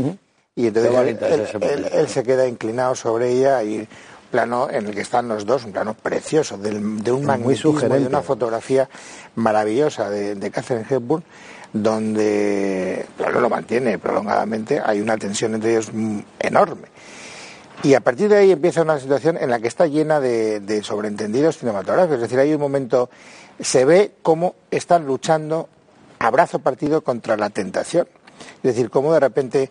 Y 0.55 0.67
entonces 0.67 1.55
él, 1.93 2.07
se 2.07 2.23
queda 2.23 2.47
inclinado 2.47 2.95
sobre 2.95 3.31
ella 3.31 3.63
y 3.63 3.87
plano 4.31 4.69
en 4.69 4.87
el 4.87 4.95
que 4.95 5.01
están 5.01 5.27
los 5.27 5.45
dos, 5.45 5.65
un 5.65 5.71
plano 5.71 5.93
precioso, 5.93 6.57
de 6.57 7.11
un 7.11 7.25
magnetismo, 7.25 7.79
de 7.79 8.07
una 8.07 8.21
fotografía 8.21 8.89
maravillosa 9.35 10.09
de, 10.09 10.35
de 10.35 10.51
Catherine 10.51 10.85
Hepburn, 10.89 11.23
donde, 11.71 13.05
claro, 13.17 13.41
lo 13.41 13.49
mantiene 13.49 13.97
prolongadamente, 13.97 14.81
hay 14.83 15.01
una 15.01 15.17
tensión 15.17 15.55
entre 15.55 15.71
ellos 15.71 15.91
enorme. 16.39 16.87
Y 17.83 17.95
a 17.95 17.99
partir 17.99 18.29
de 18.29 18.37
ahí 18.37 18.51
empieza 18.51 18.81
una 18.81 18.97
situación 18.97 19.37
en 19.37 19.49
la 19.49 19.59
que 19.59 19.67
está 19.67 19.87
llena 19.87 20.21
de, 20.21 20.61
de 20.61 20.83
sobreentendidos 20.83 21.57
cinematográficos. 21.57 22.15
Es 22.15 22.21
decir, 22.21 22.39
hay 22.39 22.53
un 22.53 22.61
momento, 22.61 23.09
se 23.59 23.85
ve 23.85 24.13
cómo 24.21 24.55
están 24.71 25.05
luchando 25.05 25.69
a 26.19 26.29
brazo 26.31 26.59
partido 26.59 27.03
contra 27.03 27.37
la 27.37 27.49
tentación. 27.49 28.07
Es 28.57 28.75
decir, 28.75 28.89
cómo 28.89 29.13
de 29.13 29.19
repente 29.19 29.69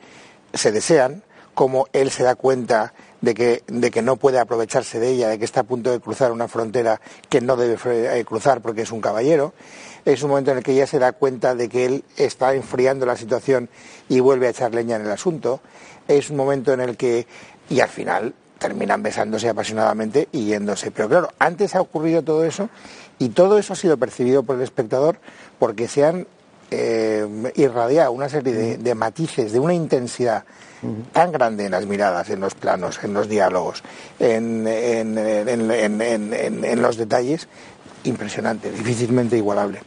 se 0.53 0.73
desean, 0.73 1.23
cómo 1.55 1.87
él 1.93 2.11
se 2.11 2.23
da 2.23 2.35
cuenta 2.35 2.95
de 3.21 3.35
que, 3.35 3.63
de 3.67 3.91
que 3.91 4.03
no 4.03 4.17
puede 4.17 4.39
aprovecharse 4.39 4.99
de 4.99 5.11
ella, 5.11 5.29
de 5.29 5.39
que 5.39 5.45
está 5.45 5.61
a 5.61 5.65
punto 5.65 5.91
de 5.91 6.01
cruzar 6.01 6.33
una 6.33 6.49
frontera 6.49 7.01
que 7.29 7.41
no 7.41 7.57
debe 7.57 7.79
eh, 8.19 8.25
cruzar 8.25 8.61
porque 8.61 8.83
es 8.83 8.93
un 8.93 9.01
caballero. 9.01 9.55
Es 10.05 10.23
un 10.23 10.31
momento 10.31 10.51
en 10.51 10.59
el 10.59 10.65
que 10.65 10.73
ella 10.73 10.87
se 10.87 10.99
da 10.99 11.13
cuenta 11.13 11.55
de 11.55 11.69
que 11.69 11.85
él 11.85 12.05
está 12.17 12.55
enfriando 12.55 13.07
la 13.07 13.17
situación 13.17 13.69
y 14.09 14.21
vuelve 14.21 14.49
a 14.49 14.51
echar 14.51 14.75
leña 14.75 14.97
en 14.97 15.03
el 15.03 15.11
asunto. 15.11 15.61
Es 16.09 16.31
un 16.31 16.37
momento 16.37 16.73
en 16.73 16.81
el 16.81 16.97
que, 16.97 17.27
y 17.69 17.81
al 17.81 17.89
final, 17.89 18.35
terminan 18.59 19.03
besándose 19.03 19.49
apasionadamente 19.49 20.29
y 20.33 20.47
yéndose. 20.47 20.91
Pero 20.91 21.09
claro, 21.09 21.29
antes 21.39 21.75
ha 21.75 21.81
ocurrido 21.81 22.23
todo 22.23 22.45
eso 22.45 22.69
y 23.23 23.29
todo 23.29 23.57
eso 23.59 23.75
ha 23.75 23.77
sido 23.77 23.97
percibido 23.97 24.43
por 24.43 24.57
el 24.57 24.63
espectador 24.63 25.19
porque 25.59 25.87
se 25.87 26.05
han 26.05 26.27
eh, 26.73 27.53
irradiado 27.55 28.11
una 28.11 28.29
serie 28.29 28.79
de 28.79 28.95
matices, 28.95 29.53
de 29.53 29.61
una 29.61 29.75
intensidad 29.75 30.45
tan 31.13 31.31
grande 31.31 31.67
en 31.67 31.71
las 31.71 31.87
miradas, 31.87 32.29
en 32.31 32.41
los 32.41 32.55
planos, 32.55 32.99
en 33.05 33.15
los 33.15 33.29
diálogos, 33.29 33.85
en, 34.19 34.67
en, 34.67 35.63
los 36.83 36.97
detalles, 36.97 37.47
impresionante, 38.03 38.73
difícilmente 38.73 39.37
igualable. 39.37 39.79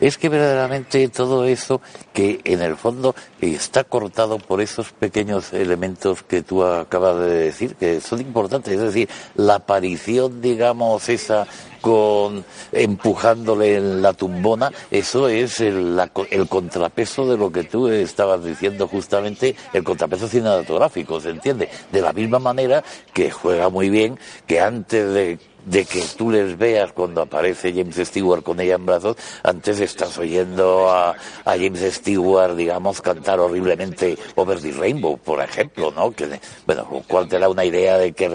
Es 0.00 0.18
que 0.18 0.28
verdaderamente 0.28 1.08
todo 1.08 1.44
eso 1.44 1.80
que 2.12 2.40
en 2.42 2.62
el 2.62 2.74
fondo 2.76 3.14
está 3.40 3.84
cortado 3.84 4.38
por 4.38 4.60
esos 4.60 4.90
pequeños 4.90 5.52
elementos 5.52 6.24
que 6.24 6.42
tú 6.42 6.64
acabas 6.64 7.20
de 7.20 7.30
decir, 7.30 7.76
que 7.76 8.00
son 8.00 8.20
importantes, 8.20 8.74
es 8.74 8.80
decir, 8.80 9.08
la 9.36 9.54
aparición, 9.56 10.42
digamos, 10.42 11.08
esa 11.08 11.46
con 11.80 12.44
empujándole 12.72 13.76
en 13.76 14.02
la 14.02 14.12
tumbona, 14.12 14.70
eso 14.90 15.28
es 15.28 15.60
el, 15.60 16.00
el, 16.30 16.48
contrapeso 16.48 17.26
de 17.26 17.36
lo 17.36 17.50
que 17.50 17.64
tú 17.64 17.88
estabas 17.88 18.44
diciendo 18.44 18.88
justamente, 18.88 19.56
el 19.72 19.84
contrapeso 19.84 20.28
cinematográfico, 20.28 21.20
¿se 21.20 21.30
entiende? 21.30 21.68
De 21.90 22.00
la 22.00 22.12
misma 22.12 22.38
manera 22.38 22.84
que 23.12 23.30
juega 23.30 23.68
muy 23.68 23.90
bien 23.90 24.18
que 24.46 24.60
antes 24.60 25.12
de 25.12 25.38
de 25.64 25.84
que 25.84 26.02
tú 26.16 26.30
les 26.30 26.56
veas 26.56 26.92
cuando 26.92 27.22
aparece 27.22 27.72
James 27.72 27.96
Stewart 27.96 28.42
con 28.42 28.60
ella 28.60 28.74
en 28.74 28.86
brazos, 28.86 29.16
antes 29.42 29.80
estás 29.80 30.16
oyendo 30.18 30.90
a, 30.90 31.10
a 31.10 31.50
James 31.52 31.82
Stewart, 31.94 32.56
digamos, 32.56 33.00
cantar 33.00 33.40
horriblemente 33.40 34.16
Over 34.36 34.60
the 34.60 34.72
Rainbow, 34.72 35.18
por 35.18 35.40
ejemplo, 35.42 35.92
¿no? 35.94 36.12
Que, 36.12 36.40
bueno, 36.66 36.86
cual 37.06 37.28
te 37.28 37.38
da 37.38 37.48
una 37.48 37.64
idea 37.64 37.98
de 37.98 38.12
que 38.12 38.28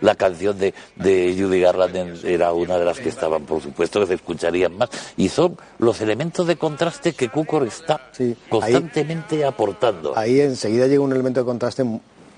la, 0.00 0.14
canción 0.14 0.58
de, 0.58 0.74
de 0.96 1.36
Judy 1.38 1.60
Garland 1.60 2.24
era 2.24 2.52
una 2.52 2.78
de 2.78 2.84
las 2.84 2.98
que 2.98 3.08
estaban, 3.08 3.44
por 3.44 3.62
supuesto, 3.62 4.00
que 4.00 4.06
se 4.06 4.14
escucharían 4.14 4.76
más. 4.76 4.90
Y 5.16 5.28
son 5.28 5.56
los 5.78 6.00
elementos 6.00 6.46
de 6.46 6.56
contraste 6.56 7.12
que 7.12 7.28
Cukor 7.28 7.66
está 7.66 8.10
constantemente 8.48 9.44
aportando. 9.44 10.16
Ahí 10.16 10.40
enseguida 10.40 10.86
llega 10.86 11.02
un 11.02 11.12
elemento 11.12 11.40
de 11.40 11.46
contraste 11.46 11.84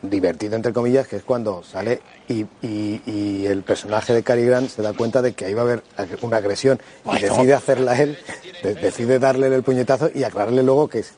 divertido, 0.03 0.57
entre 0.57 0.73
comillas, 0.73 1.07
que 1.07 1.17
es 1.17 1.23
cuando 1.23 1.63
sale 1.63 2.01
y, 2.29 2.45
y, 2.63 3.47
el 3.47 3.63
personaje 3.63 4.13
de 4.13 4.23
Cary 4.23 4.45
Grant 4.45 4.69
se 4.69 4.83
da 4.83 4.93
cuenta 4.93 5.23
de 5.23 5.33
que 5.33 5.45
ahí 5.45 5.55
va 5.55 5.63
a 5.63 5.65
haber 5.65 5.83
una 6.23 6.39
agresión 6.39 6.81
y 7.17 7.21
decide 7.21 7.55
hacerla 7.55 8.01
él, 8.01 8.19
decide 8.63 9.19
darle 9.19 9.47
el 9.49 9.63
puñetazo 9.63 10.11
y 10.15 10.25
aclararle 10.25 10.63
luego 10.63 10.89
que 10.89 11.01
es, 11.01 11.15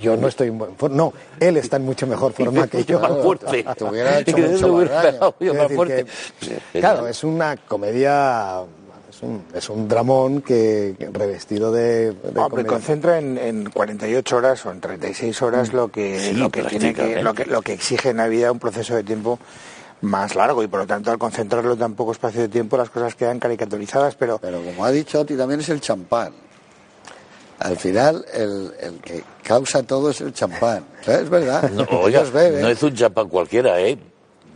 yo 0.00 0.16
no 0.16 0.28
estoy 0.28 0.48
en 0.48 0.58
buen 0.58 0.76
forma. 0.76 0.96
No, 0.96 1.12
él 1.40 1.56
está 1.56 1.76
en 1.76 1.84
mucho 1.84 2.06
mejor 2.06 2.32
forma 2.32 2.66
que 2.66 2.84
yo. 2.84 3.00
claro, 6.72 7.08
es 7.08 7.24
una 7.24 7.56
comedia 7.56 8.64
es 9.54 9.68
un 9.68 9.88
dramón 9.88 10.42
que 10.42 10.94
revestido 11.12 11.72
de... 11.72 12.12
de 12.12 12.64
concentra 12.66 13.18
en, 13.18 13.38
en, 13.38 13.70
48 13.70 14.36
horas 14.36 14.66
o 14.66 14.70
en 14.70 14.80
36 14.80 15.42
horas 15.42 15.72
lo 15.72 15.88
que, 15.88 16.32
lo, 16.34 16.50
que 16.50 16.62
tiene 16.64 16.94
que, 16.94 17.22
lo, 17.22 17.34
que, 17.34 17.44
lo 17.46 17.62
que 17.62 17.72
exige 17.72 18.10
en 18.10 18.18
la 18.18 18.28
vida 18.28 18.52
un 18.52 18.58
proceso 18.58 18.94
de 18.94 19.04
tiempo 19.04 19.38
más 20.02 20.34
largo 20.34 20.62
y 20.62 20.68
por 20.68 20.80
lo 20.80 20.86
tanto 20.86 21.10
al 21.10 21.18
concentrarlo 21.18 21.72
en 21.72 21.78
tan 21.78 21.94
poco 21.94 22.12
espacio 22.12 22.40
de 22.40 22.48
tiempo 22.48 22.76
las 22.76 22.90
cosas 22.90 23.14
quedan 23.14 23.38
caricaturizadas, 23.38 24.14
pero... 24.14 24.38
Pero 24.38 24.62
como 24.62 24.84
ha 24.84 24.90
dicho 24.90 25.20
Oti, 25.20 25.36
también 25.36 25.60
es 25.60 25.68
el 25.68 25.80
champán. 25.80 26.32
Al 27.58 27.76
final, 27.76 28.24
el, 28.32 28.72
el 28.80 29.00
que 29.00 29.24
causa 29.42 29.82
todo 29.82 30.10
es 30.10 30.20
el 30.20 30.32
champán. 30.32 30.84
Es 31.06 31.28
verdad. 31.28 31.70
No, 31.72 31.84
no 31.84 32.68
es 32.68 32.82
un 32.82 32.94
champán 32.94 33.28
cualquiera, 33.28 33.80
¿eh? 33.80 33.98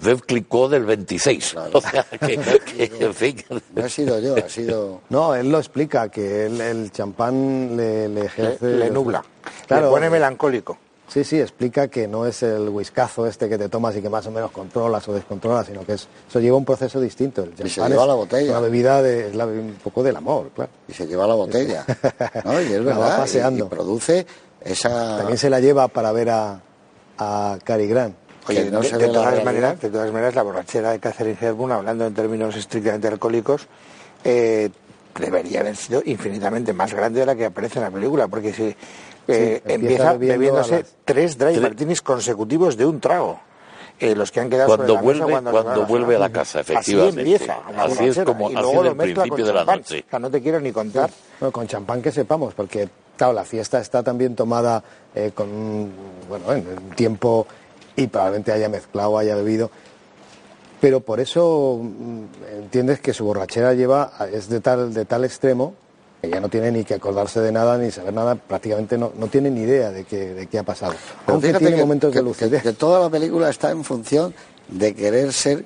Web 0.05 0.23
clicó 0.27 0.69
del 0.69 0.85
26. 0.85 1.55
O 1.73 1.81
sea, 1.81 2.05
que, 2.05 2.35
en 3.01 3.15
fin. 3.15 3.37
No 3.75 3.85
ha 3.85 3.89
sido 3.89 4.19
yo, 4.19 4.37
ha 4.37 4.49
sido... 4.49 5.01
No, 5.09 5.35
él 5.35 5.51
lo 5.51 5.59
explica, 5.59 6.09
que 6.09 6.47
el 6.47 6.91
champán 6.93 7.77
le, 7.77 8.09
le 8.09 8.27
ejerce... 8.27 8.67
Le, 8.67 8.91
nubla, 8.91 9.25
claro, 9.67 9.87
le 9.87 9.91
pone 9.91 10.11
melancólico. 10.11 10.79
Sí, 11.13 11.25
sí, 11.25 11.39
explica 11.39 11.89
que 11.89 12.09
no 12.09 12.25
es 12.25 12.43
el 12.43 12.71
whiskazo 12.71 13.27
este 13.27 13.47
que 13.47 13.59
te 13.59 13.69
tomas 13.69 13.95
y 13.97 14.01
que 14.01 14.09
más 14.09 14.27
o 14.27 14.31
menos 14.31 14.51
controlas 14.51 15.07
o 15.09 15.13
descontrolas, 15.13 15.67
sino 15.67 15.85
que 15.85 15.93
es, 15.93 16.09
eso 16.27 16.41
lleva 16.41 16.57
un 16.57 16.65
proceso 16.65 16.99
distinto. 17.03 17.43
El 17.43 17.53
y 17.67 17.69
se 17.69 17.87
lleva 17.87 18.07
la 18.07 18.15
botella. 18.15 18.53
Una 18.53 18.61
bebida 18.61 19.03
de, 19.03 19.29
es 19.29 19.35
un 19.35 19.77
poco 19.85 20.03
del 20.03 20.17
amor, 20.17 20.51
claro. 20.55 20.71
Y 20.89 20.95
se 20.95 21.07
lleva 21.07 21.27
la 21.27 21.35
botella. 21.35 21.85
¿no? 22.47 22.63
Y 22.63 22.73
es 22.73 22.85
verdad. 22.85 23.19
paseando. 23.19 23.67
Y, 23.67 23.69
produce 23.69 24.27
esa... 24.63 25.19
También 25.19 25.37
se 25.37 25.51
la 25.51 25.61
lleva 25.61 25.89
para 25.89 26.13
ver 26.13 26.31
a, 26.31 26.63
a 27.19 27.59
Cary 27.63 27.89
Grant. 27.89 28.17
Oye, 28.49 28.65
de, 28.65 28.71
todas 29.09 29.45
maneras, 29.45 29.81
de 29.81 29.91
todas 29.91 30.13
maneras, 30.13 30.35
la 30.35 30.43
borrachera 30.43 30.91
de 30.91 30.99
Catherine 30.99 31.39
Hepburn, 31.41 31.73
hablando 31.73 32.07
en 32.07 32.15
términos 32.15 32.57
estrictamente 32.57 33.09
alcohólicos, 33.09 33.67
eh, 34.25 34.71
debería 35.19 35.61
haber 35.61 35.77
sido 35.77 36.03
infinitamente 36.05 36.73
más 36.73 36.93
grande 36.93 37.21
de 37.21 37.27
la 37.27 37.37
que 37.37 37.47
aparece 37.47 37.79
en 37.79 37.85
la 37.85 37.91
película, 37.91 38.29
porque 38.29 38.53
se 38.53 38.77
eh, 39.29 39.63
empieza, 39.65 40.15
bebiéndose 40.15 40.85
tres 41.05 41.39
dry 41.39 41.59
martinis 41.61 42.03
consecutivos 42.03 42.77
de 42.77 42.87
un 42.87 43.01
trago. 43.01 43.41
Eh, 44.01 44.17
los 44.17 44.33
que 44.33 44.41
han 44.41 44.51
quedado 44.51 44.75
cuando 44.75 44.99
vuelve, 44.99 45.41
cuando, 45.43 45.87
vuelve 45.87 46.17
a 46.17 46.19
la 46.19 46.31
casa, 46.31 46.61
efectivamente. 46.61 47.21
Así 47.21 47.33
empieza. 47.33 47.59
Así 47.77 48.05
es 48.07 48.19
como 48.25 48.51
y 48.51 48.55
luego 48.55 48.83
lo 48.83 48.95
mezcla 48.97 49.29
con 49.29 49.41
de 49.41 49.53
la 49.53 49.65
noche. 49.65 50.05
O 50.05 50.11
sea, 50.11 50.19
no 50.19 50.29
te 50.29 50.43
quiero 50.43 50.59
ni 50.59 50.73
contar. 50.73 51.09
con 51.53 51.69
champán 51.69 52.03
que 52.03 52.11
sepamos, 52.11 52.53
porque 52.55 52.89
claro, 53.17 53.33
la 53.33 53.45
fiesta 53.45 53.79
está 53.79 54.03
también 54.03 54.35
tomada 54.35 54.83
eh, 55.15 55.31
con 55.33 55.91
bueno, 56.29 56.53
en 56.53 56.67
un 56.67 56.91
tiempo 56.97 57.47
y 57.97 58.07
probablemente 58.07 58.53
haya 58.53 58.69
mezclado, 58.69 59.19
haya 59.19 59.37
bebido. 59.37 59.71
Pero 60.81 61.01
por 61.01 61.21
eso 61.21 61.81
mm, 61.81 62.25
entiendes 62.63 63.01
que 63.01 63.13
su 63.13 63.25
borrachera 63.25 63.75
lleva 63.75 64.13
es 64.33 64.49
de 64.49 64.61
tal, 64.61 64.93
de 64.93 65.05
tal 65.05 65.25
extremo 65.25 65.75
que 66.23 66.31
ya 66.31 66.41
no 66.41 66.49
tiene 66.49 66.71
ni 66.71 66.85
que 66.85 66.95
acordarse 66.95 67.41
de 67.41 67.51
nada 67.51 67.77
ni 67.77 67.91
saber 67.91 68.15
nada, 68.15 68.37
prácticamente 68.37 68.97
no, 68.97 69.13
no 69.19 69.27
tiene 69.27 69.51
ni 69.51 69.63
idea 69.63 69.91
de 69.91 70.05
qué, 70.05 70.33
de 70.35 70.47
qué 70.47 70.61
ha 70.61 70.63
pasado. 70.63 70.95
Aunque 71.27 71.53
tiene 71.53 71.77
momentos 71.77 72.15
de 72.15 72.23
lucidez. 72.23 72.63
Que, 72.63 72.73
toda 72.73 73.01
la 73.01 73.11
película 73.11 73.51
está 73.51 73.73
en 73.73 73.83
función 73.83 74.33
de 74.69 74.95
querer 74.95 75.33
ser 75.33 75.65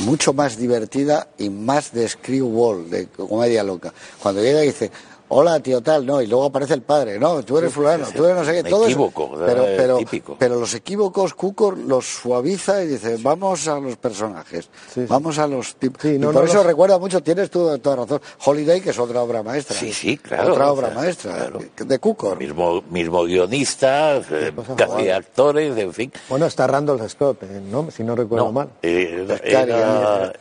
mucho 0.00 0.34
más 0.34 0.58
divertida 0.58 1.28
y 1.38 1.48
más 1.48 1.90
de 1.92 2.06
screwball, 2.06 2.90
de 2.90 3.06
comedia 3.06 3.62
loca. 3.62 3.94
Cuando 4.22 4.42
llega 4.42 4.62
y 4.62 4.66
dice, 4.66 4.90
hola 5.34 5.60
tío 5.60 5.80
tal, 5.80 6.04
no, 6.04 6.20
y 6.20 6.26
luego 6.26 6.44
aparece 6.44 6.74
el 6.74 6.82
padre, 6.82 7.18
no, 7.18 7.42
tú 7.42 7.56
eres 7.58 7.72
fulano, 7.72 8.06
tú 8.14 8.24
eres 8.24 8.36
no 8.36 8.44
sé 8.44 8.62
qué, 8.62 8.68
todo 8.68 8.84
equívoco, 8.84 9.30
pero, 9.46 9.64
pero, 9.76 9.98
pero 10.38 10.60
los 10.60 10.74
equívocos 10.74 11.34
Cukor 11.34 11.78
los 11.78 12.04
suaviza 12.06 12.82
y 12.82 12.88
dice, 12.88 13.16
vamos 13.20 13.66
a 13.66 13.80
los 13.80 13.96
personajes, 13.96 14.68
vamos 15.08 15.38
a 15.38 15.46
los 15.46 15.76
tipos. 15.76 16.04
y 16.04 16.18
por 16.18 16.44
eso 16.44 16.62
recuerda 16.62 16.98
mucho, 16.98 17.22
tienes 17.22 17.50
tú 17.50 17.78
toda 17.78 17.96
razón, 17.96 18.20
Holiday, 18.44 18.80
que 18.80 18.90
es 18.90 18.98
otra 18.98 19.22
obra 19.22 19.42
maestra. 19.42 19.76
Sí, 19.76 19.92
sí, 19.92 20.18
claro. 20.18 20.52
Otra 20.52 20.70
obra 20.70 20.90
maestra, 20.90 21.50
de 21.76 21.98
Cukor. 21.98 22.38
Mismo, 22.38 22.82
mismo 22.90 23.24
guionista, 23.24 24.18
eh, 24.18 24.52
casi 24.76 25.08
actores, 25.08 25.76
en 25.76 25.92
fin. 25.94 26.12
Bueno, 26.28 26.46
está 26.46 26.66
Randall 26.66 27.08
Scott, 27.08 27.42
eh, 27.44 27.60
¿no? 27.70 27.90
Si 27.90 28.04
no 28.04 28.14
recuerdo 28.14 28.52
mal. 28.52 28.68
Eh, 28.82 29.26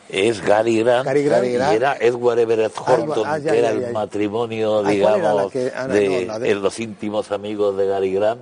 es 0.09 0.41
Gary 0.41 0.79
Grant, 0.79 1.05
Gary 1.05 1.23
Grant, 1.23 1.45
y 1.45 1.55
era 1.55 1.97
Edward 1.99 2.39
Everett 2.39 2.73
Horton, 2.77 3.23
ah, 3.25 3.39
que 3.39 3.57
era 3.57 3.69
el 3.69 3.91
matrimonio 3.91 4.80
digamos, 4.83 5.51
ah, 5.75 5.87
de, 5.87 6.55
los 6.55 6.79
íntimos 6.79 7.31
amigos 7.31 7.77
de 7.77 7.87
Gary 7.87 8.13
Grant. 8.13 8.41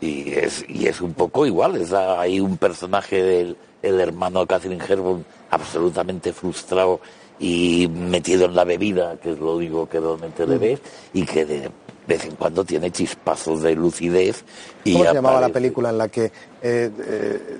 Y 0.00 0.32
es, 0.32 0.64
y 0.66 0.86
es 0.86 1.02
un 1.02 1.12
poco 1.12 1.44
igual, 1.44 1.76
es 1.76 1.92
ahí 1.92 2.40
un 2.40 2.56
personaje 2.56 3.22
del 3.22 3.56
el 3.82 4.00
hermano 4.00 4.46
Catherine 4.46 4.82
Hepburn 4.86 5.24
absolutamente 5.50 6.32
frustrado 6.32 7.00
y 7.38 7.88
metido 7.88 8.44
en 8.44 8.54
la 8.54 8.64
bebida, 8.64 9.16
que 9.16 9.32
es 9.32 9.38
lo 9.38 9.56
único 9.56 9.88
que 9.88 9.98
realmente 9.98 10.46
le 10.46 10.56
mm. 10.56 10.60
ves, 10.60 10.80
y 11.14 11.24
que 11.24 11.44
de 11.46 11.70
vez 12.06 12.24
en 12.26 12.36
cuando 12.36 12.64
tiene 12.64 12.90
chispazos 12.90 13.62
de 13.62 13.74
lucidez. 13.74 14.44
Y 14.84 14.92
¿Cómo 14.92 15.04
se 15.06 15.14
llamaba 15.14 15.40
la 15.40 15.48
película 15.48 15.90
en 15.90 15.98
la 15.98 16.08
que 16.08 16.24
eh, 16.24 16.30
eh, 16.62 17.58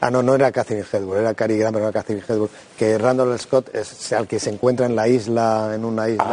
Ah, 0.00 0.10
no, 0.12 0.22
no 0.22 0.34
era 0.36 0.52
Catherine 0.52 0.84
Hepburn, 0.90 1.20
era 1.20 1.34
Cary 1.34 1.58
Grant, 1.58 1.74
pero 1.74 1.84
no 1.86 1.90
era 1.90 2.00
Catherine 2.00 2.24
Hepburn. 2.26 2.50
Que 2.78 2.98
Randall 2.98 3.36
Scott 3.38 3.74
es 3.74 4.12
al 4.12 4.28
que 4.28 4.38
se 4.38 4.50
encuentra 4.50 4.86
en 4.86 4.94
la 4.94 5.08
isla, 5.08 5.72
en 5.74 5.84
una 5.84 6.08
isla. 6.08 6.24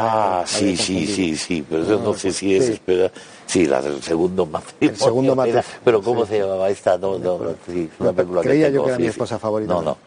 Ah, 0.42 0.44
sí, 0.46 0.78
sí, 0.78 1.08
sí, 1.08 1.36
sí, 1.36 1.66
pero 1.68 1.84
yo 1.84 1.98
no 2.00 2.14
sé 2.14 2.32
si 2.32 2.56
es, 2.56 2.66
sí. 2.66 2.72
espera, 2.74 3.12
sí, 3.48 3.66
la 3.66 3.82
del 3.82 4.04
segundo 4.04 4.46
matrimonio. 4.46 4.92
El 4.92 4.98
segundo 5.00 5.32
era- 5.34 5.36
matrimonio, 5.36 5.70
Pero 5.84 6.02
¿cómo 6.04 6.26
se 6.28 6.40
llamaba 6.40 6.70
esta? 6.70 6.98
No, 7.00 7.18
no, 7.18 7.40
sí, 7.66 7.90
una 8.00 8.14
película 8.14 8.42
Creía 8.42 8.68
tengo, 8.68 8.76
yo 8.76 8.84
que 8.84 8.90
era 8.90 8.98
sí, 8.98 9.02
mi 9.02 9.08
sí. 9.08 9.12
esposa 9.12 9.40
favorita. 9.40 9.74
No, 9.74 9.82
no, 9.82 9.98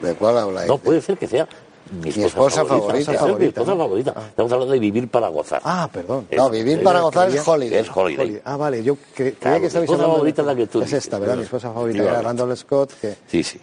¿De 0.00 0.14
cuál 0.14 0.38
habláis? 0.38 0.68
no, 0.68 0.78
puede 0.78 1.00
ser 1.02 1.18
que 1.18 1.26
sea 1.26 1.46
mi 1.92 2.08
esposa, 2.08 2.26
esposa 2.26 2.64
favorita. 2.64 2.86
Puede 2.90 3.04
ser 3.04 3.12
mi 3.12 3.18
Favorita, 3.18 3.60
esposa 3.60 3.76
favorita. 3.76 4.14
Estamos 4.28 4.52
hablando 4.52 4.72
de 4.74 4.78
vivir 4.80 5.08
para 5.08 5.28
gozar. 5.28 5.60
Ah, 5.64 5.88
perdón. 5.92 6.26
No, 6.36 6.50
vivir 6.50 6.82
para 6.82 7.00
gozar 7.00 7.30
es 7.30 7.46
Holiday. 7.46 7.78
Es 7.80 7.88
Holiday. 7.94 8.24
Holiday. 8.24 8.42
Ah, 8.44 8.56
vale, 8.56 8.82
yo 8.82 8.94
cre- 8.94 8.98
creía 9.14 9.34
Claro, 9.38 9.60
que 9.60 9.66
estabais 9.66 9.90
hablando 9.90 10.06
de- 10.08 10.12
favorita 10.16 10.42
es 10.42 10.46
la 10.46 10.54
que 10.56 10.66
tú 10.66 10.82
Es 10.82 10.92
esta, 10.92 11.18
¿verdad? 11.18 11.32
pero- 11.34 11.38
Mi 11.38 11.44
esposa 11.44 11.72
favorita 11.72 12.02
era. 12.02 12.22
Randall 12.22 12.56
Scott, 12.56 12.92
que... 13.00 13.16
Sí, 13.28 13.42
sí. 13.42 13.60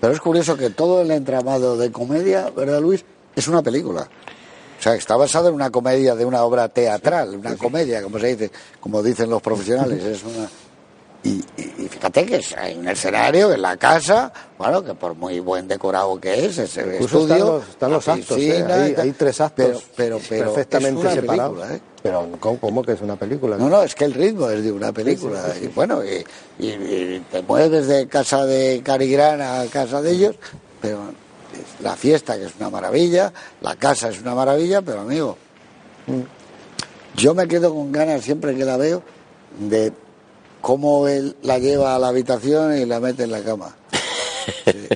Pero 0.00 0.12
es 0.12 0.20
curioso 0.20 0.56
que 0.56 0.70
todo 0.70 1.00
el 1.02 1.10
entramado 1.10 1.76
de 1.76 1.90
comedia, 1.90 2.50
¿verdad, 2.54 2.80
Luis? 2.80 3.04
Es 3.34 3.48
una 3.48 3.62
película. 3.62 4.02
O 4.78 4.82
sea, 4.84 4.94
está 4.94 5.16
basado 5.16 5.48
en 5.48 5.54
una 5.54 5.70
comedia 5.70 6.14
de 6.14 6.24
una 6.26 6.44
obra 6.44 6.68
teatral, 6.68 7.36
una 7.36 7.56
comedia, 7.56 8.02
como 8.02 8.18
se 8.18 8.26
dice, 8.36 8.50
como 8.80 9.02
dicen 9.02 9.30
los 9.30 9.40
profesionales. 9.40 10.04
Es 10.04 10.22
una. 10.24 10.48
Y, 11.24 11.42
y- 11.56 11.74
y 11.78 11.88
fíjate 11.88 12.26
que 12.26 12.36
es- 12.36 12.54
hay 12.54 12.76
un 12.76 12.86
escenario 12.86 13.50
en 13.52 13.62
la 13.62 13.76
casa, 13.78 14.30
bueno, 14.58 14.84
que 14.84 14.94
por 14.94 15.14
muy 15.14 15.40
buen 15.40 15.66
decorado 15.66 16.20
que 16.20 16.44
es, 16.44 16.58
es 16.58 16.76
el 16.76 16.92
Incluso 16.96 17.20
estudio, 17.22 17.62
están 17.68 17.90
los, 17.92 18.00
están 18.02 18.20
actos, 18.20 18.38
¿eh? 18.38 18.94
hay, 18.98 19.12
tres 19.12 19.40
actos 19.40 19.66
pero, 19.66 19.80
pero, 19.96 20.20
pero 20.28 20.44
perfectamente 20.52 21.10
separados. 21.14 21.70
¿eh? 21.70 21.80
Pero 22.02 22.28
¿cómo, 22.38 22.60
cómo 22.60 22.82
que 22.82 22.92
es 22.92 23.00
una 23.00 23.16
película? 23.16 23.56
No, 23.56 23.70
no, 23.70 23.82
es 23.82 23.94
que 23.94 24.04
el 24.04 24.12
ritmo 24.12 24.50
es 24.50 24.62
de 24.62 24.70
una 24.70 24.92
película. 24.92 25.42
Y 25.62 25.68
bueno, 25.68 26.02
y, 26.04 27.20
te 27.32 27.40
mueves 27.42 27.86
de 27.86 28.06
casa 28.06 28.44
de 28.44 28.82
Cary 28.84 29.10
Grant 29.10 29.40
a 29.40 29.64
casa 29.72 30.02
de 30.02 30.10
ellos, 30.10 30.36
pero 30.82 30.98
la 31.80 31.96
fiesta, 31.96 32.36
que 32.36 32.44
es 32.44 32.52
una 32.58 32.68
maravilla, 32.68 33.32
la 33.62 33.76
casa 33.76 34.10
es 34.10 34.20
una 34.20 34.34
maravilla, 34.34 34.82
pero 34.82 35.00
amigo, 35.00 35.38
yo 37.16 37.34
me 37.34 37.48
quedo 37.48 37.72
con 37.74 37.90
ganas 37.92 38.22
siempre 38.22 38.54
que 38.54 38.64
la 38.66 38.76
veo 38.76 39.02
de 39.58 39.90
cómo 40.64 41.06
él 41.08 41.36
la 41.42 41.58
lleva 41.58 41.94
a 41.94 41.98
la 41.98 42.08
habitación 42.08 42.74
y 42.78 42.86
la 42.86 42.98
mete 42.98 43.24
en 43.24 43.30
la 43.32 43.42
cama. 43.42 43.74
Sí, 44.64 44.88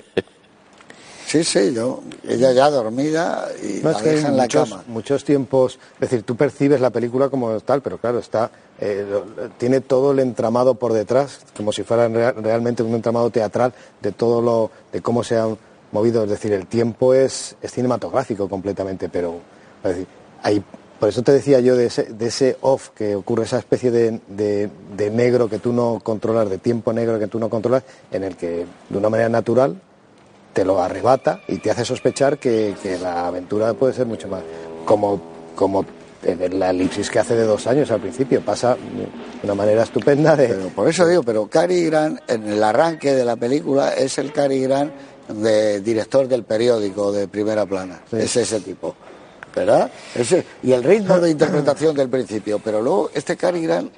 sí, 1.26 1.44
sí, 1.44 1.74
yo, 1.74 2.00
ella 2.26 2.52
ya 2.52 2.70
dormida 2.70 3.48
y 3.62 3.80
No, 3.82 3.90
la 3.90 3.98
es 3.98 4.02
que 4.02 4.08
deja 4.10 4.28
en 4.28 4.36
la 4.38 4.44
muchos, 4.44 4.70
cama. 4.70 4.84
muchos 4.86 5.24
tiempos, 5.24 5.78
es 5.96 6.00
decir, 6.00 6.22
tú 6.22 6.36
percibes 6.36 6.80
la 6.80 6.88
película 6.88 7.28
como 7.28 7.60
tal, 7.60 7.82
pero 7.82 7.98
claro, 7.98 8.18
está 8.18 8.50
eh, 8.80 9.04
lo- 9.10 9.50
tiene 9.58 9.82
todo 9.82 10.12
el 10.12 10.20
entramado 10.20 10.74
por 10.76 10.94
detrás, 10.94 11.40
como 11.54 11.70
si 11.72 11.82
fuera 11.82 12.08
rea- 12.08 12.32
realmente 12.32 12.82
un 12.82 12.94
entramado 12.94 13.28
teatral 13.28 13.74
de 14.00 14.12
todo 14.12 14.40
lo, 14.40 14.70
de 14.90 15.02
cómo 15.02 15.22
se 15.22 15.36
han 15.36 15.58
movido, 15.92 16.24
es 16.24 16.30
decir, 16.30 16.52
el 16.54 16.66
tiempo 16.66 17.12
es, 17.12 17.56
es 17.60 17.72
cinematográfico 17.72 18.48
completamente, 18.48 19.08
pero 19.10 19.40
es 19.84 19.90
decir, 19.90 20.06
hay, 20.42 20.62
por 20.98 21.08
eso 21.08 21.22
te 21.22 21.32
decía 21.32 21.60
yo 21.60 21.76
de 21.76 21.86
ese, 21.86 22.04
de 22.04 22.26
ese 22.26 22.56
off 22.60 22.88
que 22.90 23.14
ocurre, 23.14 23.44
esa 23.44 23.58
especie 23.58 23.90
de, 23.90 24.20
de- 24.28 24.68
de 24.96 25.10
negro 25.10 25.48
que 25.48 25.58
tú 25.58 25.72
no 25.72 26.00
controlas, 26.02 26.50
de 26.50 26.58
tiempo 26.58 26.92
negro 26.92 27.18
que 27.18 27.26
tú 27.28 27.38
no 27.38 27.48
controlas, 27.48 27.82
en 28.10 28.24
el 28.24 28.36
que 28.36 28.66
de 28.88 28.98
una 28.98 29.08
manera 29.08 29.28
natural 29.28 29.80
te 30.52 30.64
lo 30.64 30.82
arrebata 30.82 31.40
y 31.46 31.58
te 31.58 31.70
hace 31.70 31.84
sospechar 31.84 32.38
que, 32.38 32.74
que 32.82 32.98
la 32.98 33.26
aventura 33.28 33.74
puede 33.74 33.92
ser 33.92 34.06
mucho 34.06 34.26
más. 34.28 34.42
Como, 34.84 35.20
como 35.54 35.84
en 36.24 36.58
la 36.58 36.70
elipsis 36.70 37.10
que 37.10 37.20
hace 37.20 37.36
de 37.36 37.44
dos 37.44 37.66
años 37.68 37.90
al 37.92 38.00
principio, 38.00 38.40
pasa 38.40 38.74
de 38.74 39.06
una 39.44 39.54
manera 39.54 39.84
estupenda 39.84 40.34
de. 40.34 40.48
Pero 40.48 40.68
por 40.70 40.88
eso 40.88 41.06
digo, 41.06 41.22
pero 41.22 41.46
Cary 41.46 41.84
Grant 41.84 42.18
en 42.28 42.48
el 42.48 42.64
arranque 42.64 43.14
de 43.14 43.24
la 43.24 43.36
película 43.36 43.92
es 43.94 44.18
el 44.18 44.32
Cary 44.32 44.62
Grant 44.62 44.90
de 45.28 45.80
director 45.80 46.26
del 46.26 46.42
periódico 46.42 47.12
de 47.12 47.28
primera 47.28 47.66
plana. 47.66 48.00
Es 48.10 48.34
ese 48.36 48.58
tipo. 48.60 48.96
¿Verdad? 49.58 49.90
Ese, 50.14 50.44
y 50.62 50.72
el 50.72 50.82
ritmo 50.84 51.18
de 51.18 51.30
interpretación 51.30 51.94
del 51.96 52.08
principio. 52.08 52.58
Pero 52.62 52.80
luego 52.80 53.10
este 53.14 53.36
Cary 53.36 53.62
Grant, 53.62 53.92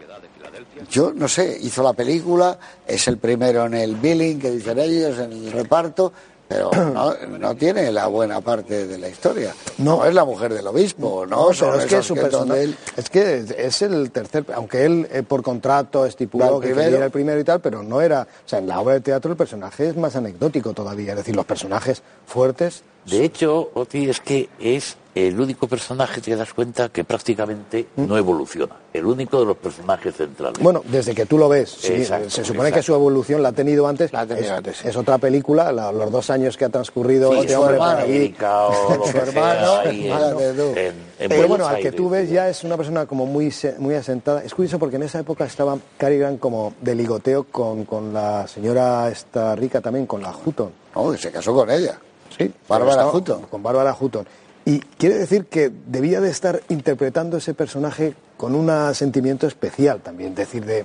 yo 0.91 1.13
no 1.15 1.29
sé, 1.29 1.59
hizo 1.61 1.83
la 1.83 1.93
película, 1.93 2.59
es 2.87 3.07
el 3.09 3.19
primero 3.19 3.67
en 3.67 3.75
el 3.75 3.97
billing 3.97 4.39
que 4.41 4.51
dicen 4.51 4.79
ellos, 4.79 5.19
en 5.19 5.33
el 5.33 5.53
reparto, 5.53 6.13
pero 6.49 6.71
no, 6.95 7.15
no 7.39 7.55
tiene 7.55 7.93
la 7.93 8.07
buena 8.09 8.41
parte 8.41 8.87
de 8.87 8.99
la 8.99 9.09
historia. 9.09 9.55
No, 9.79 10.05
es 10.05 10.15
la 10.15 10.25
mujer 10.25 10.53
del 10.53 10.67
obispo, 10.67 11.25
no, 11.27 11.49
pero 11.59 11.75
es 11.81 11.87
que 11.87 12.03
su 12.03 12.15
que 12.15 12.23
persona- 12.23 12.57
él- 12.57 12.77
es 12.97 13.09
que 13.11 13.45
es- 13.57 13.83
el 13.83 14.11
tercer, 14.11 14.45
aunque 14.55 14.85
él 14.85 15.07
eh, 15.13 15.23
por 15.23 15.43
contrato 15.43 16.05
estipuló 16.07 16.59
que 16.61 16.69
ir 16.71 16.75
el 17.05 17.11
primero 17.11 17.39
y 17.39 17.45
tal, 17.45 17.61
pero 17.61 17.83
no 17.83 18.01
era, 18.01 18.23
o 18.23 18.49
sea, 18.49 18.59
en 18.59 18.67
la 18.67 18.81
obra 18.81 18.95
de 18.95 19.01
teatro 19.01 19.31
el 19.31 19.37
personaje 19.37 19.89
es 19.91 19.97
más 19.97 20.17
anecdótico 20.17 20.73
todavía, 20.73 21.13
es 21.13 21.19
decir, 21.19 21.37
los 21.37 21.45
personajes 21.47 22.03
fuertes 22.27 22.83
De 23.07 23.25
hecho, 23.25 23.71
Oti, 23.75 24.09
es 24.11 24.21
que 24.21 24.49
es 24.61 24.97
el 25.15 25.41
único 25.41 25.67
personaje, 25.67 26.21
te 26.21 26.37
das 26.37 26.55
cuenta, 26.55 26.89
que 26.89 27.03
prácticamente 27.03 27.89
no 27.97 28.17
evoluciona. 28.17 28.77
El 28.93 29.07
único 29.07 29.41
de 29.41 29.47
los 29.47 29.57
personajes 29.57 30.15
centrales. 30.15 30.63
Bueno, 30.63 30.83
desde 30.87 31.15
que 31.17 31.27
tú 31.27 31.37
lo 31.37 31.49
ves, 31.49 31.69
sí, 31.71 31.95
Exacto, 31.95 32.31
se 32.31 32.45
supone 32.45 32.69
exacto. 32.69 32.77
que 32.77 32.83
su 32.87 32.95
evolución 32.95 33.43
la 33.43 33.49
ha 33.49 33.53
tenido 33.53 33.89
antes. 33.89 34.13
La 34.13 34.21
ha 34.21 34.27
tenido 34.27 34.47
es, 34.47 34.51
antes, 34.53 34.77
sí. 34.77 34.87
es 34.89 34.97
otra 34.97 35.19
película, 35.19 35.73
la- 35.73 35.91
los 35.91 36.13
dos 36.13 36.31
años 36.31 36.57
que 36.57 36.65
ha 36.65 36.69
transcurrido 36.69 37.33
Sí, 37.33 37.39
este 37.41 37.55
su 37.55 37.65
hermano, 37.69 37.99
ahí. 37.99 38.05
América 38.05 38.67
o 38.69 38.95
lo 38.99 39.07
Su 39.07 39.13
que 39.13 39.19
hermano, 39.19 39.61
sea, 39.67 39.81
ahí 39.81 40.07
en- 40.09 40.15
fíjate 40.17 40.53
tú. 40.53 40.63
en- 40.77 40.95
en 41.19 41.29
Pero 41.29 41.49
bueno, 41.49 41.67
al 41.67 41.79
que 41.81 41.93
tú 41.93 42.09
ves 42.09 42.31
ya 42.31 42.49
es 42.49 42.63
una 42.63 42.77
persona 42.77 43.07
como 43.07 43.27
muy, 43.27 43.51
se- 43.51 43.77
muy 43.79 43.95
asentada. 43.95 44.45
Es 44.45 44.55
curioso 44.55 44.79
porque 44.79 44.97
en 44.97 45.03
esa 45.03 45.19
época 45.19 45.45
estaba 45.45 45.77
Cary 45.99 46.19
Grant 46.19 46.39
como 46.39 46.75
de 46.81 46.95
ligoteo 46.95 47.45
con, 47.45 47.85
con 47.85 48.13
la 48.13 48.47
señora 48.47 49.09
esta 49.11 49.57
rica 49.57 49.81
también, 49.81 50.07
con 50.07 50.23
la 50.23 50.33
Hutton. 50.45 50.71
No, 50.95 51.11
que 51.11 51.19
se 51.19 51.33
casó 51.33 51.53
con 51.53 51.69
ella. 51.71 51.99
Sí, 52.47 52.55
Bárbara 52.69 53.07
Hutton. 53.09 53.43
Con 53.43 53.63
Bárbara 53.63 53.97
Hutton. 53.99 54.27
Y 54.65 54.79
quiere 54.81 55.17
decir 55.19 55.47
que 55.47 55.71
debía 55.87 56.21
de 56.21 56.31
estar 56.31 56.61
interpretando 56.69 57.37
ese 57.37 57.55
personaje 57.55 58.15
con 58.37 58.55
un 58.55 58.95
sentimiento 58.95 59.47
especial 59.47 60.01
también, 60.01 60.31
es 60.31 60.37
decir, 60.37 60.65
de, 60.65 60.85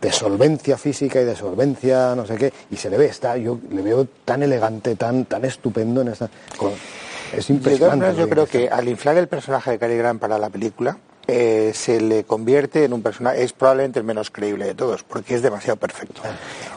de 0.00 0.12
solvencia 0.12 0.76
física 0.76 1.20
y 1.20 1.24
de 1.24 1.36
solvencia 1.36 2.14
no 2.14 2.26
sé 2.26 2.36
qué. 2.36 2.52
Y 2.70 2.76
se 2.76 2.90
le 2.90 2.98
ve, 2.98 3.06
está, 3.06 3.36
yo 3.36 3.58
le 3.70 3.82
veo 3.82 4.06
tan 4.24 4.42
elegante, 4.42 4.96
tan, 4.96 5.24
tan 5.26 5.44
estupendo 5.44 6.00
en 6.02 6.08
esta. 6.08 6.28
con- 6.56 6.72
es 7.32 7.48
impresionante. 7.48 8.14
yo 8.14 8.28
creo 8.28 8.44
está. 8.44 8.58
que 8.58 8.68
al 8.68 8.88
inflar 8.88 9.16
el 9.16 9.28
personaje 9.28 9.70
de 9.72 9.78
Cary 9.78 9.96
Grant 9.96 10.20
para 10.20 10.38
la 10.38 10.50
película, 10.50 10.98
eh, 11.26 11.72
se 11.74 12.00
le 12.00 12.24
convierte 12.24 12.84
en 12.84 12.92
un 12.92 13.02
personaje, 13.02 13.42
es 13.42 13.52
probablemente 13.52 14.00
el 14.00 14.04
menos 14.04 14.30
creíble 14.30 14.66
de 14.66 14.74
todos, 14.74 15.02
porque 15.04 15.34
es 15.36 15.42
demasiado 15.42 15.76
perfecto. 15.76 16.22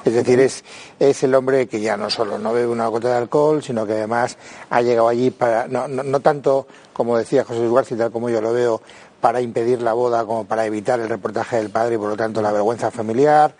Es 0.03 0.13
decir, 0.13 0.39
es, 0.39 0.63
es 0.99 1.23
el 1.23 1.33
hombre 1.33 1.67
que 1.67 1.81
ya 1.81 1.97
no 1.97 2.09
solo 2.09 2.37
no 2.37 2.53
bebe 2.53 2.67
una 2.67 2.87
gota 2.87 3.09
de 3.09 3.15
alcohol, 3.15 3.63
sino 3.63 3.85
que 3.85 3.93
además 3.93 4.37
ha 4.69 4.81
llegado 4.81 5.07
allí 5.07 5.31
para, 5.31 5.67
no, 5.67 5.87
no, 5.87 6.03
no 6.03 6.19
tanto, 6.19 6.67
como 6.93 7.17
decía 7.17 7.43
José 7.43 7.61
Luis 7.61 7.73
García, 7.73 7.97
tal 7.97 8.11
como 8.11 8.29
yo 8.29 8.39
lo 8.39 8.53
veo, 8.53 8.81
para 9.19 9.41
impedir 9.41 9.81
la 9.81 9.93
boda, 9.93 10.23
como 10.25 10.45
para 10.45 10.67
evitar 10.67 10.99
el 10.99 11.09
reportaje 11.09 11.57
del 11.57 11.71
padre 11.71 11.95
y 11.95 11.97
por 11.97 12.09
lo 12.09 12.15
tanto 12.15 12.43
la 12.43 12.51
vergüenza 12.51 12.91
familiar, 12.91 13.55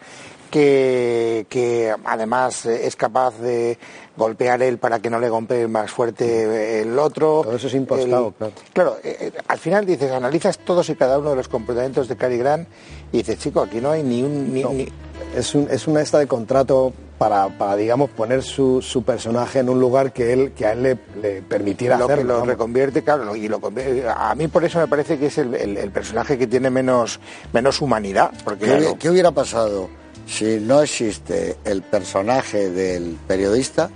que, 0.66 1.46
que 1.50 1.94
además 2.06 2.66
eh, 2.66 2.88
es 2.88 2.96
capaz 2.96 3.38
de 3.40 3.78
golpear 4.16 4.62
él 4.64 4.78
para 4.78 5.00
que 5.00 5.10
no 5.10 5.20
le 5.20 5.28
golpee 5.28 5.68
más 5.68 5.92
fuerte 5.92 6.80
el 6.82 6.98
otro. 6.98 7.42
Todo 7.44 7.58
eso 7.58 7.68
es 7.68 7.74
impostado, 7.74 8.28
El- 8.30 8.34
claro. 8.36 8.54
Claro, 8.72 8.98
eh, 9.04 9.18
eh, 9.20 9.32
al 9.50 9.58
final 9.60 9.86
dices, 9.86 10.10
analizas 10.14 10.58
todos 10.60 10.90
y 10.90 10.96
cada 10.96 11.20
uno 11.20 11.32
de 11.32 11.36
los 11.36 11.50
comportamientos 11.50 12.08
de 12.08 12.16
Cary 12.16 12.38
Grant 12.38 12.70
y 13.12 13.18
dices, 13.18 13.38
chico, 13.40 13.62
aquí 13.64 13.82
no 13.82 13.92
hay 13.92 14.02
ni 14.04 14.24
un... 14.24 14.54
Ni, 14.54 14.64
ni- 14.64 14.88
Es, 15.36 15.54
un- 15.56 15.68
es 15.70 15.88
una 15.88 16.02
esta 16.02 16.20
de 16.20 16.28
contrato 16.28 16.94
para, 17.18 17.50
para 17.50 17.76
digamos, 17.76 18.10
poner 18.12 18.42
su, 18.42 18.82
su 18.82 19.04
personaje 19.04 19.60
en 19.60 19.68
un 19.68 19.80
lugar 19.82 20.14
que, 20.14 20.32
él, 20.32 20.54
que 20.54 20.66
a 20.66 20.72
él 20.72 20.84
le, 20.84 20.98
le 21.22 21.42
permitiera 21.42 21.98
lo 21.98 22.08
que 22.08 22.14
hacerlo. 22.14 22.40
lo 22.40 22.46
reconvierte, 22.46 23.04
claro, 23.04 23.36
y 23.36 23.50
lo 23.50 23.60
convierte- 23.60 24.06
a 24.08 24.34
mí 24.36 24.48
por 24.48 24.64
eso 24.64 24.80
me 24.80 24.88
parece 24.88 25.18
que 25.20 25.26
es 25.26 25.38
el, 25.38 25.54
el- 25.56 25.76
el 25.78 25.92
personaje 25.92 26.38
que 26.38 26.48
tiene 26.48 26.70
menos, 26.70 27.20
menos 27.52 27.82
humanidad, 27.82 28.32
porque 28.46 28.66
¿Qué, 28.66 28.72
hubi- 28.72 28.80
claro, 28.80 28.98
qué 28.98 29.10
hubiera 29.10 29.32
pasado 29.32 29.90
si 30.26 30.60
no 30.60 30.82
existe 30.82 31.58
el 31.66 31.82
personaje 31.82 32.70
del 32.70 33.18
periodista 33.28 33.90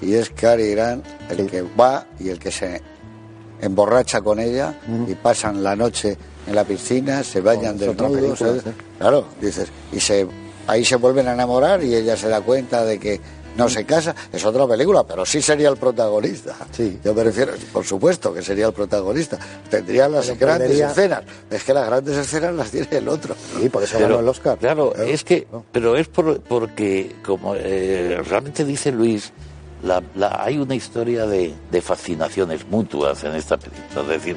y 0.00 0.14
es 0.14 0.30
Cary 0.30 0.72
Grant 0.72 1.04
el 1.30 1.46
que 1.50 1.62
va 1.62 2.06
y 2.18 2.28
el 2.28 2.38
que 2.38 2.50
se 2.50 2.82
emborracha 3.60 4.20
con 4.20 4.38
ella 4.38 4.74
y 5.06 5.14
pasan 5.14 5.62
la 5.62 5.74
noche 5.74 6.16
en 6.46 6.54
la 6.54 6.64
piscina, 6.64 7.24
se 7.24 7.40
bañan 7.40 7.78
desnudos, 7.78 8.38
claro, 8.98 9.26
dices, 9.40 9.68
y 9.92 10.00
se 10.00 10.26
ahí 10.66 10.84
se 10.84 10.96
vuelven 10.96 11.28
a 11.28 11.32
enamorar 11.32 11.82
y 11.82 11.94
ella 11.94 12.16
se 12.16 12.28
da 12.28 12.40
cuenta 12.40 12.84
de 12.84 12.98
que 12.98 13.20
no 13.56 13.68
se 13.68 13.84
casa, 13.84 14.14
es 14.32 14.44
otra 14.44 14.66
película, 14.66 15.04
pero 15.06 15.24
sí 15.26 15.40
sería 15.42 15.68
el 15.68 15.76
protagonista. 15.76 16.54
Sí. 16.72 16.98
Yo 17.04 17.14
me 17.14 17.24
refiero, 17.24 17.52
por 17.72 17.84
supuesto 17.84 18.32
que 18.34 18.42
sería 18.42 18.66
el 18.66 18.72
protagonista. 18.72 19.38
Tendría 19.70 20.08
las 20.08 20.26
Pero 20.26 20.38
grandes 20.40 20.68
perdería- 20.70 20.90
escenas. 20.90 21.22
Es 21.50 21.64
que 21.64 21.74
las 21.74 21.86
grandes 21.86 22.16
escenas 22.16 22.54
las 22.54 22.70
tiene 22.70 22.88
el 22.90 23.08
otro. 23.08 23.34
Sí, 23.60 23.68
por 23.68 23.82
eso 23.82 23.94
Pero, 23.96 24.08
ganó 24.08 24.20
el 24.20 24.28
Oscar. 24.28 24.58
Claro, 24.58 24.94
¿Eh? 24.96 25.12
es 25.12 25.24
que, 25.24 25.46
pero 25.72 25.96
es 25.96 26.08
por, 26.08 26.40
porque, 26.42 27.14
como 27.24 27.54
eh, 27.56 28.20
realmente 28.28 28.64
dice 28.64 28.92
Luis, 28.92 29.32
la- 29.86 30.02
la- 30.14 30.42
hay 30.42 30.58
una 30.58 30.74
historia 30.74 31.26
de, 31.26 31.54
de 31.70 31.80
fascinaciones 31.80 32.66
mutuas 32.68 33.22
en 33.24 33.34
esta 33.34 33.56
película. 33.56 34.02
Es 34.02 34.08
decir, 34.08 34.36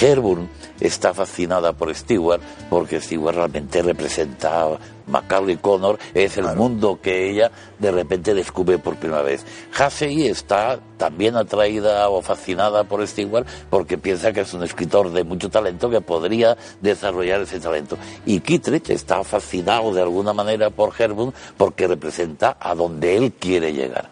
Herburn 0.00 0.48
está 0.80 1.12
fascinada 1.14 1.72
por 1.72 1.94
Stewart 1.94 2.40
porque 2.68 3.00
Stewart 3.00 3.34
realmente 3.36 3.82
representa 3.82 4.62
a 4.62 4.78
Macaulay 5.06 5.56
Connor, 5.56 5.98
es 6.14 6.36
el 6.36 6.54
mundo 6.54 7.00
que 7.02 7.28
ella 7.30 7.50
de 7.80 7.90
repente 7.90 8.32
descubre 8.32 8.78
por 8.78 8.94
primera 8.96 9.22
vez. 9.22 9.44
Hassey 9.76 10.28
está 10.28 10.78
también 10.98 11.34
atraída 11.36 12.08
o 12.08 12.22
fascinada 12.22 12.84
por 12.84 13.04
Stewart 13.06 13.44
porque 13.70 13.98
piensa 13.98 14.32
que 14.32 14.42
es 14.42 14.54
un 14.54 14.62
escritor 14.62 15.10
de 15.10 15.24
mucho 15.24 15.50
talento 15.50 15.90
que 15.90 16.00
podría 16.00 16.56
desarrollar 16.80 17.40
ese 17.40 17.58
talento. 17.58 17.98
Y 18.24 18.38
Kittredge 18.40 18.90
está 18.92 19.24
fascinado 19.24 19.92
de 19.92 20.00
alguna 20.02 20.32
manera 20.32 20.70
por 20.70 20.92
Herburn 20.96 21.34
porque 21.56 21.88
representa 21.88 22.56
a 22.60 22.74
donde 22.76 23.16
él 23.16 23.32
quiere 23.32 23.72
llegar. 23.72 24.08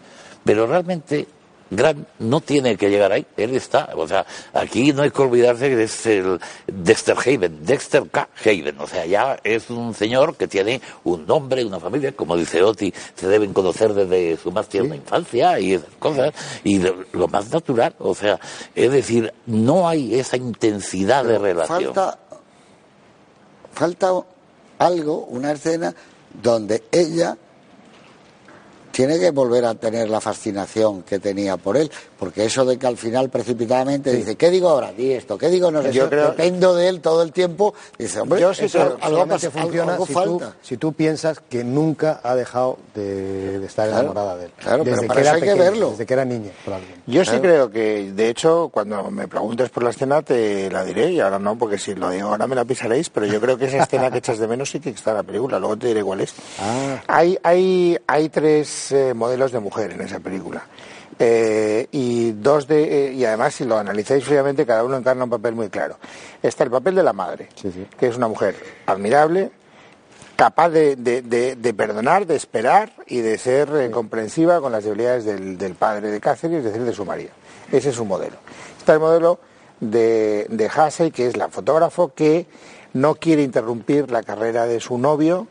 Pero 0.49 0.65
realmente 0.65 1.27
Grant 1.69 2.07
no 2.17 2.41
tiene 2.41 2.75
que 2.75 2.89
llegar 2.89 3.11
ahí, 3.11 3.23
él 3.37 3.53
está. 3.55 3.89
O 3.95 4.07
sea, 4.07 4.25
aquí 4.51 4.91
no 4.93 5.03
hay 5.03 5.11
que 5.11 5.21
olvidarse 5.21 5.69
que 5.69 5.83
es 5.83 6.05
el 6.07 6.39
Dexter 6.65 7.15
Haven, 7.15 7.63
Dexter 7.63 8.09
K. 8.09 8.27
Haven. 8.43 8.79
O 8.79 8.87
sea, 8.87 9.05
ya 9.05 9.39
es 9.43 9.69
un 9.69 9.93
señor 9.93 10.35
que 10.37 10.47
tiene 10.47 10.81
un 11.03 11.27
nombre, 11.27 11.63
una 11.63 11.79
familia, 11.79 12.13
como 12.13 12.35
dice 12.35 12.63
Oti, 12.63 12.91
se 13.13 13.27
deben 13.27 13.53
conocer 13.53 13.93
desde 13.93 14.37
su 14.37 14.51
más 14.51 14.67
tierna 14.67 14.95
infancia 14.95 15.59
y 15.59 15.75
esas 15.75 15.93
cosas, 15.99 16.33
y 16.63 16.79
de- 16.79 16.95
lo 17.13 17.27
más 17.27 17.51
natural. 17.51 17.93
O 17.99 18.15
sea, 18.15 18.39
es 18.73 18.91
decir, 18.91 19.31
no 19.45 19.87
hay 19.87 20.19
esa 20.19 20.37
intensidad 20.37 21.23
de 21.23 21.37
relación. 21.37 21.93
Falta, 21.93 22.17
falta 23.73 24.11
algo, 24.79 25.25
una 25.25 25.51
escena 25.51 25.93
donde 26.41 26.83
ella 26.91 27.37
tiene 28.91 29.19
que 29.19 29.31
volver 29.31 29.65
a 29.65 29.75
tener 29.75 30.09
la 30.09 30.21
fascinación 30.21 31.03
que 31.03 31.19
tenía 31.19 31.57
por 31.57 31.77
él, 31.77 31.91
porque 32.19 32.43
eso 32.45 32.65
de 32.65 32.77
que 32.77 32.85
al 32.85 32.97
final 32.97 33.29
precipitadamente 33.29 34.11
dice, 34.13 34.35
¿qué 34.35 34.49
digo 34.49 34.69
ahora? 34.69 34.91
Di 34.91 35.13
esto, 35.13 35.37
¿qué 35.37 35.47
digo? 35.49 35.71
No 35.71 35.81
sé, 35.81 35.93
Yo 35.93 36.09
creo- 36.09 36.31
dependo 36.31 36.75
de 36.75 36.89
él 36.89 36.99
todo 37.01 37.23
el 37.23 37.31
tiempo. 37.31 37.73
Dice, 37.97 38.19
hombre, 38.19 38.41
Yo 38.41 38.53
sí 38.53 38.65
eso 38.65 38.97
algo, 39.01 39.25
pasa- 39.25 39.49
funciona 39.49 39.93
algo 39.93 40.05
si, 40.05 40.13
tú, 40.13 40.19
falta. 40.19 40.55
si 40.61 40.77
tú 40.77 40.93
piensas 40.93 41.39
que 41.49 41.63
nunca 41.63 42.19
ha 42.23 42.35
dejado 42.35 42.77
de, 42.93 43.59
de 43.59 43.65
estar 43.65 43.87
Claro, 43.87 44.01
enamorada 44.11 44.37
de 44.37 44.45
él. 44.45 44.51
claro, 44.57 44.83
pero 44.83 44.95
desde 44.97 45.07
para 45.07 45.21
que 45.21 45.27
eso 45.27 45.35
era 45.37 45.45
hay 45.45 45.53
que 45.53 45.59
verlo. 45.63 45.89
Desde 45.91 46.05
que 46.05 46.13
era 46.13 46.25
niña, 46.25 46.51
probablemente. 46.65 47.01
Yo 47.07 47.23
sí 47.25 47.39
creo 47.39 47.71
que, 47.71 48.11
de 48.11 48.29
hecho, 48.29 48.69
cuando 48.73 49.09
me 49.09 49.27
preguntes 49.27 49.69
por 49.69 49.83
la 49.83 49.91
escena 49.91 50.21
te 50.21 50.69
la 50.69 50.83
diré 50.83 51.11
y 51.13 51.19
ahora 51.21 51.39
no, 51.39 51.57
porque 51.57 51.77
si 51.77 51.95
lo 51.95 52.09
digo 52.09 52.27
ahora 52.29 52.47
me 52.47 52.55
la 52.55 52.65
pisaréis, 52.65 53.09
pero 53.09 53.25
yo 53.25 53.39
creo 53.39 53.57
que 53.57 53.65
esa 53.65 53.83
escena 53.83 54.11
que 54.11 54.17
echas 54.17 54.37
de 54.39 54.47
menos 54.47 54.69
sí 54.69 54.79
que 54.79 54.89
está 54.89 55.11
en 55.11 55.17
la 55.17 55.23
película, 55.23 55.57
luego 55.57 55.77
te 55.77 55.87
diré 55.87 56.03
cuál 56.03 56.21
es. 56.21 56.33
Ah. 56.59 57.01
Hay, 57.07 57.37
hay, 57.43 57.97
hay 58.07 58.29
tres 58.29 58.91
eh, 58.91 59.13
modelos 59.13 59.51
de 59.51 59.59
mujer 59.59 59.91
en 59.93 60.01
esa 60.01 60.19
película. 60.19 60.63
Eh, 61.21 61.87
y 61.91 62.31
dos 62.31 62.65
de, 62.67 63.09
eh, 63.09 63.13
y 63.13 63.25
además 63.25 63.53
si 63.53 63.65
lo 63.65 63.77
analizáis 63.77 64.23
fríamente 64.23 64.65
cada 64.65 64.85
uno 64.85 64.95
encarna 64.95 65.25
un 65.25 65.29
papel 65.29 65.53
muy 65.53 65.67
claro. 65.69 65.97
Está 66.41 66.63
el 66.63 66.71
papel 66.71 66.95
de 66.95 67.03
la 67.03 67.11
madre, 67.11 67.49
Sí, 67.55 67.69
sí. 67.73 67.85
que 67.99 68.07
es 68.07 68.15
una 68.15 68.29
mujer 68.29 68.55
admirable, 68.85 69.51
capaz 70.37 70.69
de, 70.69 70.95
de- 70.95 71.21
de- 71.21 71.55
de 71.57 71.73
perdonar, 71.73 72.25
de 72.25 72.37
esperar 72.37 72.93
y 73.07 73.19
de 73.19 73.37
ser 73.37 73.69
eh, 73.75 73.91
comprensiva 73.91 74.61
con 74.61 74.71
las 74.71 74.85
debilidades 74.85 75.25
del, 75.25 75.57
del 75.57 75.75
padre 75.75 76.09
de 76.09 76.21
Catherine, 76.21 76.59
es 76.59 76.63
decir, 76.63 76.83
de 76.83 76.93
su 76.93 77.03
marido. 77.03 77.31
Ese 77.69 77.89
es 77.89 77.95
su 77.95 78.05
modelo. 78.05 78.37
Está 78.77 78.93
el 78.93 78.99
modelo 79.01 79.39
de, 79.81 80.45
de 80.49 81.11
que 81.11 81.27
es 81.27 81.35
la 81.35 81.49
fotógrafo 81.49 82.13
que 82.15 82.45
no 82.93 83.15
quiere 83.15 83.43
interrumpir 83.43 84.09
la 84.09 84.23
carrera 84.23 84.65
de 84.67 84.79
su 84.79 84.97
novio, 84.97 85.47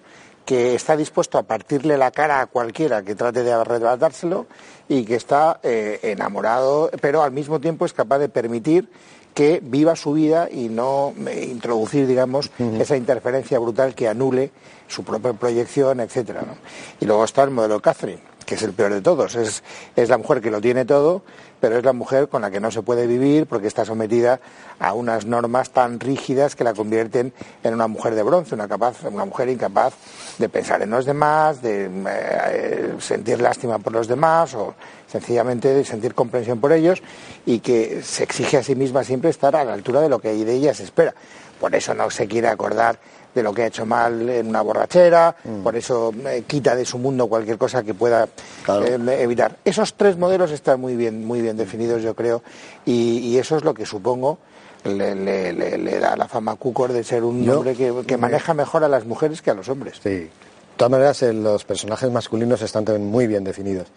que 0.49 0.75
está 0.75 0.97
dispuesto 0.97 1.37
a 1.37 1.43
partirle 1.43 1.99
la 1.99 2.11
cara 2.11 2.41
a 2.41 2.47
cualquiera 2.47 3.03
que 3.03 3.15
trate 3.15 3.43
de 3.43 3.53
arrebatárselo 3.53 4.47
y 4.89 5.05
que 5.05 5.15
está 5.15 5.61
eh, 5.63 6.01
enamorado, 6.03 6.91
pero 7.03 7.23
al 7.23 7.33
mismo 7.33 7.61
tiempo 7.61 7.85
es 7.85 7.93
capaz 7.93 8.19
de 8.19 8.31
permitir 8.31 8.89
que 9.35 9.61
viva 9.63 9.95
su 9.95 10.15
vida 10.15 10.49
y 10.51 10.71
no 10.71 11.13
eh, 11.27 11.47
introducir, 11.51 12.07
digamos, 12.07 12.51
esa 12.81 12.97
interferencia 12.97 13.59
brutal 13.59 13.95
que 13.95 14.09
anule 14.09 14.51
su 14.87 15.05
propia 15.05 15.35
proyección, 15.35 16.01
etcétera. 16.01 16.41
¿no? 16.41 16.55
Y 16.99 17.05
luego 17.05 17.25
está 17.25 17.43
el 17.43 17.51
modelo 17.51 17.81
Catherine, 17.81 18.23
que 18.49 18.55
es 18.55 18.63
el 18.63 18.73
peor 18.73 18.95
de 18.95 19.03
todos. 19.03 19.35
Es, 19.35 19.63
es 19.95 20.09
la 20.09 20.17
mujer 20.17 20.41
que 20.41 20.51
lo 20.51 20.59
tiene 20.59 20.87
todo, 20.87 21.23
pero 21.61 21.77
es 21.77 21.85
la 21.85 21.93
mujer 21.93 22.29
con 22.29 22.41
la 22.41 22.51
que 22.51 22.61
no 22.61 22.71
se 22.71 22.81
puede 22.81 23.07
vivir 23.07 23.47
porque 23.47 23.67
está 23.67 23.85
sometida 23.85 24.41
a 24.79 24.95
unas 24.95 25.27
normas 25.27 25.69
tan 25.69 26.01
rígidas 26.01 26.57
que 26.57 26.65
la 26.65 26.73
convierten 26.73 27.35
en 27.63 27.75
una 27.75 27.89
mujer 27.89 28.15
de 28.15 28.23
bronce, 28.23 28.55
una, 28.55 28.67
capaz, 28.67 29.05
una 29.05 29.27
mujer 29.27 29.51
incapaz 29.51 29.93
de 30.39 30.49
pensar 30.49 30.81
en 30.81 30.89
los 30.89 31.05
demás, 31.05 31.61
de 31.61 31.91
eh, 32.09 32.95
sentir 33.01 33.43
lástima 33.43 33.79
por 33.81 33.93
los 33.93 34.09
demás 34.09 34.55
o 34.55 34.75
sencillamente 35.07 35.69
de 35.69 35.85
sentir 35.85 36.15
comprensión 36.15 36.59
por 36.59 36.73
ellos 36.73 37.03
y 37.45 37.59
que 37.59 38.03
se 38.03 38.25
exige 38.25 38.57
a 38.57 38.63
sí 38.63 38.75
misma 38.75 39.05
siempre 39.05 39.29
estar 39.29 39.55
a 39.57 39.65
la 39.65 39.75
altura 39.75 40.01
de 40.01 40.09
lo 40.09 40.21
que 40.21 40.33
de 40.33 40.55
ella 40.55 40.73
se 40.73 40.85
espera. 40.85 41.15
Por 41.61 41.75
eso 41.75 41.93
no 41.93 42.09
se 42.09 42.27
quiere 42.27 42.49
acordar 42.49 42.99
de 43.35 43.43
lo 43.43 43.53
que 43.55 43.63
ha 43.63 43.67
hecho 43.67 43.87
mal 43.87 44.29
en 44.29 44.49
una 44.49 44.63
borrachera, 44.63 45.35
por 45.63 45.77
eso 45.77 46.13
eh, 46.27 46.43
quita 46.47 46.75
de 46.75 46.85
su 46.85 46.99
mundo 46.99 47.27
cualquier 47.29 47.59
cosa 47.59 47.83
que 47.83 47.95
pueda 47.95 48.27
Claro. 48.65 48.85
eh, 48.87 49.23
evitar. 49.23 49.57
Esos 49.65 49.95
tres 49.95 50.17
modelos 50.17 50.51
están 50.51 50.81
muy 50.81 50.97
bien, 50.97 51.25
muy 51.25 51.41
bien 51.43 51.57
definidos, 51.57 52.03
yo 52.03 52.15
creo, 52.15 52.43
y, 52.85 53.19
y 53.19 53.39
eso 53.39 53.57
es 53.57 53.65
lo 53.65 53.75
que 53.75 53.87
supongo 53.87 54.39
le, 54.85 55.15
le- 55.15 55.53
le- 55.53 55.77
le 55.79 55.99
da 55.99 56.17
la 56.17 56.27
fama 56.29 56.53
a 56.53 56.57
Cukor 56.57 56.93
de 56.93 57.05
ser 57.05 57.23
un 57.25 57.45
Yo 57.45 57.59
hombre 57.59 57.75
que, 57.75 57.93
que 58.07 58.17
maneja 58.17 58.55
mejor 58.55 58.85
a 58.85 58.89
las 58.89 59.05
mujeres 59.05 59.43
que 59.43 59.51
a 59.51 59.55
los 59.55 59.69
hombres. 59.69 59.97
Sí. 60.03 60.09
De 60.11 60.31
todas 60.77 60.91
maneras, 60.93 61.23
eh, 61.23 61.33
los 61.33 61.65
personajes 61.65 62.11
masculinos 62.11 62.63
están 62.63 62.85
también 62.85 63.09
muy 63.11 63.27
bien 63.27 63.43
definidos. 63.45 63.89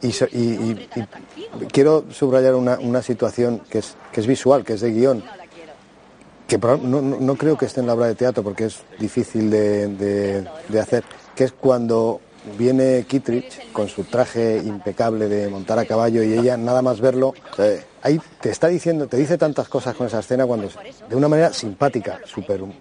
Y, 0.00 0.12
so- 0.12 0.28
y- 0.30 0.38
y- 0.38 0.88
y 1.60 1.66
quiero 1.66 2.04
subrayar 2.12 2.54
una, 2.54 2.78
una 2.78 3.02
situación 3.02 3.60
que 3.68 3.78
es, 3.80 3.96
que 4.12 4.20
es 4.20 4.26
visual, 4.28 4.64
que 4.64 4.74
es 4.74 4.80
de 4.80 4.92
guion, 4.92 5.24
que 6.48 6.58
no, 6.58 7.00
no- 7.02 7.34
creo 7.36 7.56
que 7.58 7.66
esté 7.66 7.80
en 7.80 7.86
la 7.86 7.94
obra 7.94 8.06
de 8.06 8.14
teatro 8.16 8.42
porque 8.42 8.64
es 8.64 8.80
difícil 8.98 9.50
de, 9.50 9.86
de- 10.68 10.80
hacer, 10.80 11.04
que 11.36 11.44
es 11.44 11.52
cuando 11.52 12.20
viene 12.56 13.04
Kittredge 13.06 13.70
con 13.72 13.88
su 13.88 14.04
traje 14.04 14.56
impecable 14.64 15.28
de 15.28 15.48
montar 15.50 15.78
a 15.78 15.84
caballo 15.84 16.22
y 16.22 16.32
ella 16.32 16.56
nada 16.56 16.80
más 16.80 17.00
verlo, 17.00 17.34
ahí 18.02 18.18
te 18.40 18.48
está 18.48 18.68
diciendo, 18.68 19.06
te 19.06 19.18
dice 19.18 19.36
tantas 19.36 19.68
cosas 19.68 19.94
con 19.94 20.06
esa 20.06 20.20
escena 20.20 20.46
cuando 20.46 20.68
de 21.10 21.14
una 21.16 21.28
manera 21.28 21.52
simpática, 21.52 22.20
súper 22.24 22.62
hum- 22.62 22.72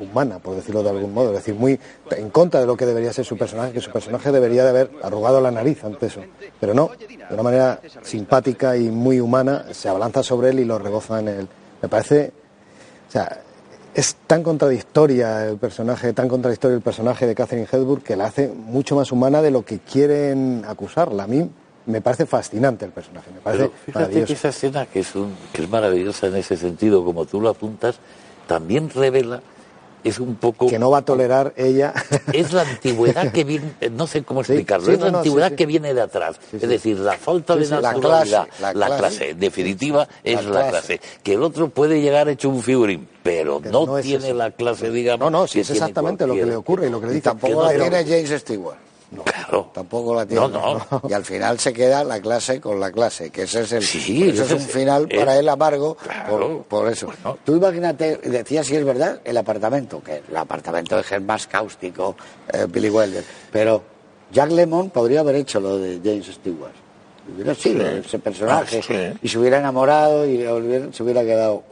humana, 0.00 0.38
por 0.38 0.56
decirlo 0.56 0.82
de 0.82 0.88
algún 0.88 1.12
modo, 1.12 1.28
es 1.32 1.36
decir, 1.44 1.54
muy 1.54 1.78
en 2.12 2.30
contra 2.30 2.60
de 2.60 2.66
lo 2.66 2.74
que 2.78 2.86
debería 2.86 3.12
ser 3.12 3.26
su 3.26 3.36
personaje, 3.36 3.72
que 3.72 3.82
su 3.82 3.90
personaje 3.90 4.32
debería 4.32 4.62
de 4.64 4.70
haber 4.70 4.90
arrugado 5.02 5.42
la 5.42 5.50
nariz 5.50 5.84
ante 5.84 6.06
eso, 6.06 6.22
pero 6.58 6.72
no, 6.72 6.90
de 6.98 7.34
una 7.34 7.42
manera 7.42 7.80
simpática 8.02 8.78
y 8.78 8.88
muy 8.88 9.20
humana, 9.20 9.66
se 9.72 9.90
abalanza 9.90 10.22
sobre 10.22 10.48
él 10.50 10.60
y 10.60 10.64
lo 10.64 10.78
reboza 10.78 11.20
en 11.20 11.28
él. 11.28 11.48
Me 11.82 11.88
parece 11.90 12.32
o 13.10 13.12
sea, 13.12 13.42
es 13.92 14.14
tan 14.28 14.44
contradictoria 14.44 15.48
el 15.48 15.56
personaje, 15.56 16.12
tan 16.12 16.28
contradictorio 16.28 16.76
el 16.76 16.82
personaje 16.82 17.26
de 17.26 17.34
Catherine 17.34 17.66
Hepburn 17.70 18.02
que 18.02 18.14
la 18.14 18.26
hace 18.26 18.46
mucho 18.46 18.94
más 18.94 19.10
humana 19.10 19.42
de 19.42 19.50
lo 19.50 19.64
que 19.64 19.80
quieren 19.80 20.62
acusarla. 20.64 21.24
A 21.24 21.26
mí 21.26 21.50
me 21.86 22.00
parece 22.00 22.24
fascinante 22.24 22.84
el 22.84 22.92
personaje, 22.92 23.32
me 23.32 23.40
parece 23.40 23.64
Pero 23.64 23.98
fíjate 24.06 24.24
que 24.24 24.32
esa 24.32 24.50
escena, 24.50 24.86
que 24.86 25.00
es, 25.00 25.16
un, 25.16 25.34
que 25.52 25.62
es 25.64 25.68
maravillosa 25.68 26.28
en 26.28 26.36
ese 26.36 26.56
sentido, 26.56 27.04
como 27.04 27.26
tú 27.26 27.40
lo 27.40 27.48
apuntas, 27.48 27.98
también 28.46 28.90
revela, 28.90 29.42
es 30.04 30.18
un 30.18 30.36
poco... 30.36 30.66
Que 30.66 30.78
no 30.78 30.90
va 30.90 30.98
a 30.98 31.02
tolerar 31.04 31.52
ella. 31.56 31.92
Es 32.32 32.52
la 32.52 32.62
antigüedad 32.62 33.32
que 33.32 33.44
viene, 33.44 33.72
no 33.92 34.06
sé 34.06 34.22
cómo 34.22 34.40
explicarlo, 34.40 34.86
sí, 34.86 34.92
es 34.92 35.00
la 35.00 35.10
no, 35.10 35.18
antigüedad 35.18 35.50
sí, 35.50 35.56
que 35.56 35.66
viene 35.66 35.94
de 35.94 36.00
atrás. 36.02 36.36
Es 36.52 36.68
decir, 36.68 36.98
la 36.98 37.16
falta 37.16 37.56
de 37.56 37.66
la 37.66 37.80
naturalidad, 37.80 38.46
clase, 38.46 38.62
la 38.62 38.72
la 38.74 38.86
clase. 38.86 38.98
clase, 39.00 39.30
en 39.30 39.40
definitiva, 39.40 40.08
es 40.24 40.36
La 40.44 40.50
la 40.50 40.68
clase. 40.70 40.98
clase. 40.98 41.00
Que 41.22 41.34
el 41.34 41.42
otro 41.42 41.68
puede 41.68 42.00
llegar 42.00 42.28
hecho 42.28 42.48
un 42.48 42.62
figurín, 42.62 43.08
pero, 43.22 43.60
Pero 43.60 43.86
no, 43.86 44.00
tiene 44.00 44.26
eso. 44.28 44.34
la 44.34 44.50
clase, 44.50 44.90
digamos. 44.90 45.30
No, 45.30 45.40
no, 45.40 45.46
sí, 45.46 45.54
que 45.54 45.60
es 45.60 45.70
exactamente 45.70 46.26
lo 46.26 46.34
que 46.34 46.46
le 46.46 46.56
ocurre 46.56 46.86
y 46.86 46.90
lo 46.90 47.00
que 47.00 47.06
le 47.06 47.12
dice. 47.14 47.24
tampoco 47.24 47.62
la 47.64 47.70
tiene 47.70 48.04
James 48.04 48.40
Stewart. 48.40 48.76
Claro. 49.24 49.70
Tampoco 49.74 50.14
la 50.14 50.24
tiene. 50.24 50.48
No, 50.48 50.48
no. 50.48 51.02
Y 51.08 51.12
al 51.12 51.24
final 51.24 51.58
se 51.58 51.72
queda 51.72 52.04
la 52.04 52.20
clase 52.20 52.60
con 52.60 52.78
la 52.78 52.92
clase, 52.92 53.30
que 53.30 53.42
ese 53.42 53.62
es 53.62 53.72
el. 53.72 53.82
Sí, 53.82 54.28
eso 54.28 54.44
es 54.44 54.50
ese 54.52 54.54
un 54.54 54.60
final 54.60 55.08
para 55.08 55.36
él 55.36 55.48
amargo 55.48 55.96
por, 55.96 56.06
claro. 56.06 56.64
por 56.68 56.88
eso. 56.88 57.06
Bueno. 57.06 57.38
Tú 57.44 57.56
imagínate, 57.56 58.18
decías 58.18 58.66
si 58.66 58.76
es 58.76 58.84
verdad, 58.84 59.20
el 59.24 59.36
apartamento, 59.36 60.02
que 60.02 60.22
el 60.28 60.36
apartamento 60.36 60.98
es 60.98 61.10
el 61.12 61.22
más 61.22 61.46
cáustico, 61.46 62.16
eh, 62.52 62.66
Billy 62.68 62.90
Wilder. 62.90 63.24
Pero 63.50 63.82
Jack 64.30 64.50
Lemmon 64.52 64.90
podría 64.90 65.20
haber 65.20 65.36
hecho 65.36 65.60
lo 65.60 65.78
de 65.78 66.00
James 66.02 66.26
Stewart. 66.26 66.74
Hubiera 67.34 67.54
sido 67.54 67.86
ese 67.86 68.18
personaje. 68.18 68.78
Ah, 68.78 68.84
sí. 68.86 69.18
Y 69.22 69.28
se 69.28 69.38
hubiera 69.38 69.58
enamorado 69.58 70.26
y 70.26 70.38
se 70.92 71.02
hubiera 71.02 71.22
quedado 71.22 71.62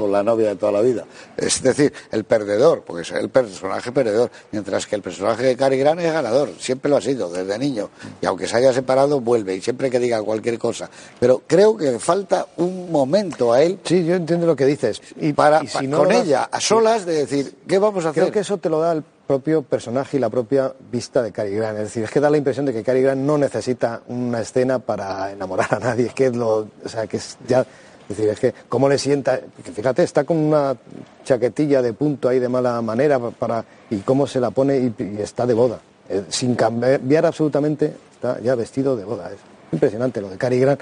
con 0.00 0.10
la 0.10 0.22
novia 0.22 0.48
de 0.48 0.56
toda 0.56 0.72
la 0.72 0.80
vida. 0.80 1.04
Es 1.36 1.62
decir, 1.62 1.92
el 2.10 2.24
perdedor, 2.24 2.82
porque 2.82 3.02
es 3.02 3.10
el 3.12 3.28
personaje 3.28 3.92
perdedor, 3.92 4.30
mientras 4.52 4.86
que 4.86 4.96
el 4.96 5.02
personaje 5.02 5.44
de 5.44 5.56
Cary 5.56 5.78
Grant 5.78 6.00
es 6.00 6.12
ganador, 6.12 6.50
siempre 6.58 6.90
lo 6.90 6.96
ha 6.96 7.00
sido, 7.00 7.30
desde 7.30 7.58
niño. 7.58 7.90
Y 8.20 8.26
aunque 8.26 8.46
se 8.46 8.56
haya 8.56 8.72
separado, 8.72 9.20
vuelve, 9.20 9.54
y 9.54 9.60
siempre 9.60 9.90
que 9.90 9.98
diga 9.98 10.22
cualquier 10.22 10.58
cosa. 10.58 10.90
Pero 11.18 11.42
creo 11.46 11.76
que 11.76 11.98
falta 11.98 12.46
un 12.56 12.90
momento 12.90 13.52
a 13.52 13.62
él. 13.62 13.78
Sí, 13.84 14.04
yo 14.04 14.14
entiendo 14.14 14.46
lo 14.46 14.56
que 14.56 14.66
dices. 14.66 15.00
Y 15.20 15.32
para, 15.32 15.62
con 15.94 16.12
ella, 16.12 16.48
a 16.50 16.60
solas, 16.60 17.06
de 17.06 17.14
decir, 17.14 17.54
¿qué 17.66 17.78
vamos 17.78 18.04
a 18.04 18.10
hacer? 18.10 18.22
Creo 18.24 18.32
que 18.32 18.40
eso 18.40 18.58
te 18.58 18.68
lo 18.68 18.80
da 18.80 18.92
el 18.92 19.04
propio 19.30 19.62
personaje 19.62 20.16
y 20.16 20.20
la 20.20 20.28
propia 20.28 20.72
vista 20.90 21.22
de 21.22 21.30
Cary 21.30 21.54
Grant. 21.54 21.78
Es 21.78 21.84
decir, 21.84 22.02
es 22.02 22.10
que 22.10 22.18
da 22.18 22.28
la 22.30 22.36
impresión 22.36 22.66
de 22.66 22.72
que 22.72 22.82
Cary 22.82 23.00
Grant 23.00 23.20
no 23.20 23.38
necesita 23.38 24.02
una 24.08 24.40
escena 24.40 24.80
para 24.80 25.30
enamorar 25.30 25.72
a 25.74 25.78
nadie. 25.78 26.06
Es 26.06 26.14
que 26.14 26.26
es 26.26 26.34
lo, 26.34 26.68
o 26.84 26.88
sea, 26.88 27.06
que 27.06 27.18
es 27.18 27.38
ya 27.46 27.64
es 28.10 28.16
decir, 28.16 28.32
es 28.32 28.40
que 28.40 28.54
cómo 28.68 28.88
le 28.88 28.98
sienta, 28.98 29.38
fíjate, 29.62 30.02
está 30.02 30.24
con 30.24 30.36
una 30.36 30.76
chaquetilla 31.22 31.80
de 31.80 31.92
punto 31.92 32.28
ahí 32.28 32.40
de 32.40 32.48
mala 32.48 32.82
manera 32.82 33.20
para 33.20 33.64
y 33.88 33.98
cómo 33.98 34.26
se 34.26 34.40
la 34.40 34.50
pone 34.50 34.78
y, 34.78 35.20
está 35.20 35.46
de 35.46 35.54
boda, 35.54 35.78
eh, 36.08 36.24
sin 36.28 36.56
cambiar 36.56 37.24
absolutamente, 37.24 37.94
está 38.12 38.40
ya 38.40 38.56
vestido 38.56 38.96
de 38.96 39.04
boda. 39.04 39.30
Es 39.30 39.38
impresionante 39.72 40.20
lo 40.20 40.28
de 40.28 40.36
Cary 40.36 40.58
Grant. 40.58 40.80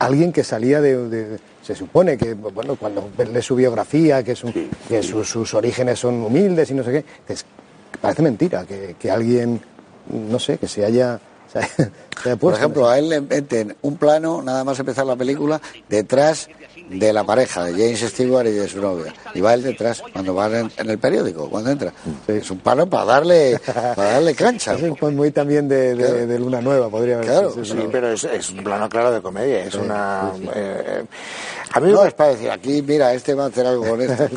Alguien 0.00 0.32
que 0.32 0.42
salía 0.42 0.80
de, 0.80 1.38
se 1.62 1.76
supone 1.76 2.18
que, 2.18 2.34
bueno, 2.34 2.74
cuando 2.74 3.08
lee 3.16 3.40
su 3.40 3.54
biografía, 3.54 4.24
que, 4.24 4.34
que 4.88 5.02
sus 5.04 5.54
orígenes 5.54 6.00
son 6.00 6.20
humildes 6.20 6.68
y 6.72 6.74
no 6.74 6.82
sé 6.82 7.04
qué, 7.26 7.36
parece 8.00 8.22
mentira 8.22 8.64
que, 8.64 8.96
que 8.98 9.08
alguien, 9.08 9.60
no 10.10 10.40
sé, 10.40 10.58
que 10.58 10.66
se 10.66 10.84
haya 10.84 11.20
Por 12.40 12.54
ejemplo, 12.54 12.88
a 12.88 12.98
él 12.98 13.08
le 13.08 13.20
meten 13.20 13.76
un 13.82 13.96
plano, 13.96 14.42
nada 14.42 14.64
más 14.64 14.78
empezar 14.78 15.06
la 15.06 15.16
película, 15.16 15.60
detrás 15.88 16.48
de 16.88 17.12
la 17.12 17.24
pareja, 17.24 17.64
de 17.64 17.72
James 17.72 18.00
Stewart 18.00 18.46
y 18.46 18.52
de 18.52 18.68
su 18.68 18.80
novia. 18.80 19.14
Y 19.34 19.40
va 19.40 19.54
él 19.54 19.62
detrás, 19.62 20.02
cuando 20.12 20.34
va 20.34 20.46
en, 20.46 20.70
el 20.76 20.98
periódico, 20.98 21.48
cuando 21.48 21.70
entra. 21.70 21.92
Es 22.26 22.50
un 22.50 22.58
plano 22.58 22.88
para 22.88 23.04
darle, 23.04 23.60
para 23.64 24.12
darle 24.12 24.34
cancha. 24.36 24.74
Es 24.74 25.02
muy 25.12 25.30
también 25.30 25.68
de, 25.68 26.38
Luna 26.38 26.60
Nueva, 26.60 26.88
podría 26.88 27.20
Claro, 27.20 27.52
sí, 27.62 27.88
pero 27.90 28.12
es, 28.12 28.50
un 28.50 28.64
plano 28.64 28.88
claro 28.88 29.12
de 29.12 29.20
comedia. 29.20 29.64
Es 29.64 29.74
una. 29.74 30.32
Eh, 30.54 31.04
a 31.72 31.80
mí 31.80 31.92
no 31.92 32.04
es 32.04 32.14
para 32.14 32.30
decir, 32.30 32.50
aquí, 32.50 32.82
mira, 32.82 33.12
este 33.12 33.34
va 33.34 33.44
a 33.44 33.48
hacer 33.48 33.66
algo 33.66 33.86
con 33.86 34.00
esto. 34.02 34.28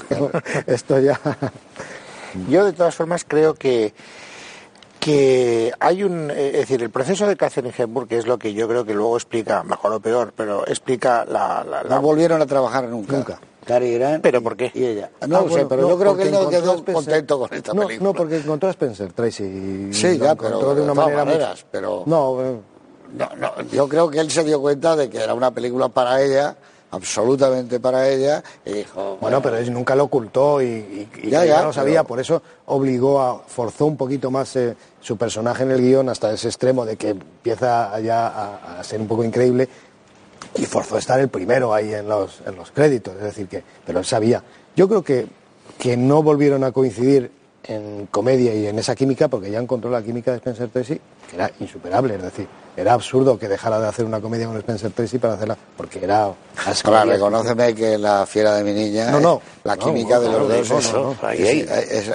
esto 0.68 1.00
ya. 1.00 1.20
Yo, 2.50 2.66
de 2.66 2.74
todas 2.74 2.96
formas, 2.96 3.26
creo 3.28 3.54
que 3.54 3.94
que 5.02 5.74
hay 5.80 6.04
un, 6.04 6.30
eh, 6.30 6.52
es 6.54 6.60
decir, 6.60 6.82
el 6.84 6.92
proceso 6.92 7.26
de 7.26 7.36
Catherine 7.36 7.74
Hepburn, 7.76 8.08
que 8.08 8.20
es 8.20 8.28
lo 8.28 8.38
que 8.38 8.54
yo 8.54 8.68
creo 8.68 8.86
que 8.86 8.94
luego 8.94 9.18
explica, 9.18 9.64
mejor 9.64 9.94
o 9.94 10.00
peor, 10.00 10.32
pero 10.36 10.66
explica 10.68 11.26
la... 11.26 11.66
la, 11.68 11.84
No 11.84 12.02
volvieron 12.02 12.40
a 12.40 12.46
trabajar 12.46 12.88
nunca. 12.88 13.18
Nunca. 13.18 13.40
Cary 13.66 13.94
Grant 13.96 14.24
¿Pero 14.24 14.42
por 14.42 14.56
qué? 14.56 14.72
y 14.74 14.86
ella. 14.86 15.10
No 15.28 15.40
ah, 15.40 15.46
sé, 15.52 15.66
pero 15.66 15.90
yo 15.90 15.98
creo 15.98 16.16
que 16.16 16.24
él 16.24 16.32
no 16.32 16.50
quedó 16.50 16.84
contento 16.86 17.40
con 17.40 17.54
esta 17.54 17.74
no, 17.74 17.88
película. 17.88 18.10
No, 18.10 18.16
porque 18.16 18.38
encontró 18.38 18.70
a 18.70 18.72
Spencer 18.72 19.12
Tracy. 19.12 19.90
Sí, 19.92 20.20
ya, 20.20 20.36
pero 20.36 20.76
de 20.76 20.82
una 20.82 20.94
manera 20.94 21.26
maneras, 21.26 21.66
pero... 21.70 22.04
No, 22.06 22.40
eh. 22.42 22.60
no, 23.14 23.30
no, 23.38 23.62
yo 23.72 23.88
creo 23.88 24.08
que 24.08 24.20
él 24.20 24.30
se 24.30 24.44
dio 24.44 24.62
cuenta 24.62 24.96
de 24.96 25.10
que 25.10 25.18
era 25.18 25.34
una 25.34 25.52
película 25.52 25.90
para 25.90 26.22
ella 26.22 26.56
absolutamente 26.92 27.80
para 27.80 28.08
ella. 28.10 28.44
bueno, 29.20 29.42
pero 29.42 29.58
él 29.58 29.74
nunca 29.74 29.96
lo 29.96 30.04
ocultó 30.04 30.62
y, 30.62 31.08
ya, 31.24 31.46
ya, 31.46 31.64
lo 31.64 31.74
sabía, 31.74 32.04
por 32.04 32.20
eso 32.20 32.42
obligó 32.68 33.22
a, 33.22 33.40
forzó 33.40 33.86
un 33.86 33.98
poquito 33.98 34.30
más 34.30 34.56
eh, 34.56 34.76
su 35.00 35.18
personaje 35.18 35.64
en 35.64 35.72
el 35.72 35.82
guion 35.82 36.10
hasta 36.10 36.32
ese 36.32 36.50
extremo 36.50 36.86
de 36.86 36.98
que 36.98 37.10
empieza 37.10 38.00
ya 38.02 38.78
a, 38.78 38.84
ser 38.84 39.00
un 39.00 39.08
poco 39.08 39.24
increíble 39.24 39.68
y 40.56 40.66
forzó 40.66 40.98
a 40.98 41.00
estar 41.00 41.20
el 41.20 41.30
primero 41.30 41.74
ahí 41.74 41.94
en 41.94 42.08
los, 42.08 42.42
en 42.46 42.56
los 42.56 42.72
créditos, 42.72 43.16
es 43.16 43.24
decir, 43.24 43.48
que, 43.48 43.64
pero 43.86 44.00
él 44.00 44.06
sabía. 44.06 44.44
Yo 44.76 44.88
creo 44.88 45.04
que, 45.04 45.28
que 45.80 45.96
no 45.96 46.22
volvieron 46.24 46.64
a 46.64 46.72
coincidir 46.72 47.32
en 47.64 48.08
comedia 48.08 48.54
y 48.54 48.68
en 48.68 48.80
esa 48.80 48.96
química, 48.96 49.28
porque 49.30 49.50
ya 49.50 49.60
encontró 49.60 49.90
la 49.90 50.02
química 50.02 50.32
de 50.32 50.38
Spencer 50.38 50.70
Tracy, 50.70 51.00
que 51.30 51.36
era 51.36 51.52
insuperable, 51.60 52.16
es 52.16 52.24
decir, 52.24 52.48
era 52.78 52.94
absurdo 52.94 53.38
que 53.38 53.48
dejara 53.48 53.80
de 53.80 53.88
hacer 53.88 54.06
una 54.06 54.22
comedia 54.22 54.48
con 54.48 54.58
Spencer 54.58 54.92
Tracy 54.92 55.18
para 55.18 55.34
hacerla, 55.34 55.58
porque 55.78 56.04
era... 56.04 56.32
Ahora, 56.84 57.06
reconóceme 57.06 57.76
que 57.76 57.98
la 57.98 58.26
fiera 58.26 58.56
de 58.56 58.64
mi 58.64 58.74
niña, 58.74 59.12
no, 59.12 59.20
no, 59.20 59.42
la 59.64 59.78
química 59.78 60.20
de 60.20 60.30
los 60.30 60.48
dos, 60.48 60.86
eso, 60.86 61.16
ahí, 61.22 61.66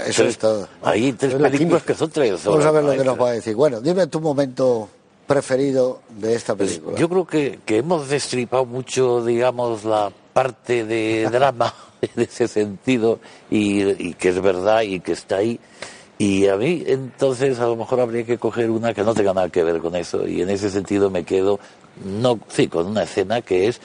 eso, 0.06 0.24
es 0.24 0.38
todo. 0.38 0.68
Hay 0.82 1.12
tres 1.12 1.34
películas 1.34 1.82
que 1.82 1.94
son 1.94 2.10
tres 2.10 2.44
Vamos 2.44 2.64
a 2.64 2.70
ver 2.70 2.84
lo 2.84 2.92
que 2.92 3.04
nos 3.04 3.20
va 3.20 3.30
a 3.30 3.32
decir. 3.32 3.54
Bueno, 3.54 3.80
dime 3.80 4.06
tu 4.06 4.20
momento 4.20 4.88
preferido 5.26 6.00
de 6.08 6.34
esta 6.34 6.54
pues 6.54 6.70
película. 6.70 6.98
yo 6.98 7.08
creo 7.08 7.26
que, 7.26 7.58
que 7.64 7.78
hemos 7.78 8.08
destripado 8.08 8.64
mucho, 8.64 9.24
digamos, 9.24 9.84
la 9.84 10.12
parte 10.32 10.84
de 10.84 11.28
drama 11.32 11.74
en 12.02 12.22
ese 12.22 12.48
sentido 12.48 13.18
y, 13.50 14.14
que 14.14 14.28
es 14.28 14.40
verdad 14.40 14.82
y 14.82 15.00
que 15.00 15.12
está 15.12 15.36
ahí. 15.36 15.58
Y 16.18 16.46
a 16.46 16.56
mí 16.56 16.82
entonces 16.86 17.60
a 17.60 17.66
lo 17.66 17.76
mejor 17.76 18.00
habría 18.00 18.24
que 18.24 18.38
coger 18.38 18.70
una 18.70 18.94
que 18.94 19.04
no 19.04 19.14
tenga 19.14 19.34
nada 19.34 19.50
que 19.50 19.62
ver 19.62 19.80
con 19.80 19.94
eso. 19.96 20.26
Y 20.26 20.40
en 20.40 20.48
ese 20.48 20.70
sentido 20.70 21.10
me 21.10 21.24
quedo, 21.24 21.60
no, 22.04 22.40
sí, 22.48 22.68
con 22.68 22.86
una 22.86 23.02
escena 23.02 23.42
que 23.42 23.68
es 23.68 23.80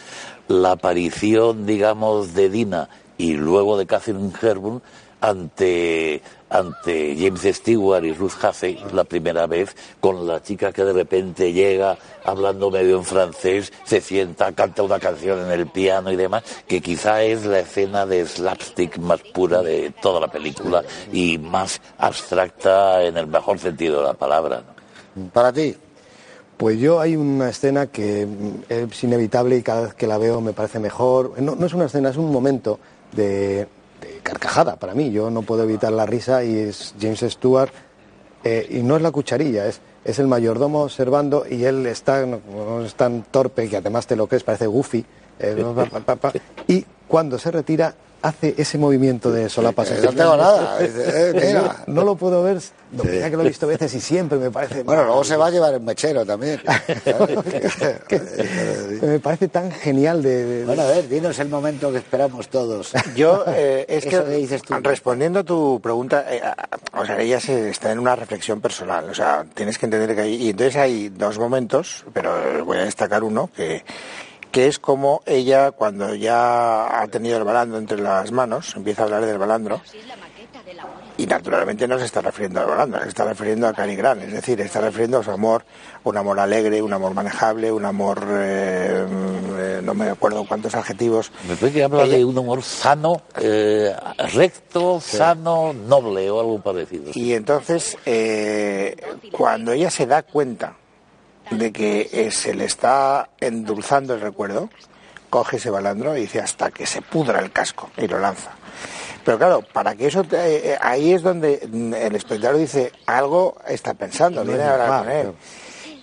la 0.48 0.72
aparición, 0.72 1.66
digamos, 1.66 2.34
de 2.34 2.50
Dina 2.50 2.90
y 3.18 3.34
luego 3.34 3.78
de 3.78 3.86
Catherine 3.86 4.32
Hepburn 4.42 4.82
ante, 5.20 6.22
ante 6.52 7.16
James 7.18 7.41
Stewart 7.56 8.04
y 8.04 8.14
Ruth 8.14 8.34
Hussey 8.43 8.78
la 8.93 9.06
primera 9.06 9.47
vez, 9.47 9.76
con 9.99 10.28
la 10.28 10.43
chica 10.43 10.72
que 10.72 10.84
de 10.84 10.93
repente 10.93 11.54
llega 11.54 11.97
hablando 12.26 12.70
medio 12.70 12.97
en 12.97 13.06
francés, 13.06 13.72
se 13.86 14.02
sienta, 14.02 14.52
canta 14.52 14.84
una 14.84 14.99
canción 14.99 15.39
en 15.39 15.52
el 15.52 15.68
piano 15.68 16.12
y 16.12 16.18
demás, 16.18 16.43
que 16.68 16.82
quizá 16.82 17.24
es 17.24 17.45
la 17.45 17.60
escena 17.60 18.06
de 18.06 18.26
slapstick 18.26 18.97
más 18.97 19.22
pura 19.34 19.62
de 19.62 19.93
toda 20.02 20.20
la 20.20 20.28
película 20.28 20.84
y 21.12 21.38
más 21.38 21.82
abstracta 21.97 23.04
en 23.04 23.18
el 23.18 23.28
mejor 23.28 23.58
sentido 23.58 24.02
de 24.02 24.08
la 24.08 24.14
palabra. 24.14 24.64
Para 25.32 25.54
ti. 25.54 25.76
Pues 26.58 26.80
yo 26.80 26.99
hay 26.99 27.16
una 27.16 27.49
escena 27.49 27.88
que 27.88 28.28
es 28.70 29.04
inevitable 29.04 29.58
y 29.58 29.64
cada 29.64 29.82
vez 29.82 29.93
que 29.95 30.06
la 30.06 30.20
veo 30.20 30.41
me 30.41 30.54
parece 30.54 30.78
mejor. 30.80 31.41
No, 31.41 31.56
no 31.56 31.66
es 31.66 31.74
una 31.74 31.86
escena, 31.86 32.10
es 32.10 32.18
un 32.18 32.32
momento 32.32 32.78
de, 33.14 33.68
carcajada 34.24 34.76
para 34.76 34.93
mí. 34.93 35.12
Yo 35.12 35.30
no 35.30 35.41
puedo 35.41 35.64
evitar 35.64 35.91
la 35.91 36.06
risa 36.06 36.43
y 36.43 36.58
es 36.58 36.95
James 36.99 37.20
Stewart. 37.20 37.72
Eh, 38.43 38.68
y 38.72 38.82
no 38.82 38.95
es 38.95 39.02
la 39.02 39.12
cucharilla, 39.12 39.68
es, 39.68 39.82
es 40.04 40.18
el 40.18 40.28
mayordomo 40.28 40.82
observando 40.82 41.45
y 41.47 41.64
él 41.64 41.86
está, 41.86 42.26
no, 42.26 42.84
es 42.84 42.95
tan 42.95 43.22
torpe 43.24 43.70
que 43.70 43.78
además 43.78 44.08
te 44.08 44.16
lo 44.16 44.28
crees, 44.28 44.43
parece 44.43 44.66
goofy. 44.66 45.06
Eh, 45.39 45.64
y 46.68 46.86
cuando 47.08 47.38
se 47.38 47.52
retira 47.52 47.93
hace 48.22 48.53
ese 48.57 48.78
movimiento 48.78 49.32
de 49.32 49.49
solapa. 49.49 49.84
no 49.84 50.13
tengo 50.13 50.38
nada. 50.38 50.80
No, 51.88 52.03
lo 52.03 52.15
puedo 52.15 52.43
ver, 52.43 52.59
que 53.01 53.30
lo 53.32 53.41
he 53.43 53.47
visto 53.47 53.67
veces 53.67 53.93
y 53.93 54.01
siempre 54.01 54.38
me 54.38 54.51
parece... 54.51 54.84
Bueno, 54.84 55.03
luego 55.05 55.24
se 55.24 55.36
va 55.36 55.47
a 55.47 55.49
llevar 55.49 55.74
el 55.74 55.82
mechero 55.82 56.26
también. 56.26 56.61
me 59.01 59.19
parece 59.19 59.47
tan 59.47 59.72
genial 59.72 60.22
de, 60.22 60.63
Bueno, 60.65 60.84
a 60.84 60.88
ver, 60.88 61.07
dinos 61.09 61.38
el 61.39 61.49
momento 61.49 61.91
que 61.91 61.97
esperamos 61.97 62.47
todos. 62.49 62.93
Yo, 63.15 63.43
eh, 63.47 63.86
es 63.88 64.05
que, 64.05 64.19
dices 64.22 64.61
respondiendo 64.82 65.39
a 65.39 65.43
tu 65.43 65.80
pregunta, 65.82 66.26
eh, 66.30 66.41
o 66.93 67.05
sea, 67.05 67.19
ella 67.19 67.39
se, 67.39 67.69
está 67.69 67.91
en 67.91 67.99
una 67.99 68.15
reflexión 68.15 68.61
personal, 68.61 69.09
o 69.09 69.13
sea, 69.13 69.45
tienes 69.53 69.78
que 69.78 69.86
entender 69.86 70.15
que 70.15 70.22
hay... 70.22 70.36
Y 70.36 70.49
entonces 70.51 70.76
hay 70.76 71.09
dos 71.09 71.38
momentos, 71.39 72.05
pero 72.13 72.65
voy 72.65 72.78
a 72.78 72.86
destacar 72.86 73.24
uno, 73.24 73.49
que 73.55 73.84
que 74.52 74.68
es 74.68 74.80
como 74.80 75.22
ella, 75.26 75.72
cuando 75.72 76.14
ya 76.14 77.02
ha 77.02 77.08
tenido 77.08 77.38
el 77.38 77.43
balandro 77.43 77.78
entre 77.78 77.99
las 77.99 78.32
manos, 78.32 78.76
empieza 78.76 79.04
a 79.04 79.06
hablar 79.06 79.26
del 79.26 79.38
balandro, 79.38 79.82
y 81.18 81.26
naturalmente 81.26 81.88
no 81.88 81.99
se 81.99 82.06
está 82.06 82.22
refiriendo 82.22 82.62
al 82.62 82.68
balandro, 82.68 83.02
se 83.02 83.10
está 83.10 83.26
refiriendo 83.26 83.68
a 83.68 83.74
Cary 83.74 83.95
Grant, 83.95 84.24
es 84.24 84.34
decir, 84.34 84.60
está 84.60 84.82
refiriendo 84.82 85.20
a 85.20 85.24
su 85.24 85.32
amor, 85.32 85.64
un 86.04 86.18
amor 86.18 86.39
alegre, 86.39 86.82
un 86.82 86.91
amor 86.93 87.14
manejable, 87.14 87.72
un 87.72 87.86
amor, 87.86 88.26
eh, 88.30 89.06
eh, 89.58 89.82
no 89.84 89.93
me 89.93 90.10
acuerdo 90.10 90.45
cuántos 90.45 90.76
adjetivos. 90.76 91.32
Me 91.47 91.56
parece 91.56 91.80
que 91.80 91.84
habla 91.84 92.06
de 92.06 92.26
un 92.26 92.38
amor 92.38 92.64
sano, 92.64 93.22
eh, 93.39 93.95
recto, 94.34 94.99
sano, 94.99 95.74
noble 95.74 96.30
o 96.30 96.39
algo 96.39 96.60
parecido. 96.60 97.12
Y 97.14 97.34
entonces, 97.34 97.97
cuando 99.32 99.72
ella 99.72 99.89
se 99.89 100.08
da 100.08 100.24
cuenta 100.24 100.76
de 101.52 101.72
que 101.72 102.10
eh, 102.12 102.32
se 102.32 102.54
le 102.54 102.66
está 102.66 103.30
endulzando 103.39 104.16
el 104.16 104.22
recuerdo, 104.22 104.70
coge 105.30 105.58
ese 105.58 105.70
balandro 105.70 106.18
y 106.18 106.22
dice 106.22 106.39
hasta 106.39 106.72
que 106.72 106.86
se 106.86 107.02
pudra 107.02 107.39
el 107.39 107.52
casco 107.52 107.89
y 107.97 108.08
lo 108.08 108.20
lanza. 108.20 108.52
Pero 109.24 109.38
claro, 109.38 109.62
para 109.62 109.95
que 109.95 110.08
eso, 110.08 110.26
eh, 110.32 110.78
ahí 110.82 111.14
es 111.14 111.22
donde 111.22 111.60
el 111.64 112.16
espectador 112.16 112.58
dice, 112.58 112.91
algo 113.06 113.58
está 113.68 113.93
pensando, 113.93 114.43
viene 114.43 114.64
a 114.64 114.74
hablar 114.74 115.04
con 115.04 115.12
él. 115.12 115.34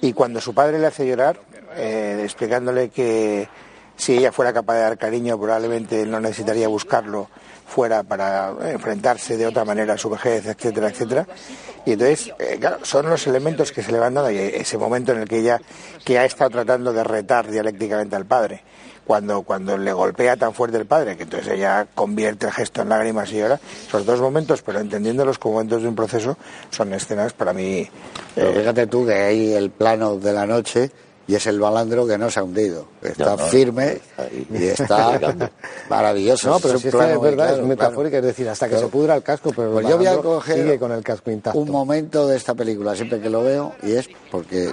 Y 0.00 0.12
cuando 0.12 0.40
su 0.40 0.54
padre 0.54 0.78
le 0.78 0.86
hace 0.86 1.06
llorar, 1.06 1.40
eh, 1.74 2.20
explicándole 2.22 2.90
que, 2.90 3.48
si 3.96 4.16
ella 4.16 4.30
fuera 4.30 4.52
capaz 4.52 4.74
de 4.74 4.80
dar 4.82 4.98
cariño, 4.98 5.36
probablemente 5.38 6.06
no 6.06 6.20
necesitaría 6.20 6.68
buscarlo 6.68 7.28
fuera 7.68 8.02
para 8.02 8.54
enfrentarse 8.72 9.36
de 9.36 9.46
otra 9.46 9.64
manera 9.64 9.94
a 9.94 9.98
su 9.98 10.08
vejez, 10.08 10.46
etcétera, 10.46 10.88
etcétera. 10.88 11.26
Y 11.84 11.92
entonces, 11.92 12.32
eh, 12.38 12.56
claro, 12.58 12.78
son 12.82 13.08
los 13.08 13.26
elementos 13.26 13.70
que 13.70 13.82
se 13.82 13.92
le 13.92 13.98
van 13.98 14.14
dando 14.14 14.30
y 14.30 14.38
ese 14.38 14.78
momento 14.78 15.12
en 15.12 15.18
el 15.18 15.28
que 15.28 15.38
ella 15.38 15.60
que 16.04 16.18
ha 16.18 16.24
estado 16.24 16.50
tratando 16.50 16.92
de 16.92 17.04
retar 17.04 17.50
dialécticamente 17.50 18.16
al 18.16 18.24
padre. 18.24 18.62
Cuando, 19.06 19.40
cuando 19.40 19.78
le 19.78 19.90
golpea 19.90 20.36
tan 20.36 20.52
fuerte 20.52 20.76
el 20.76 20.84
padre, 20.84 21.16
que 21.16 21.22
entonces 21.22 21.48
ella 21.54 21.86
convierte 21.94 22.44
el 22.44 22.52
gesto 22.52 22.82
en 22.82 22.90
lágrimas 22.90 23.32
y 23.32 23.38
llora, 23.38 23.58
esos 23.86 24.04
dos 24.04 24.20
momentos, 24.20 24.60
pero 24.60 24.80
entendiéndolos 24.80 25.38
como 25.38 25.54
momentos 25.54 25.80
de 25.80 25.88
un 25.88 25.94
proceso, 25.94 26.36
son 26.68 26.92
escenas 26.92 27.32
para 27.32 27.54
mí. 27.54 27.88
Pero 28.34 28.52
fíjate 28.52 28.86
tú 28.86 29.06
que 29.06 29.14
hay 29.14 29.54
el 29.54 29.70
plano 29.70 30.16
de 30.16 30.32
la 30.34 30.44
noche 30.44 30.90
y 31.28 31.34
es 31.34 31.46
el 31.46 31.60
balandro 31.60 32.06
que 32.06 32.16
no 32.16 32.30
se 32.30 32.40
ha 32.40 32.42
hundido. 32.42 32.88
Está 33.02 33.36
firme 33.36 34.00
y 34.50 34.64
está 34.64 35.20
maravilloso. 35.90 36.48
No, 36.48 36.58
pero 36.58 36.78
si 36.78 36.88
es, 36.88 36.94
que 36.94 37.12
es 37.12 37.20
verdad, 37.20 37.58
es 37.58 37.64
metafórica, 37.64 38.16
es 38.16 38.24
decir, 38.24 38.48
hasta 38.48 38.66
que 38.66 38.78
se 38.78 38.86
pudra 38.88 39.14
el 39.14 39.22
casco, 39.22 39.52
pero 39.54 39.72
pues 39.72 39.86
yo 39.86 39.98
voy 39.98 40.06
a 40.06 40.16
coger 40.16 40.56
sigue 40.56 40.78
con 40.78 40.90
el 40.90 41.04
casco 41.04 41.30
intacto. 41.30 41.58
Un 41.58 41.70
momento 41.70 42.26
de 42.26 42.38
esta 42.38 42.54
película, 42.54 42.96
siempre 42.96 43.20
que 43.20 43.28
lo 43.28 43.44
veo, 43.44 43.74
y 43.82 43.92
es 43.92 44.08
porque 44.30 44.72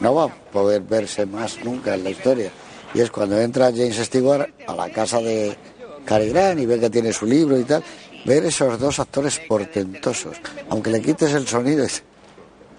no 0.00 0.16
va 0.16 0.24
a 0.24 0.28
poder 0.28 0.82
verse 0.82 1.26
más 1.26 1.64
nunca 1.64 1.94
en 1.94 2.02
la 2.02 2.10
historia. 2.10 2.50
Y 2.92 3.00
es 3.00 3.12
cuando 3.12 3.40
entra 3.40 3.66
James 3.66 3.96
Stewart 3.96 4.48
a 4.66 4.74
la 4.74 4.90
casa 4.90 5.20
de 5.20 5.56
Cary 6.04 6.30
Grant 6.30 6.58
y 6.58 6.66
ve 6.66 6.80
que 6.80 6.90
tiene 6.90 7.12
su 7.12 7.24
libro 7.24 7.56
y 7.56 7.62
tal, 7.62 7.84
ver 8.24 8.44
esos 8.44 8.80
dos 8.80 8.98
actores 8.98 9.40
portentosos, 9.46 10.38
aunque 10.70 10.90
le 10.90 11.00
quites 11.00 11.32
el 11.34 11.46
sonido, 11.46 11.84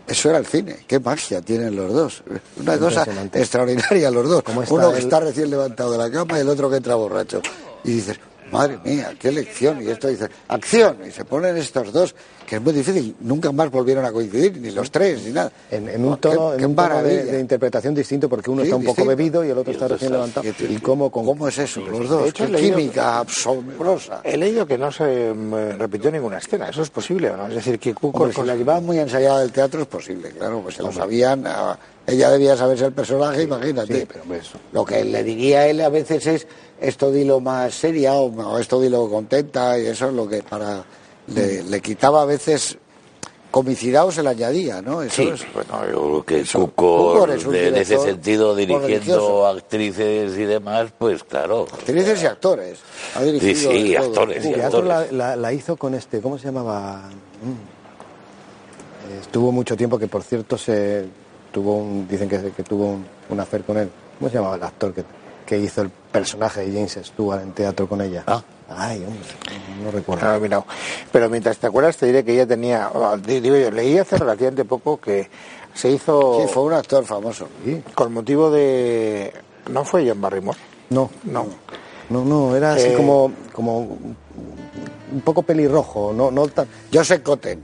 eso 0.08 0.30
era 0.30 0.38
el 0.38 0.46
cine. 0.46 0.78
Qué 0.88 1.00
magia 1.00 1.42
tienen 1.42 1.76
los 1.76 1.92
dos. 1.92 2.24
Una 2.58 2.78
cosa 2.78 3.06
extraordinaria 3.34 4.12
los 4.12 4.28
dos. 4.28 4.44
Uno 4.70 4.94
que 4.94 5.00
está 5.00 5.20
recién 5.20 5.50
levantado 5.50 5.92
de 5.92 5.98
la 5.98 6.12
cama 6.12 6.38
y 6.38 6.42
el 6.42 6.50
otro 6.50 6.70
que 6.70 6.78
entra 6.78 6.96
borracho. 6.96 7.42
Y 7.84 7.92
dices, 7.92 8.20
madre 8.56 8.80
mía, 8.84 9.14
qué 9.20 9.32
lección. 9.32 9.82
Y 9.82 9.90
esto 9.90 10.08
dice, 10.08 10.30
acción. 10.48 10.98
Y 11.08 11.12
se 11.12 11.26
ponen 11.26 11.58
estos 11.58 11.92
dos, 11.92 12.16
que 12.46 12.56
es 12.56 12.62
muy 12.62 12.74
difícil. 12.74 13.16
Nunca 13.22 13.52
más 13.52 13.70
volvieron 13.70 14.06
a 14.06 14.12
coincidir, 14.12 14.58
ni 14.58 14.72
los 14.72 14.90
tres, 14.92 15.24
ni 15.24 15.32
nada. 15.32 15.52
En, 15.70 16.06
un 16.06 16.18
tono, 16.18 16.52
de, 16.52 17.40
interpretación 17.40 17.94
distinto, 17.94 18.30
porque 18.30 18.50
uno 18.50 18.64
está 18.64 18.76
un 18.76 18.84
poco 18.84 19.06
bebido 19.06 19.44
y 19.44 19.50
el 19.50 19.58
otro 19.58 19.72
está 19.72 19.88
recién 19.88 20.12
levantado. 20.12 20.48
¿Y 20.70 20.78
cómo, 20.78 21.12
cómo 21.12 21.48
es 21.48 21.58
eso? 21.58 21.82
Los 21.82 22.08
dos. 22.08 22.34
Qué 22.34 22.48
química 22.48 23.20
asombrosa. 23.20 24.22
He 24.24 24.38
leído 24.38 24.66
que 24.66 24.78
no 24.78 24.92
se 24.92 25.34
mm, 25.34 25.78
repitió 25.78 26.12
ninguna 26.12 26.38
escena. 26.38 26.70
¿Eso 26.70 26.82
es 26.82 26.90
posible 26.90 27.30
o 27.32 27.38
no? 27.38 27.48
Es 27.48 27.56
decir, 27.56 27.80
que 27.80 27.94
Cuco... 27.94 28.32
si 28.32 28.42
la 28.44 28.56
llevaba 28.56 28.80
muy 28.80 29.00
ensayada 29.00 29.42
del 29.42 29.52
teatro 29.52 29.82
es 29.82 29.88
posible, 29.88 30.30
claro, 30.32 30.62
pues 30.62 30.76
se 30.76 30.84
lo 30.84 30.92
sabían... 30.92 31.46
ella 32.08 32.30
debía 32.30 32.56
saberse 32.56 32.86
el 32.86 32.94
personaje, 32.94 33.44
imagínate. 33.44 34.08
pero 34.08 34.24
eso. 34.36 34.58
Lo 34.72 34.86
que 34.86 35.04
le 35.04 35.24
diría 35.24 35.62
a 35.62 35.68
él 35.68 35.82
a 35.82 35.90
veces 35.90 36.26
es 36.28 36.48
esto 36.80 37.12
dilo 37.12 37.40
más 37.40 37.74
seria 37.74 38.14
o, 38.14 38.60
esto 38.60 38.82
dilo 38.82 39.10
contenta 39.10 39.80
y 39.80 39.88
eso 39.88 40.08
es 40.08 40.14
lo 40.14 40.28
que 40.28 40.44
para 40.44 40.84
le, 41.28 41.82
quitaba 41.82 42.22
a 42.22 42.26
veces 42.26 42.78
comicidad 43.50 44.06
o 44.06 44.12
se 44.12 44.22
le 44.22 44.30
añadía, 44.30 44.82
¿no? 44.82 45.02
Eso 45.02 45.38
sí, 45.38 45.46
bueno, 45.54 45.86
yo 45.90 46.24
creo 46.26 46.44
que 46.44 46.46
Cuco, 46.52 47.26
en 47.26 47.76
ese 47.78 47.98
sentido, 47.98 48.54
dirigiendo 48.54 49.48
actrices 49.48 50.38
y 50.38 50.44
demás, 50.44 50.92
pues 50.98 51.24
claro. 51.24 51.66
Actrices 51.72 52.22
y 52.22 52.26
actores. 52.26 52.80
Ha 53.16 53.22
sí, 53.22 53.56
sí, 53.56 53.96
actores. 53.96 54.46
Y 54.46 54.54
actores. 54.56 55.12
La, 55.14 55.38
la, 55.38 55.54
hizo 55.54 55.78
con 55.78 55.96
este, 55.96 56.20
¿cómo 56.20 56.38
se 56.38 56.48
llamaba? 56.48 57.10
Mm. 57.42 57.76
Estuvo 59.22 59.54
mucho 59.54 59.78
tiempo 59.78 59.98
que, 59.98 60.08
por 60.08 60.24
cierto, 60.24 60.58
se 60.58 61.06
tuvo 61.54 61.78
un, 61.78 62.08
dicen 62.10 62.28
que, 62.28 62.52
que 62.52 62.64
tuvo 62.64 62.88
un, 62.88 63.06
un 63.30 63.40
afer 63.40 63.64
con 63.64 63.78
él. 63.78 63.90
¿Cómo 64.20 64.30
se 64.30 64.36
llamaba 64.36 64.58
el 64.58 64.64
actor 64.64 64.94
que, 64.94 65.04
que 65.46 65.58
hizo 65.58 65.82
el 65.82 65.90
personaje 65.90 66.62
de 66.62 66.74
James 66.74 67.00
Stewart 67.04 67.42
en 67.42 67.52
teatro 67.54 67.88
con 67.88 68.02
ella. 68.02 68.24
Ah. 68.28 68.44
Ay, 68.68 69.06
hombre, 69.06 69.22
no 69.84 69.92
recuerdo. 69.92 70.66
Pero 71.12 71.30
mientras 71.30 71.58
te 71.60 71.68
acuerdas, 71.68 71.98
te 71.98 72.08
diré 72.08 72.24
que 72.24 72.34
ella 72.34 72.48
tenía. 72.48 72.90
Ah, 72.94 73.16
digo 73.16 73.56
yo, 73.56 73.70
leí 73.70 73.98
hace 74.00 74.18
relativamente 74.18 74.66
poco 74.66 75.00
que 75.00 75.30
se 75.74 75.92
hizo. 75.92 76.42
Sí, 76.42 76.48
fue 76.52 76.64
un 76.64 76.74
actor 76.74 77.06
famoso. 77.06 77.48
Con 77.94 78.12
motivo 78.12 78.50
de. 78.50 79.32
¿No 79.70 79.86
fue 79.86 80.08
John 80.08 80.20
Barrymore? 80.20 80.58
No. 80.90 81.12
No. 81.26 81.46
No, 82.10 82.24
no, 82.24 82.56
era 82.56 82.74
así 82.74 82.88
eh, 82.88 82.94
como, 82.94 83.32
como 83.52 83.80
un 83.80 85.22
poco 85.24 85.42
pelirrojo, 85.42 86.14
no, 86.14 86.30
no 86.30 86.48
tan... 86.48 86.68
Joseph 86.94 87.24
Cotten. 87.24 87.64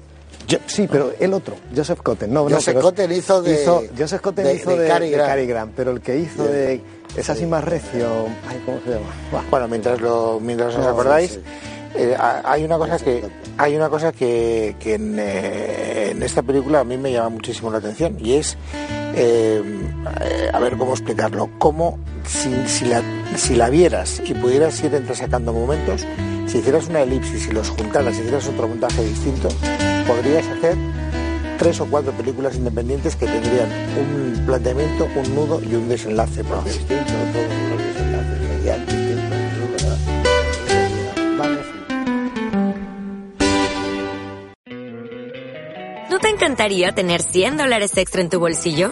Sí, 0.66 0.88
pero 0.92 1.14
el 1.20 1.34
otro, 1.34 1.56
Joseph 1.76 2.02
Cotten. 2.02 2.34
No, 2.34 2.50
Joseph 2.50 2.80
Cotten 2.80 3.12
hizo 3.12 3.42
de... 3.42 3.90
Joseph 3.98 4.22
Cotten 4.22 4.56
hizo 4.56 4.76
de, 4.76 4.88
Cary 4.88 5.46
Grant, 5.46 5.74
pero 5.76 5.92
el 5.92 6.02
que 6.02 6.18
hizo 6.18 6.44
de 6.44 6.82
es 7.16 7.30
así 7.30 7.46
más 7.46 7.64
recio. 7.64 8.28
¿Cómo 8.66 8.80
se 8.86 8.92
llama? 8.92 9.44
Bueno, 9.50 9.68
mientras, 9.68 10.00
lo, 10.00 10.40
mientras 10.40 10.76
os 10.76 10.86
acordáis, 10.86 11.40
eh, 11.94 12.16
hay 12.18 12.64
una 12.64 12.78
cosa 12.78 12.98
que 12.98 13.24
hay 13.58 13.76
una 13.76 13.90
cosa 13.90 14.12
que, 14.14 14.76
eh, 14.80 16.10
en, 16.12 16.24
esta 16.24 16.42
película 16.42 16.80
a 16.80 16.84
mí 16.84 16.98
me 16.98 17.12
llama 17.12 17.30
muchísimo 17.30 17.70
la 17.70 17.80
atención 17.80 18.18
y 18.20 18.36
es 18.36 18.58
eh, 19.14 19.62
a 20.54 20.60
ver 20.60 20.78
cómo 20.78 20.94
explicarlo 20.94 21.50
cómo 21.58 22.00
si, 22.26 22.86
la, 22.86 23.04
si 23.36 23.56
la 23.56 23.70
vieras 23.70 24.22
y 24.26 24.34
pudieras 24.34 24.82
ir 24.84 24.96
entresacando 24.96 25.52
momentos 25.52 26.06
si 26.48 26.60
hicieras 26.60 26.88
una 26.88 27.02
elipsis 27.02 27.48
y 27.48 27.52
los 27.52 27.70
juntaras 27.70 28.16
y 28.16 28.22
hicieras 28.22 28.48
otro 28.48 28.70
montaje 28.70 29.04
distinto 29.04 29.50
podrías 30.02 30.48
hacer 30.48 30.76
tres 31.58 31.80
o 31.80 31.86
cuatro 31.86 32.12
películas 32.14 32.56
independientes 32.56 33.16
que 33.16 33.28
tendrían 33.28 33.70
un 34.00 34.46
planteamiento, 34.46 35.08
un 35.16 35.36
nudo 35.36 35.62
y 35.62 35.76
un 35.76 35.88
desenlace 35.88 36.44
¿No 46.10 46.20
te 46.20 46.30
encantaría 46.30 46.92
tener 46.94 47.22
100 47.22 47.58
dólares 47.58 47.96
extra 47.98 48.22
en 48.22 48.30
tu 48.30 48.40
bolsillo? 48.40 48.92